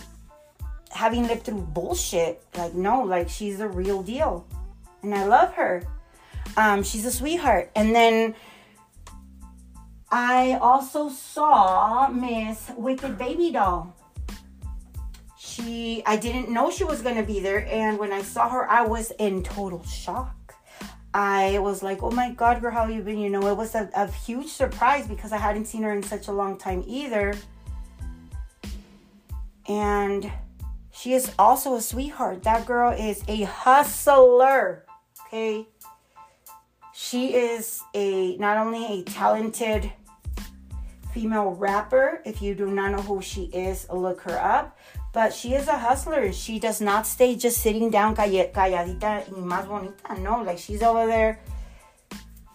having 0.91 1.27
lived 1.27 1.43
through 1.43 1.61
bullshit. 1.61 2.43
Like, 2.55 2.73
no, 2.73 3.03
like 3.03 3.29
she's 3.29 3.57
the 3.57 3.67
real 3.67 4.03
deal. 4.03 4.45
And 5.03 5.15
I 5.15 5.25
love 5.25 5.53
her. 5.53 5.84
Um, 6.57 6.84
she's 6.84 7.05
a 7.05 7.11
sweetheart. 7.11 7.71
And 7.75 7.95
then 7.95 8.36
I 10.11 10.59
also 10.61 11.09
saw 11.09 12.09
Miss 12.09 12.69
Wicked 12.75 13.17
Baby 13.17 13.51
Doll. 13.51 13.95
She, 15.38 16.03
I 16.05 16.17
didn't 16.17 16.49
know 16.49 16.69
she 16.69 16.84
was 16.84 17.01
gonna 17.01 17.23
be 17.23 17.39
there, 17.39 17.65
and 17.69 17.97
when 17.97 18.11
I 18.11 18.21
saw 18.21 18.49
her, 18.49 18.69
I 18.69 18.84
was 18.84 19.11
in 19.19 19.43
total 19.43 19.84
shock. 19.86 20.55
I 21.13 21.59
was 21.59 21.84
like, 21.84 22.03
"Oh 22.03 22.11
my 22.11 22.32
God, 22.32 22.61
girl, 22.61 22.71
how 22.71 22.88
you 22.88 23.01
been?" 23.01 23.19
You 23.19 23.29
know, 23.29 23.47
it 23.47 23.57
was 23.57 23.75
a, 23.75 23.89
a 23.95 24.07
huge 24.07 24.49
surprise 24.49 25.07
because 25.07 25.32
I 25.32 25.38
hadn't 25.38 25.65
seen 25.65 25.84
her 25.84 25.93
in 25.93 26.03
such 26.03 26.27
a 26.27 26.32
long 26.32 26.57
time 26.57 26.84
either 26.88 27.34
and 29.68 30.32
she 30.91 31.14
is 31.14 31.32
also 31.39 31.76
a 31.76 31.82
sweetheart. 31.82 32.43
That 32.43 32.66
girl 32.66 32.91
is 32.91 33.24
a 33.28 33.43
hustler. 33.43 34.86
Okay. 35.28 35.68
She 36.93 37.34
is 37.34 37.82
a 37.93 38.38
not 38.38 38.57
only 38.57 38.99
a 38.99 39.03
talented 39.03 39.91
female 41.14 41.51
rapper. 41.51 42.22
If 42.26 42.41
you 42.41 42.53
do 42.55 42.68
not 42.68 42.91
know 42.91 43.01
who 43.01 43.22
she 43.22 43.45
is, 43.45 43.88
look 43.89 44.22
her 44.22 44.38
up. 44.38 44.78
But 45.14 45.34
she 45.34 45.53
is 45.53 45.68
a 45.68 45.78
hustler. 45.78 46.32
She 46.32 46.59
does 46.59 46.80
not 46.80 47.05
stay 47.05 47.36
just 47.36 47.62
sitting 47.62 47.89
down 47.89 48.16
calladita 48.16 49.28
y 49.28 49.41
más 49.41 49.68
bonita. 49.68 50.20
No, 50.20 50.41
like 50.41 50.57
she's 50.57 50.82
over 50.82 51.05
there 51.05 51.39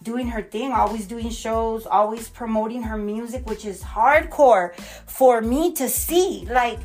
doing 0.06 0.28
her 0.28 0.40
thing, 0.40 0.70
always 0.70 1.06
doing 1.06 1.28
shows, 1.30 1.84
always 1.84 2.28
promoting 2.28 2.82
her 2.84 2.96
music, 2.96 3.44
which 3.50 3.64
is 3.64 3.82
hardcore 3.82 4.72
for 5.06 5.40
me 5.40 5.72
to 5.72 5.88
see. 5.88 6.46
Like, 6.48 6.78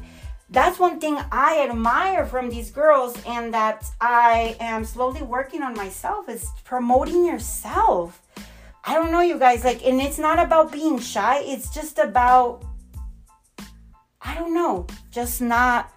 that's 0.52 0.78
one 0.78 1.00
thing 1.00 1.18
I 1.32 1.66
admire 1.70 2.26
from 2.26 2.50
these 2.50 2.72
girls 2.72 3.18
and 3.26 3.54
that 3.54 3.86
I 4.02 4.58
am 4.60 4.84
slowly 4.84 5.22
working 5.22 5.64
on 5.64 5.74
myself 5.74 6.28
is 6.28 6.46
promoting 6.66 7.26
yourself. 7.26 8.22
I 8.84 8.96
don't 8.96 9.12
know 9.12 9.22
you 9.22 9.40
guys 9.40 9.64
like 9.64 9.86
and 9.86 10.02
it's 10.02 10.20
not 10.20 10.40
about 10.40 10.72
being 10.74 11.00
shy, 11.00 11.40
it's 11.40 11.74
just 11.74 12.00
about 12.00 12.66
I 14.22 14.36
don't 14.36 14.54
know, 14.54 14.88
just 15.10 15.42
not 15.42 15.90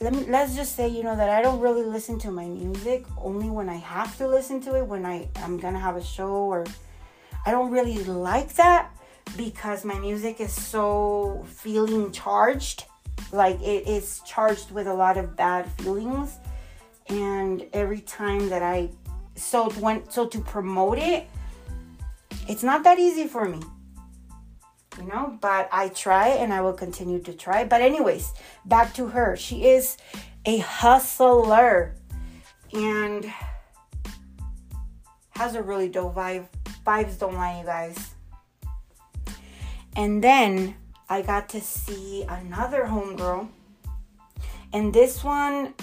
let 0.00 0.12
me 0.12 0.24
let's 0.28 0.54
just 0.54 0.76
say 0.76 0.86
you 0.86 1.02
know 1.02 1.16
that 1.16 1.30
I 1.30 1.42
don't 1.42 1.58
really 1.58 1.82
listen 1.82 2.16
to 2.20 2.30
my 2.30 2.46
music 2.46 3.04
only 3.18 3.50
when 3.50 3.68
I 3.68 3.76
have 3.76 4.16
to 4.18 4.28
listen 4.28 4.60
to 4.62 4.76
it 4.76 4.86
when 4.86 5.04
I 5.04 5.28
I'm 5.36 5.58
going 5.58 5.74
to 5.74 5.80
have 5.80 5.96
a 5.96 6.04
show 6.04 6.30
or 6.30 6.64
I 7.44 7.50
don't 7.50 7.72
really 7.72 8.04
like 8.04 8.54
that 8.54 8.93
because 9.36 9.84
my 9.84 9.98
music 9.98 10.40
is 10.40 10.52
so 10.52 11.44
feeling 11.48 12.12
charged. 12.12 12.84
Like 13.32 13.60
it 13.60 13.88
is 13.88 14.20
charged 14.26 14.70
with 14.70 14.86
a 14.86 14.94
lot 14.94 15.16
of 15.16 15.36
bad 15.36 15.70
feelings. 15.72 16.38
And 17.08 17.66
every 17.72 18.00
time 18.00 18.48
that 18.48 18.62
I 18.62 18.90
so 19.36 19.70
when 19.70 20.08
so 20.08 20.26
to 20.26 20.40
promote 20.40 20.98
it, 20.98 21.26
it's 22.48 22.62
not 22.62 22.84
that 22.84 22.98
easy 22.98 23.26
for 23.26 23.48
me. 23.48 23.60
You 24.98 25.06
know, 25.08 25.36
but 25.40 25.68
I 25.72 25.88
try 25.88 26.28
and 26.28 26.52
I 26.52 26.60
will 26.60 26.72
continue 26.72 27.20
to 27.22 27.32
try. 27.32 27.64
But 27.64 27.80
anyways, 27.80 28.32
back 28.64 28.94
to 28.94 29.06
her. 29.08 29.36
She 29.36 29.66
is 29.66 29.96
a 30.44 30.58
hustler 30.58 31.96
and 32.72 33.32
has 35.30 35.56
a 35.56 35.62
really 35.62 35.88
dope 35.88 36.14
vibe. 36.14 36.46
Vibes 36.86 37.18
don't 37.18 37.34
lie, 37.34 37.58
you 37.58 37.66
guys. 37.66 38.13
And 39.96 40.22
then 40.22 40.74
I 41.08 41.22
got 41.22 41.48
to 41.50 41.60
see 41.60 42.24
another 42.28 42.84
homegirl. 42.84 43.48
And 44.72 44.92
this 44.92 45.22
one 45.22 45.74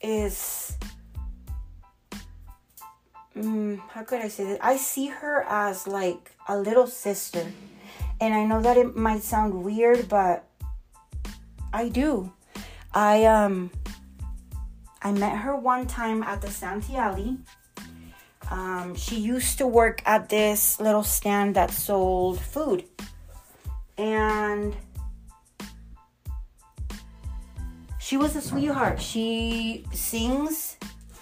is 0.00 0.76
mm, 3.36 3.80
how 3.90 4.04
could 4.04 4.20
I 4.20 4.28
say 4.28 4.44
this? 4.44 4.58
I 4.62 4.76
see 4.76 5.08
her 5.08 5.44
as 5.48 5.86
like 5.86 6.32
a 6.48 6.56
little 6.56 6.86
sister. 6.86 7.50
And 8.20 8.32
I 8.32 8.44
know 8.44 8.62
that 8.62 8.76
it 8.76 8.96
might 8.96 9.22
sound 9.22 9.64
weird, 9.64 10.08
but 10.08 10.44
I 11.72 11.88
do. 11.88 12.32
I 12.94 13.24
um 13.24 13.70
I 15.02 15.12
met 15.12 15.38
her 15.38 15.56
one 15.56 15.86
time 15.86 16.22
at 16.22 16.40
the 16.40 16.50
Santee 16.50 16.96
Alley. 16.96 17.38
Um, 18.50 18.94
she 18.94 19.16
used 19.16 19.58
to 19.58 19.66
work 19.66 20.02
at 20.06 20.28
this 20.28 20.78
little 20.78 21.02
stand 21.02 21.56
that 21.56 21.72
sold 21.72 22.40
food 22.40 22.84
and 23.98 24.74
she 27.98 28.16
was 28.16 28.36
a 28.36 28.40
sweetheart. 28.40 29.00
She 29.00 29.84
sings 29.92 30.76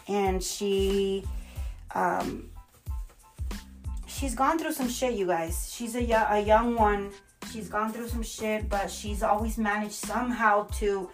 and 0.09 0.43
she 0.43 1.25
um 1.95 2.51
she's 4.07 4.35
gone 4.35 4.59
through 4.59 4.72
some 4.72 4.89
shit, 4.89 5.14
you 5.14 5.27
guys. 5.27 5.72
She's 5.72 5.95
a, 5.95 6.05
a 6.31 6.41
young 6.41 6.77
one. 6.77 7.11
She's 7.53 7.68
gone 7.68 7.93
through 7.93 8.09
some 8.09 8.22
shit, 8.22 8.68
but 8.68 8.91
she's 8.91 9.22
always 9.22 9.59
managed 9.59 9.95
somehow 9.95 10.64
to 10.79 11.11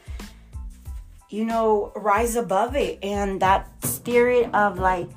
you 1.31 1.45
know, 1.45 1.93
rise 1.95 2.35
above 2.35 2.75
it 2.75 2.99
and 3.05 3.41
that 3.41 3.69
spirit 3.85 4.53
of 4.53 4.79
like 4.79 5.09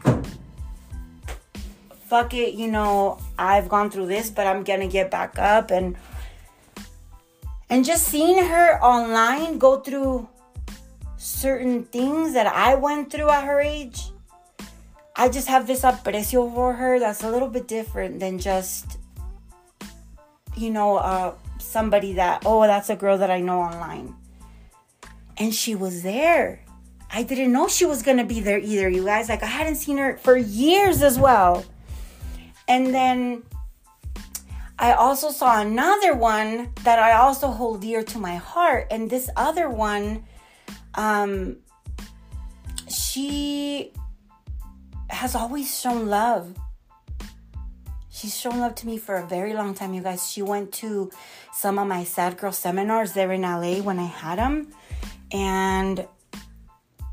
fuck 2.06 2.36
it, 2.36 2.54
you 2.54 2.70
know, 2.70 3.20
I've 3.39 3.68
gone 3.68 3.89
through 3.89 4.06
this, 4.06 4.30
but 4.30 4.46
I'm 4.46 4.64
to 4.82 4.88
get 4.88 5.10
back 5.10 5.39
up 5.39 5.72
and 5.72 5.96
and 7.74 7.84
just 7.84 8.03
seeing 8.05 8.38
her 8.38 8.80
online 8.84 9.57
go 9.57 9.80
through 9.80 10.30
certain 11.17 11.84
things 11.86 12.34
that 12.34 12.45
I 12.45 12.76
went 12.76 13.11
through 13.11 13.32
at 13.32 13.45
her 13.45 13.59
age, 13.59 14.11
I 15.15 15.28
just 15.28 15.47
have 15.47 15.65
this 15.65 15.82
aprecio 15.82 16.53
for 16.53 16.74
her 16.74 16.99
that's 16.99 17.24
a 17.24 17.32
little 17.32 17.47
bit 17.47 17.67
different 17.67 18.19
than 18.19 18.38
just, 18.38 18.99
you 20.55 20.69
know, 20.69 20.97
uh, 20.97 21.34
somebody 21.57 22.13
that, 22.13 22.43
oh, 22.45 22.61
that's 22.61 22.91
a 22.91 22.95
girl 22.95 23.17
that 23.17 23.32
I 23.32 23.39
know 23.41 23.61
online. 23.61 24.13
And 25.38 25.51
she 25.51 25.74
was 25.74 26.03
there. 26.03 26.63
I 27.11 27.24
didn't 27.24 27.51
know 27.51 27.67
she 27.67 27.86
was 27.86 28.03
going 28.03 28.17
to 28.17 28.24
be 28.24 28.39
there 28.39 28.59
either, 28.59 28.88
you 28.88 29.03
guys. 29.03 29.30
Like, 29.30 29.41
I 29.41 29.47
hadn't 29.47 29.78
seen 29.78 29.97
her 29.97 30.17
for 30.17 30.38
years 30.38 31.01
as 31.01 31.17
well. 31.17 31.65
And 32.67 32.93
then 32.93 33.41
I 34.80 34.93
also 34.93 35.30
saw 35.30 35.61
another 35.61 36.15
one 36.15 36.71
that 36.84 36.99
I 36.99 37.13
also 37.13 37.47
hold 37.47 37.82
dear 37.82 38.03
to 38.03 38.19
my 38.19 38.36
heart. 38.36 38.88
And 38.91 39.09
this 39.09 39.30
other 39.36 39.69
one, 39.69 40.26
um, 40.95 41.57
she 42.89 43.93
has 45.09 45.36
always 45.36 45.80
shown 45.80 46.07
love. 46.07 46.55
She's 48.09 48.38
shown 48.38 48.59
love 48.59 48.76
to 48.76 48.88
me 48.88 48.97
for 48.97 49.15
a 49.15 49.26
very 49.26 49.53
long 49.53 49.74
time, 49.74 49.93
you 49.93 50.01
guys. 50.01 50.30
She 50.30 50.41
went 50.41 50.71
to 50.74 51.11
some 51.53 51.78
of 51.78 51.88
my 51.88 52.03
sad 52.03 52.38
girl 52.38 52.51
seminars 52.51 53.13
there 53.13 53.32
in 53.32 53.41
LA 53.41 53.82
when 53.82 53.99
I 53.99 54.05
had 54.05 54.38
them. 54.39 54.71
And 55.32 56.07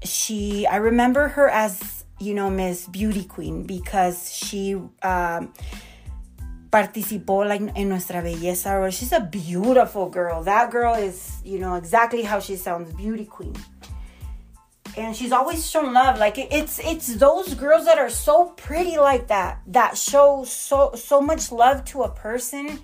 she, 0.02 0.66
I 0.66 0.76
remember 0.76 1.28
her 1.28 1.48
as, 1.48 2.04
you 2.18 2.34
know, 2.34 2.50
Miss 2.50 2.86
Beauty 2.86 3.24
Queen 3.24 3.64
because 3.64 4.32
she, 4.32 4.74
um, 5.02 5.52
participó 6.70 7.44
like 7.44 7.70
en 7.74 7.88
nuestra 7.88 8.22
belleza. 8.22 8.90
She's 8.90 9.12
a 9.12 9.20
beautiful 9.20 10.08
girl. 10.08 10.42
That 10.44 10.70
girl 10.70 10.94
is, 10.94 11.40
you 11.44 11.58
know, 11.58 11.74
exactly 11.74 12.22
how 12.22 12.40
she 12.40 12.56
sounds, 12.56 12.92
beauty 12.94 13.26
queen. 13.26 13.54
And 14.96 15.14
she's 15.14 15.32
always 15.32 15.68
shown 15.68 15.92
love. 15.92 16.18
Like 16.18 16.38
it's 16.38 16.78
it's 16.80 17.14
those 17.16 17.54
girls 17.54 17.84
that 17.84 17.98
are 17.98 18.10
so 18.10 18.50
pretty 18.56 18.98
like 18.98 19.28
that 19.28 19.60
that 19.68 19.96
show 19.96 20.44
so 20.44 20.92
so 20.94 21.20
much 21.20 21.52
love 21.52 21.84
to 21.86 22.02
a 22.02 22.10
person 22.10 22.80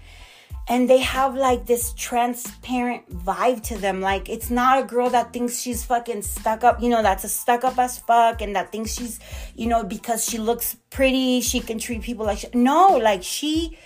and 0.68 0.90
they 0.90 0.98
have 0.98 1.36
like 1.36 1.66
this 1.66 1.92
transparent 1.94 3.08
vibe 3.24 3.62
to 3.64 3.78
them. 3.78 4.00
Like 4.00 4.28
it's 4.28 4.50
not 4.50 4.82
a 4.82 4.86
girl 4.86 5.10
that 5.10 5.32
thinks 5.32 5.60
she's 5.60 5.84
fucking 5.84 6.22
stuck 6.22 6.64
up, 6.64 6.82
you 6.82 6.88
know, 6.88 7.02
that's 7.02 7.24
a 7.24 7.28
stuck 7.28 7.64
up 7.64 7.78
as 7.78 7.98
fuck 7.98 8.42
and 8.42 8.56
that 8.56 8.72
thinks 8.72 8.92
she's, 8.92 9.20
you 9.54 9.68
know, 9.68 9.84
because 9.84 10.28
she 10.28 10.38
looks 10.38 10.76
pretty, 10.90 11.40
she 11.40 11.60
can 11.60 11.78
treat 11.78 12.02
people 12.02 12.26
like 12.26 12.38
she, 12.38 12.48
no, 12.52 12.98
like 13.00 13.22
she 13.22 13.78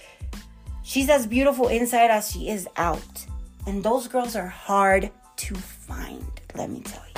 she's 0.82 1.10
as 1.10 1.26
beautiful 1.26 1.68
inside 1.68 2.10
as 2.10 2.30
she 2.30 2.48
is 2.48 2.66
out. 2.76 3.26
And 3.66 3.84
those 3.84 4.08
girls 4.08 4.34
are 4.34 4.48
hard 4.48 5.10
to 5.36 5.54
find, 5.54 6.26
let 6.54 6.70
me 6.70 6.80
tell 6.80 7.02
you. 7.02 7.10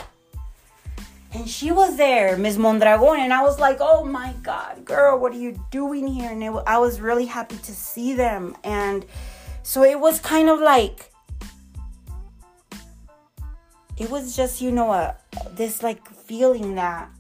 And 1.34 1.48
she 1.48 1.72
was 1.72 1.96
there, 1.96 2.36
Ms. 2.36 2.58
Mondragon, 2.58 3.20
and 3.20 3.32
I 3.32 3.42
was 3.42 3.58
like, 3.58 3.78
oh 3.80 4.04
my 4.04 4.34
God, 4.42 4.84
girl, 4.84 5.18
what 5.18 5.32
are 5.32 5.38
you 5.38 5.58
doing 5.70 6.06
here? 6.06 6.30
And 6.30 6.42
it, 6.42 6.52
I 6.66 6.76
was 6.76 7.00
really 7.00 7.24
happy 7.24 7.56
to 7.56 7.72
see 7.72 8.12
them. 8.12 8.54
And 8.64 9.06
so 9.62 9.82
it 9.82 9.98
was 9.98 10.20
kind 10.20 10.48
of 10.48 10.60
like 10.60 11.10
it 13.98 14.10
was 14.10 14.34
just, 14.34 14.60
you 14.60 14.72
know, 14.72 14.92
a 14.92 15.16
this 15.52 15.82
like 15.82 16.06
feeling 16.08 16.74
that 16.74 17.10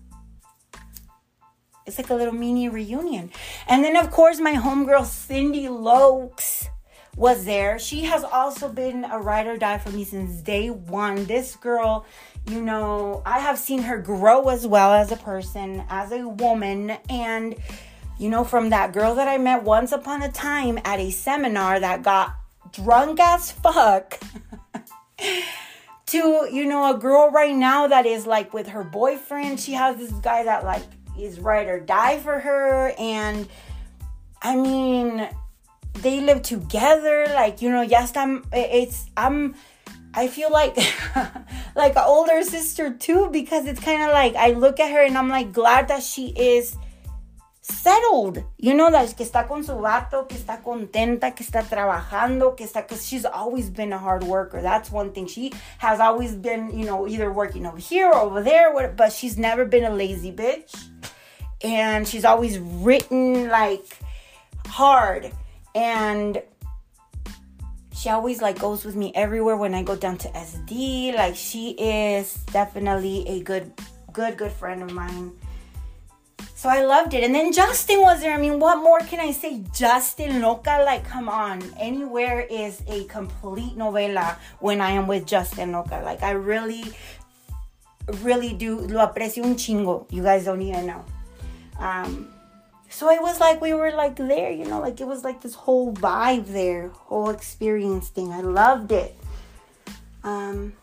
it's 1.86 1.98
like 1.98 2.10
a 2.10 2.14
little 2.14 2.34
mini 2.34 2.68
reunion. 2.68 3.30
And 3.66 3.84
then 3.84 3.96
of 3.96 4.10
course 4.10 4.40
my 4.40 4.54
homegirl 4.54 5.04
Cindy 5.04 5.66
Lokes 5.66 6.68
was 7.16 7.44
there. 7.44 7.78
She 7.78 8.04
has 8.04 8.24
also 8.24 8.68
been 8.68 9.04
a 9.04 9.18
ride 9.18 9.46
or 9.46 9.56
die 9.56 9.78
for 9.78 9.90
me 9.90 10.04
since 10.04 10.40
day 10.40 10.70
one. 10.70 11.26
This 11.26 11.56
girl, 11.56 12.06
you 12.46 12.62
know, 12.62 13.22
I 13.26 13.38
have 13.38 13.58
seen 13.58 13.82
her 13.82 13.98
grow 13.98 14.48
as 14.48 14.66
well 14.66 14.92
as 14.92 15.12
a 15.12 15.16
person, 15.16 15.84
as 15.88 16.10
a 16.12 16.26
woman, 16.26 16.96
and 17.10 17.54
you 18.18 18.28
know, 18.28 18.44
from 18.44 18.70
that 18.70 18.92
girl 18.92 19.14
that 19.16 19.28
I 19.28 19.38
met 19.38 19.62
once 19.62 19.92
upon 19.92 20.22
a 20.22 20.30
time 20.30 20.78
at 20.84 21.00
a 21.00 21.10
seminar 21.10 21.80
that 21.80 22.02
got 22.02 22.34
drunk 22.72 23.20
as 23.20 23.52
fuck 23.52 24.20
to, 26.06 26.48
you 26.52 26.66
know, 26.66 26.94
a 26.94 26.98
girl 26.98 27.30
right 27.30 27.54
now 27.54 27.86
that 27.88 28.06
is 28.06 28.26
like 28.26 28.52
with 28.52 28.68
her 28.68 28.84
boyfriend. 28.84 29.60
She 29.60 29.72
has 29.72 29.96
this 29.96 30.12
guy 30.12 30.44
that 30.44 30.64
like 30.64 30.84
is 31.18 31.40
ride 31.40 31.68
or 31.68 31.80
die 31.80 32.18
for 32.18 32.38
her. 32.38 32.94
And 32.98 33.48
I 34.40 34.56
mean, 34.56 35.28
they 35.94 36.20
live 36.20 36.42
together. 36.42 37.26
Like, 37.28 37.62
you 37.62 37.70
know, 37.70 37.82
yes, 37.82 38.16
I'm, 38.16 38.44
it's, 38.52 39.10
I'm, 39.16 39.54
I 40.14 40.28
feel 40.28 40.50
like 40.50 40.76
like 41.74 41.96
an 41.96 42.04
older 42.04 42.42
sister 42.42 42.92
too 42.92 43.30
because 43.32 43.64
it's 43.66 43.80
kind 43.80 44.02
of 44.02 44.10
like 44.10 44.34
I 44.34 44.50
look 44.50 44.78
at 44.78 44.90
her 44.90 45.02
and 45.02 45.16
I'm 45.16 45.28
like 45.28 45.52
glad 45.52 45.88
that 45.88 46.02
she 46.02 46.28
is 46.28 46.76
settled. 47.72 48.44
You 48.58 48.74
know 48.74 48.90
that 48.90 49.16
que 49.16 49.24
está 49.24 49.48
con 49.48 49.64
su 49.64 49.74
vato, 49.74 50.28
que 50.28 50.36
está 50.36 50.62
contenta, 50.62 51.34
que 51.34 51.44
está 51.44 51.62
trabajando, 51.62 52.56
que 52.56 52.64
está 52.64 52.86
cuz 52.86 53.04
she's 53.04 53.24
always 53.24 53.70
been 53.70 53.92
a 53.92 53.98
hard 53.98 54.24
worker. 54.24 54.62
That's 54.62 54.90
one 54.90 55.12
thing. 55.12 55.26
She 55.26 55.52
has 55.78 56.00
always 56.00 56.34
been, 56.34 56.78
you 56.78 56.84
know, 56.84 57.08
either 57.08 57.32
working 57.32 57.66
over 57.66 57.78
here 57.78 58.08
or 58.08 58.16
over 58.16 58.42
there, 58.42 58.88
but 58.88 59.12
she's 59.12 59.36
never 59.36 59.64
been 59.64 59.84
a 59.84 59.90
lazy 59.90 60.32
bitch. 60.32 60.74
And 61.64 62.06
she's 62.06 62.24
always 62.24 62.58
written 62.58 63.48
like 63.48 63.86
hard 64.66 65.32
and 65.74 66.42
she 67.94 68.08
always 68.08 68.42
like 68.42 68.58
goes 68.58 68.84
with 68.84 68.96
me 68.96 69.12
everywhere 69.14 69.56
when 69.56 69.74
I 69.74 69.82
go 69.82 69.94
down 69.96 70.18
to 70.18 70.28
SD. 70.28 71.14
Like 71.14 71.36
she 71.36 71.70
is 71.70 72.34
definitely 72.52 73.26
a 73.28 73.42
good 73.42 73.72
good 74.12 74.36
good 74.36 74.52
friend 74.52 74.82
of 74.82 74.92
mine 74.92 75.32
so 76.62 76.68
I 76.68 76.84
loved 76.84 77.12
it. 77.12 77.24
And 77.24 77.34
then 77.34 77.52
Justin 77.52 78.02
was 78.02 78.20
there. 78.20 78.32
I 78.32 78.38
mean, 78.38 78.60
what 78.60 78.78
more 78.78 79.00
can 79.00 79.18
I 79.18 79.32
say? 79.32 79.64
Justin 79.74 80.40
Loca, 80.40 80.84
like, 80.86 81.04
come 81.04 81.28
on. 81.28 81.60
Anywhere 81.76 82.46
is 82.48 82.84
a 82.86 83.02
complete 83.06 83.76
novela 83.76 84.36
when 84.60 84.80
I 84.80 84.92
am 84.92 85.08
with 85.08 85.26
Justin 85.26 85.72
Loca. 85.72 86.00
Like, 86.04 86.22
I 86.22 86.30
really, 86.30 86.84
really 88.22 88.52
do. 88.54 88.78
Lo 88.78 89.04
aprecio 89.04 89.42
un 89.42 89.56
chingo. 89.56 90.06
You 90.12 90.22
guys 90.22 90.44
don't 90.44 90.62
even 90.62 90.86
know. 90.86 91.04
Um, 91.80 92.32
so 92.88 93.10
it 93.10 93.20
was 93.20 93.40
like 93.40 93.60
we 93.60 93.74
were 93.74 93.90
like 93.90 94.14
there, 94.14 94.52
you 94.52 94.64
know, 94.64 94.78
like 94.78 95.00
it 95.00 95.06
was 95.08 95.24
like 95.24 95.40
this 95.40 95.54
whole 95.56 95.92
vibe 95.92 96.46
there, 96.46 96.90
whole 96.90 97.30
experience 97.30 98.08
thing. 98.08 98.30
I 98.30 98.40
loved 98.40 98.92
it. 98.92 99.16
Um, 100.22 100.74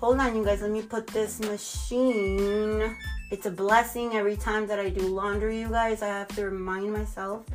hold 0.00 0.18
on, 0.18 0.34
you 0.34 0.44
guys. 0.44 0.62
Let 0.62 0.72
me 0.72 0.82
put 0.82 1.06
this 1.06 1.38
machine. 1.38 2.96
It's 3.32 3.46
a 3.46 3.50
blessing 3.50 4.12
every 4.12 4.36
time 4.36 4.66
that 4.66 4.78
I 4.78 4.90
do 4.90 5.08
laundry, 5.08 5.60
you 5.60 5.68
guys. 5.70 6.02
I 6.02 6.08
have 6.08 6.28
to 6.36 6.44
remind 6.44 6.92
myself 6.92 7.46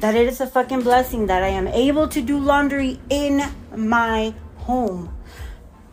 that 0.00 0.16
it 0.16 0.26
is 0.26 0.40
a 0.40 0.48
fucking 0.48 0.80
blessing 0.80 1.26
that 1.26 1.44
I 1.44 1.46
am 1.46 1.68
able 1.68 2.08
to 2.08 2.20
do 2.20 2.40
laundry 2.40 2.98
in 3.08 3.40
my 3.76 4.34
home. 4.56 5.16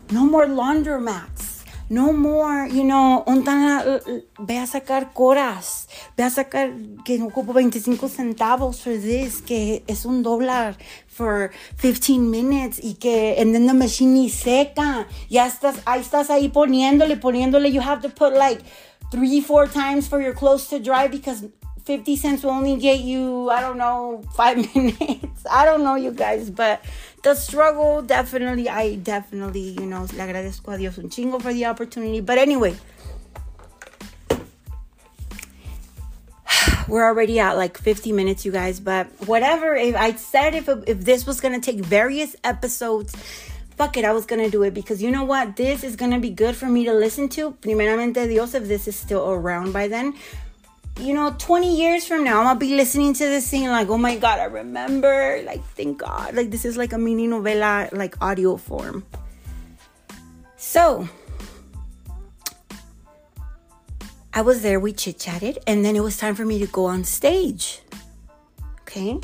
No 0.09 0.25
more 0.25 0.47
laundromats. 0.47 1.63
No 1.91 2.11
more, 2.11 2.65
you 2.67 2.83
know, 2.83 3.23
ontana, 3.27 3.85
uh, 3.85 4.11
uh, 4.11 4.45
ve 4.45 4.57
a 4.57 4.65
sacar 4.65 5.13
coras. 5.13 5.87
Ve 6.17 6.23
a 6.23 6.29
sacar 6.31 6.73
que 7.05 7.19
ocupo 7.19 7.53
25 7.53 8.09
centavos 8.09 8.81
for 8.81 8.97
this, 8.97 9.41
que 9.41 9.83
es 9.87 10.05
un 10.05 10.23
dólar 10.23 10.75
for 11.07 11.51
15 11.81 12.19
minutes 12.19 12.79
y 12.83 12.95
que, 12.99 13.35
and 13.39 13.53
then 13.53 13.67
the 13.67 13.73
machine 13.73 14.13
ni 14.13 14.29
seca. 14.29 15.07
Ya 15.29 15.47
estás, 15.47 15.81
ahí 15.85 16.01
estás 16.01 16.29
ahí 16.29 16.49
poniéndole, 16.49 17.17
poniéndole. 17.17 17.71
You 17.71 17.81
have 17.81 18.01
to 18.01 18.09
put 18.09 18.33
like, 18.33 18.63
three, 19.11 19.41
four 19.41 19.67
times 19.67 20.07
for 20.07 20.21
your 20.21 20.33
clothes 20.33 20.67
to 20.67 20.79
dry 20.79 21.07
because 21.07 21.45
50 21.89 22.15
cents 22.17 22.43
will 22.43 22.51
only 22.51 22.75
get 22.77 22.99
you, 22.99 23.49
I 23.49 23.61
don't 23.61 23.77
know, 23.77 24.23
five 24.35 24.57
minutes. 24.75 25.45
I 25.49 25.65
don't 25.65 25.83
know, 25.83 25.95
you 25.95 26.11
guys, 26.11 26.49
but 26.49 26.83
the 27.23 27.33
struggle 27.33 28.01
definitely, 28.01 28.69
I 28.69 28.95
definitely, 28.95 29.71
you 29.79 29.85
know, 29.85 30.01
le 30.01 30.23
agradezco 30.23 30.73
a 30.73 30.77
Dios 30.77 30.99
un 30.99 31.09
chingo 31.09 31.41
for 31.41 31.51
the 31.51 31.65
opportunity. 31.65 32.21
But 32.21 32.37
anyway, 32.37 32.75
we're 36.87 37.05
already 37.05 37.39
at 37.39 37.57
like 37.57 37.77
50 37.77 38.11
minutes, 38.11 38.45
you 38.45 38.51
guys, 38.51 38.79
but 38.79 39.07
whatever. 39.27 39.75
If 39.75 39.95
I 39.95 40.13
said 40.13 40.53
if, 40.55 40.69
if 40.85 41.01
this 41.01 41.25
was 41.25 41.41
going 41.41 41.59
to 41.59 41.71
take 41.71 41.83
various 41.83 42.35
episodes, 42.43 43.15
fuck 43.79 43.95
it, 43.95 44.03
I 44.03 44.11
was 44.11 44.25
gonna 44.25 44.49
do 44.49 44.63
it 44.63 44.73
because 44.73 45.01
you 45.01 45.09
know 45.09 45.23
what? 45.23 45.55
This 45.55 45.85
is 45.85 45.95
gonna 45.95 46.19
be 46.19 46.31
good 46.31 46.53
for 46.53 46.65
me 46.65 46.83
to 46.83 46.93
listen 46.93 47.29
to. 47.29 47.51
Primeramente 47.61 48.27
Dios, 48.27 48.53
if 48.53 48.67
this 48.67 48.89
is 48.89 48.97
still 48.97 49.31
around 49.31 49.71
by 49.71 49.87
then. 49.87 50.15
You 50.99 51.13
know, 51.13 51.33
20 51.39 51.77
years 51.79 52.05
from 52.05 52.25
now, 52.25 52.39
I'm 52.39 52.45
gonna 52.47 52.59
be 52.59 52.75
listening 52.75 53.13
to 53.13 53.23
this 53.23 53.49
thing 53.49 53.69
like, 53.69 53.87
oh 53.87 53.97
my 53.97 54.17
god, 54.17 54.39
I 54.39 54.51
remember. 54.51 55.41
Like, 55.45 55.63
thank 55.77 55.99
God. 55.99 56.35
Like, 56.35 56.51
this 56.51 56.65
is 56.65 56.75
like 56.75 56.91
a 56.91 56.97
mini 56.97 57.25
novela, 57.29 57.89
like 57.93 58.21
audio 58.21 58.57
form. 58.57 59.05
So, 60.57 61.07
I 64.33 64.41
was 64.41 64.61
there, 64.61 64.81
we 64.81 64.91
chit 64.91 65.19
chatted, 65.19 65.59
and 65.65 65.85
then 65.85 65.95
it 65.95 66.03
was 66.03 66.17
time 66.17 66.35
for 66.35 66.43
me 66.43 66.59
to 66.59 66.67
go 66.67 66.83
on 66.83 67.05
stage. 67.05 67.79
Okay? 68.81 69.21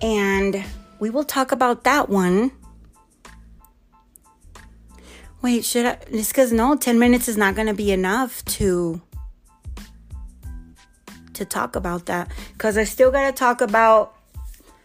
And 0.00 0.62
we 1.00 1.10
will 1.10 1.24
talk 1.24 1.50
about 1.50 1.82
that 1.82 2.08
one 2.08 2.52
Wait, 5.42 5.64
should 5.64 5.86
I? 5.86 5.98
It's 6.10 6.28
because 6.28 6.52
no, 6.52 6.76
10 6.76 6.98
minutes 6.98 7.28
is 7.28 7.36
not 7.36 7.54
going 7.54 7.66
to 7.66 7.74
be 7.74 7.92
enough 7.92 8.44
to 8.56 9.00
to 11.32 11.44
talk 11.46 11.74
about 11.74 12.04
that 12.06 12.30
because 12.52 12.76
I 12.76 12.84
still 12.84 13.10
got 13.10 13.26
to 13.26 13.32
talk 13.32 13.62
about 13.62 14.14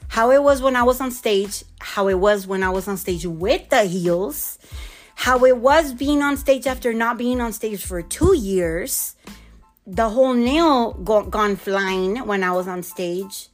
how 0.07 0.31
it 0.31 0.41
was 0.41 0.61
when 0.61 0.77
I 0.77 0.83
was 0.83 1.01
on 1.01 1.11
stage, 1.11 1.65
how 1.81 2.07
it 2.07 2.17
was 2.17 2.47
when 2.47 2.63
I 2.63 2.69
was 2.69 2.87
on 2.87 2.95
stage 2.95 3.25
with 3.25 3.67
the 3.67 3.83
heels, 3.83 4.57
how 5.15 5.43
it 5.43 5.57
was 5.57 5.93
being 5.93 6.21
on 6.21 6.37
stage 6.37 6.67
after 6.67 6.93
not 6.93 7.17
being 7.17 7.41
on 7.41 7.51
stage 7.51 7.83
for 7.83 8.01
two 8.01 8.33
years, 8.33 9.15
the 9.85 10.09
whole 10.09 10.33
nail 10.33 10.93
go- 10.93 11.25
gone 11.25 11.57
flying 11.57 12.25
when 12.25 12.43
I 12.43 12.51
was 12.51 12.67
on 12.67 12.81
stage, 12.83 13.49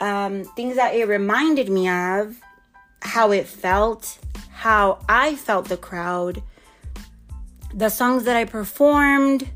um, 0.00 0.42
things 0.56 0.74
that 0.74 0.96
it 0.96 1.06
reminded 1.06 1.68
me 1.68 1.88
of, 1.88 2.40
how 3.02 3.32
it 3.32 3.46
felt, 3.46 4.18
how 4.50 4.98
I 5.08 5.36
felt 5.36 5.68
the 5.68 5.76
crowd, 5.76 6.42
the 7.74 7.88
songs 7.88 8.24
that 8.24 8.36
I 8.36 8.44
performed, 8.44 9.48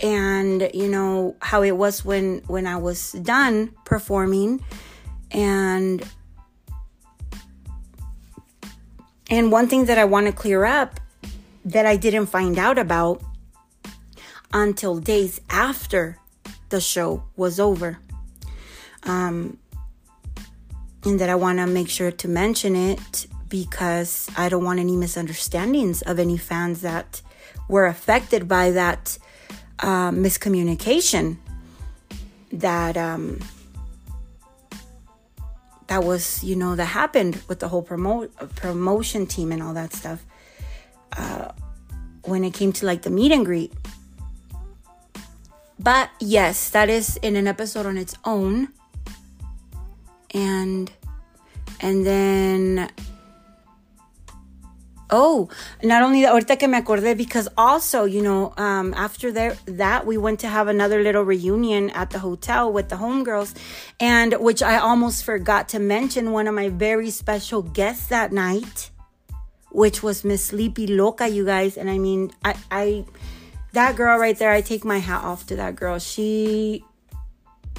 and 0.00 0.68
you 0.74 0.88
know 0.88 1.36
how 1.40 1.62
it 1.62 1.76
was 1.76 2.04
when 2.04 2.42
when 2.46 2.66
I 2.66 2.76
was 2.76 3.12
done 3.12 3.72
performing 3.84 4.60
and 5.30 6.02
and 9.30 9.52
one 9.52 9.68
thing 9.68 9.86
that 9.86 9.98
I 9.98 10.04
want 10.04 10.26
to 10.26 10.32
clear 10.32 10.64
up 10.64 11.00
that 11.64 11.86
I 11.86 11.96
didn't 11.96 12.26
find 12.26 12.58
out 12.58 12.78
about 12.78 13.22
until 14.52 14.98
days 14.98 15.40
after 15.48 16.18
the 16.68 16.80
show 16.80 17.24
was 17.36 17.60
over. 17.60 17.98
Um, 19.04 19.58
and 21.04 21.20
that 21.20 21.28
I 21.28 21.34
want 21.34 21.58
to 21.58 21.66
make 21.66 21.88
sure 21.88 22.10
to 22.10 22.28
mention 22.28 22.76
it 22.76 23.26
because 23.48 24.30
I 24.36 24.48
don't 24.48 24.64
want 24.64 24.78
any 24.78 24.96
misunderstandings 24.96 26.02
of 26.02 26.18
any 26.18 26.38
fans 26.38 26.80
that 26.82 27.20
were 27.68 27.86
affected 27.86 28.48
by 28.48 28.70
that 28.70 29.18
uh, 29.80 30.10
miscommunication 30.10 31.36
that 32.52 32.96
um, 32.96 33.40
that 35.88 36.04
was 36.04 36.42
you 36.44 36.56
know 36.56 36.76
that 36.76 36.86
happened 36.86 37.42
with 37.48 37.60
the 37.60 37.68
whole 37.68 37.82
promote 37.82 38.34
promotion 38.56 39.26
team 39.26 39.52
and 39.52 39.62
all 39.62 39.74
that 39.74 39.92
stuff. 39.92 40.24
Uh, 41.16 41.52
when 42.24 42.44
it 42.44 42.54
came 42.54 42.72
to 42.72 42.86
like 42.86 43.02
the 43.02 43.10
meet 43.10 43.32
and 43.32 43.44
greet. 43.44 43.72
But 45.78 46.10
yes 46.20 46.70
that 46.70 46.88
is 46.88 47.16
in 47.18 47.36
an 47.36 47.46
episode 47.46 47.86
on 47.86 47.98
its 47.98 48.14
own 48.24 48.68
and 50.32 50.90
and 51.80 52.06
then 52.06 52.90
oh 55.10 55.48
not 55.82 56.02
only 56.02 56.22
that 56.22 56.32
ahorita 56.32 56.58
que 56.58 56.68
me 56.68 56.80
acordé 56.80 57.16
because 57.16 57.48
also 57.56 58.04
you 58.04 58.22
know 58.22 58.54
um, 58.56 58.94
after 58.94 59.30
there, 59.30 59.56
that 59.66 60.06
we 60.06 60.16
went 60.16 60.40
to 60.40 60.48
have 60.48 60.68
another 60.68 61.02
little 61.02 61.22
reunion 61.22 61.90
at 61.90 62.10
the 62.10 62.18
hotel 62.18 62.72
with 62.72 62.88
the 62.88 62.96
homegirls 62.96 63.54
and 64.00 64.34
which 64.40 64.62
i 64.62 64.78
almost 64.78 65.24
forgot 65.24 65.68
to 65.68 65.78
mention 65.78 66.32
one 66.32 66.46
of 66.46 66.54
my 66.54 66.68
very 66.68 67.10
special 67.10 67.62
guests 67.62 68.06
that 68.08 68.32
night 68.32 68.90
which 69.70 70.02
was 70.02 70.24
miss 70.24 70.46
sleepy 70.46 70.86
loca 70.86 71.28
you 71.28 71.44
guys 71.44 71.76
and 71.76 71.90
i 71.90 71.98
mean 71.98 72.30
i 72.44 72.54
i 72.70 73.04
that 73.72 73.96
girl 73.96 74.18
right 74.18 74.38
there 74.38 74.52
i 74.52 74.60
take 74.60 74.84
my 74.84 74.98
hat 74.98 75.24
off 75.24 75.46
to 75.46 75.56
that 75.56 75.76
girl. 75.76 75.98
She 75.98 76.84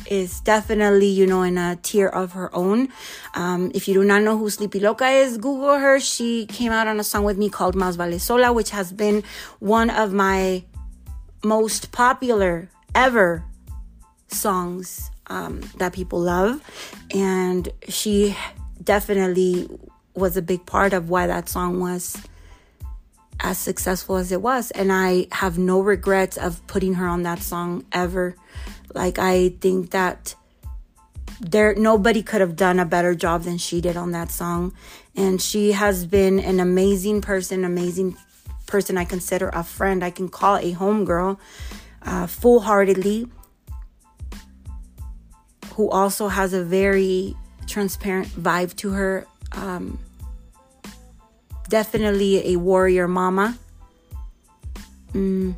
is 0.09 0.39
definitely, 0.41 1.07
you 1.07 1.25
know, 1.25 1.43
in 1.43 1.57
a 1.57 1.77
tier 1.77 2.07
of 2.07 2.33
her 2.33 2.53
own. 2.55 2.89
Um, 3.33 3.71
if 3.73 3.87
you 3.87 3.93
do 3.93 4.03
not 4.03 4.21
know 4.23 4.37
who 4.37 4.49
Sleepy 4.49 4.79
Loca 4.79 5.07
is, 5.07 5.37
Google 5.37 5.77
her. 5.77 5.99
She 5.99 6.45
came 6.45 6.71
out 6.71 6.87
on 6.87 6.99
a 6.99 7.03
song 7.03 7.23
with 7.23 7.37
me 7.37 7.49
called 7.49 7.75
Más 7.75 7.95
Vale 7.95 8.19
Sola, 8.19 8.51
which 8.53 8.71
has 8.71 8.91
been 8.91 9.23
one 9.59 9.89
of 9.89 10.13
my 10.13 10.63
most 11.43 11.91
popular 11.91 12.69
ever 12.95 13.43
songs 14.27 15.11
um, 15.27 15.61
that 15.77 15.93
people 15.93 16.19
love. 16.19 16.61
And 17.13 17.69
she 17.87 18.35
definitely 18.83 19.69
was 20.15 20.37
a 20.37 20.41
big 20.41 20.65
part 20.65 20.93
of 20.93 21.09
why 21.09 21.27
that 21.27 21.49
song 21.49 21.79
was 21.79 22.17
as 23.39 23.57
successful 23.57 24.15
as 24.15 24.31
it 24.31 24.41
was. 24.41 24.71
And 24.71 24.91
I 24.91 25.27
have 25.31 25.57
no 25.57 25.79
regrets 25.79 26.37
of 26.37 26.65
putting 26.67 26.95
her 26.95 27.07
on 27.07 27.23
that 27.23 27.39
song 27.39 27.85
ever. 27.91 28.35
Like 28.93 29.19
I 29.19 29.49
think 29.49 29.91
that 29.91 30.35
there 31.39 31.75
nobody 31.75 32.23
could 32.23 32.41
have 32.41 32.55
done 32.55 32.79
a 32.79 32.85
better 32.85 33.15
job 33.15 33.43
than 33.43 33.57
she 33.57 33.81
did 33.81 33.97
on 33.97 34.11
that 34.11 34.31
song. 34.31 34.73
And 35.15 35.41
she 35.41 35.71
has 35.73 36.05
been 36.05 36.39
an 36.39 36.59
amazing 36.59 37.21
person, 37.21 37.63
amazing 37.65 38.15
person 38.65 38.97
I 38.97 39.05
consider 39.05 39.49
a 39.49 39.63
friend. 39.63 40.03
I 40.03 40.09
can 40.09 40.29
call 40.29 40.57
a 40.57 40.73
homegirl 40.73 41.37
uh, 42.01 42.27
full 42.27 42.61
heartedly, 42.61 43.27
who 45.73 45.89
also 45.89 46.27
has 46.27 46.53
a 46.53 46.63
very 46.63 47.35
transparent 47.67 48.27
vibe 48.29 48.75
to 48.77 48.91
her. 48.91 49.27
Um, 49.51 49.99
definitely 51.73 52.53
a 52.53 52.55
warrior 52.55 53.07
mama. 53.07 53.57
Mm, 55.13 55.55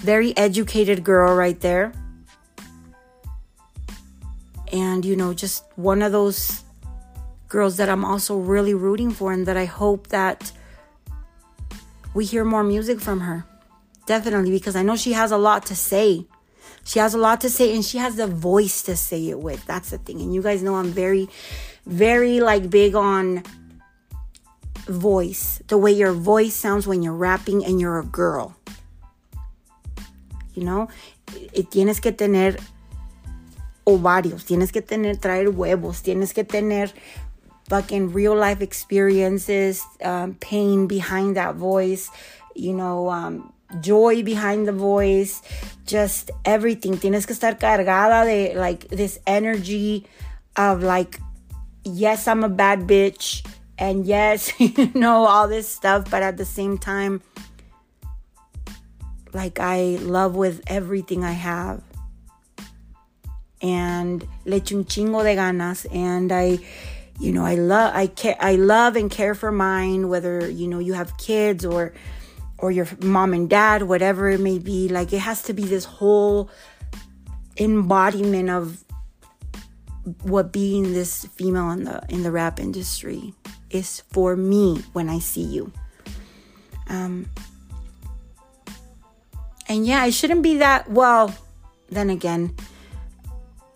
very 0.00 0.36
educated 0.36 1.02
girl 1.02 1.34
right 1.34 1.58
there 1.60 1.90
and 4.70 5.06
you 5.06 5.16
know 5.16 5.32
just 5.32 5.64
one 5.76 6.02
of 6.02 6.12
those 6.12 6.64
girls 7.48 7.78
that 7.78 7.88
I'm 7.88 8.04
also 8.04 8.36
really 8.36 8.74
rooting 8.74 9.10
for 9.10 9.32
and 9.32 9.46
that 9.46 9.56
I 9.56 9.64
hope 9.64 10.08
that 10.08 10.52
we 12.12 12.26
hear 12.26 12.44
more 12.44 12.62
music 12.62 13.00
from 13.00 13.20
her. 13.20 13.46
Definitely 14.04 14.50
because 14.50 14.76
I 14.76 14.82
know 14.82 14.96
she 14.96 15.14
has 15.14 15.32
a 15.32 15.38
lot 15.38 15.64
to 15.66 15.74
say. 15.74 16.26
She 16.84 16.98
has 16.98 17.14
a 17.14 17.18
lot 17.18 17.40
to 17.40 17.48
say 17.48 17.74
and 17.74 17.82
she 17.82 17.96
has 17.96 18.16
the 18.16 18.26
voice 18.26 18.82
to 18.82 18.96
say 18.96 19.30
it 19.30 19.40
with. 19.40 19.64
That's 19.64 19.90
the 19.90 19.98
thing. 19.98 20.20
And 20.20 20.34
you 20.34 20.42
guys 20.42 20.62
know 20.62 20.74
I'm 20.74 20.92
very 20.92 21.26
very 21.86 22.40
like 22.40 22.68
big 22.68 22.94
on 22.94 23.42
voice. 24.86 25.62
The 25.68 25.78
way 25.78 25.92
your 25.92 26.12
voice 26.12 26.54
sounds 26.54 26.86
when 26.86 27.02
you're 27.02 27.12
rapping 27.12 27.64
and 27.64 27.80
you're 27.80 27.98
a 27.98 28.04
girl. 28.04 28.56
You 30.54 30.64
know, 30.64 30.88
it 31.52 31.70
tienes 31.70 32.00
que 32.00 32.12
tener 32.12 32.56
ovarios, 33.86 34.44
tienes 34.44 34.72
que 34.72 34.82
tener, 34.82 35.14
traer 35.16 35.52
huevos, 35.52 36.00
tienes 36.02 36.32
que 36.32 36.44
tener 36.44 36.92
fucking 37.68 38.12
real 38.12 38.36
life 38.36 38.60
experiences, 38.60 39.82
um, 40.02 40.34
pain 40.34 40.86
behind 40.86 41.36
that 41.36 41.56
voice, 41.56 42.10
you 42.54 42.72
know, 42.72 43.08
um, 43.08 43.52
joy 43.80 44.22
behind 44.22 44.68
the 44.68 44.72
voice, 44.72 45.42
just 45.86 46.30
everything. 46.44 46.96
Tienes 46.96 47.26
que 47.26 47.34
estar 47.34 47.58
cargada 47.58 48.24
de 48.24 48.54
like 48.58 48.88
this 48.88 49.18
energy 49.26 50.06
of 50.56 50.82
like, 50.82 51.18
yes, 51.84 52.28
I'm 52.28 52.44
a 52.44 52.48
bad 52.48 52.80
bitch, 52.80 53.44
and 53.78 54.06
yes, 54.06 54.52
you 54.60 54.90
know, 54.94 55.26
all 55.26 55.48
this 55.48 55.68
stuff, 55.68 56.10
but 56.10 56.22
at 56.22 56.36
the 56.36 56.44
same 56.44 56.78
time, 56.78 57.22
like 59.32 59.58
I 59.58 59.98
love 60.00 60.36
with 60.36 60.62
everything 60.66 61.24
I 61.24 61.32
have. 61.32 61.82
And 63.60 64.22
le 64.44 64.56
un 64.56 64.84
chingo 64.84 65.22
de 65.22 65.34
ganas 65.34 65.86
and 65.92 66.30
I 66.30 66.58
you 67.18 67.32
know 67.32 67.44
I 67.44 67.54
love 67.54 67.94
I 67.94 68.08
care 68.08 68.36
I 68.38 68.56
love 68.56 68.96
and 68.96 69.10
care 69.10 69.34
for 69.34 69.50
mine 69.50 70.08
whether 70.08 70.50
you 70.50 70.68
know 70.68 70.80
you 70.80 70.92
have 70.92 71.16
kids 71.16 71.64
or 71.64 71.94
or 72.58 72.70
your 72.70 72.86
mom 73.00 73.32
and 73.32 73.48
dad 73.48 73.84
whatever 73.84 74.28
it 74.28 74.40
may 74.40 74.58
be 74.58 74.88
like 74.88 75.14
it 75.14 75.20
has 75.20 75.42
to 75.44 75.54
be 75.54 75.64
this 75.64 75.86
whole 75.86 76.50
embodiment 77.58 78.50
of 78.50 78.84
what 80.22 80.52
being 80.52 80.92
this 80.92 81.24
female 81.36 81.70
in 81.70 81.84
the 81.84 82.02
in 82.10 82.22
the 82.22 82.30
rap 82.30 82.60
industry 82.60 83.32
is 83.74 84.02
for 84.12 84.36
me 84.36 84.82
when 84.92 85.08
I 85.08 85.18
see 85.18 85.42
you 85.42 85.72
um 86.88 87.26
and 89.66 89.86
yeah, 89.86 90.04
it 90.04 90.12
shouldn't 90.12 90.42
be 90.42 90.58
that 90.58 90.90
well 90.90 91.34
then 91.90 92.10
again 92.10 92.54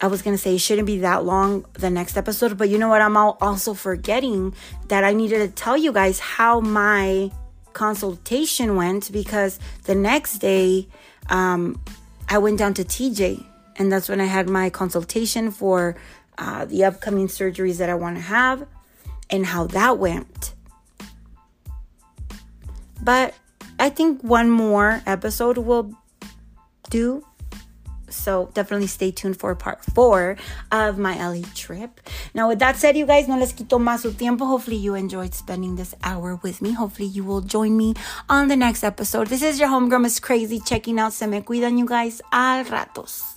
I 0.01 0.07
was 0.07 0.22
to 0.22 0.38
say 0.38 0.55
it 0.55 0.61
shouldn't 0.61 0.86
be 0.86 0.99
that 0.99 1.24
long 1.24 1.66
the 1.72 1.90
next 1.90 2.16
episode, 2.16 2.57
but 2.57 2.68
you 2.68 2.78
know 2.78 2.88
what? 2.88 3.03
I'm 3.03 3.16
also 3.16 3.74
forgetting 3.74 4.55
that 4.86 5.03
I 5.03 5.12
needed 5.12 5.38
to 5.40 5.49
tell 5.49 5.76
you 5.76 5.92
guys 5.92 6.20
how 6.20 6.61
my 6.61 7.32
consultation 7.72 8.76
went 8.76 9.11
because 9.11 9.59
the 9.84 9.94
next 9.94 10.38
day 10.38 10.86
um, 11.30 11.80
I 12.28 12.38
went 12.38 12.59
down 12.59 12.74
to 12.74 12.84
TJ 12.84 13.44
and 13.76 13.90
that's 13.90 14.09
when 14.09 14.20
I 14.20 14.24
had 14.24 14.49
my 14.49 14.70
consultation 14.70 15.51
for 15.51 15.96
uh, 16.38 16.64
the 16.64 16.84
upcoming 16.84 17.26
surgeries 17.26 17.78
that 17.78 17.90
I 17.90 17.94
want 17.94 18.16
to 18.16 18.22
have 18.22 18.66
and 19.31 19.47
how 19.47 19.66
that 19.68 19.99
went. 19.99 20.55
But 23.03 23.35
I 23.79 23.91
think 23.91 24.22
one 24.22 24.51
more 24.51 25.03
episode 25.07 25.59
will 25.59 25.93
do 26.91 27.24
so 28.11 28.51
definitely 28.55 28.87
stay 28.87 29.11
tuned 29.11 29.39
for 29.39 29.55
part 29.55 29.85
four 29.85 30.37
of 30.72 30.99
my 30.99 31.16
LA 31.16 31.43
trip. 31.55 32.01
Now, 32.35 32.49
with 32.49 32.59
that 32.61 32.76
said, 32.76 32.97
you 32.97 33.07
guys, 33.07 33.29
no 33.29 33.39
les 33.39 33.53
quito 33.53 33.79
más 33.79 34.01
su 34.01 34.12
tiempo. 34.12 34.47
Hopefully, 34.47 34.76
you 34.76 34.95
enjoyed 34.95 35.35
spending 35.35 35.76
this 35.76 35.95
hour 36.03 36.37
with 36.43 36.62
me. 36.62 36.72
Hopefully, 36.72 37.09
you 37.09 37.24
will 37.24 37.41
join 37.41 37.76
me 37.76 37.95
on 38.29 38.49
the 38.49 38.57
next 38.57 38.83
episode. 38.83 39.29
This 39.29 39.43
is 39.43 39.59
your 39.61 39.68
homegirl, 39.68 40.03
Ms. 40.03 40.20
Krazie, 40.20 40.64
checking 40.64 40.99
out 40.99 41.12
Se 41.12 41.26
Me 41.26 41.41
Cuidan, 41.41 41.79
you 41.79 41.87
guys. 41.87 42.20
Al 42.33 42.64
ratos. 42.64 43.35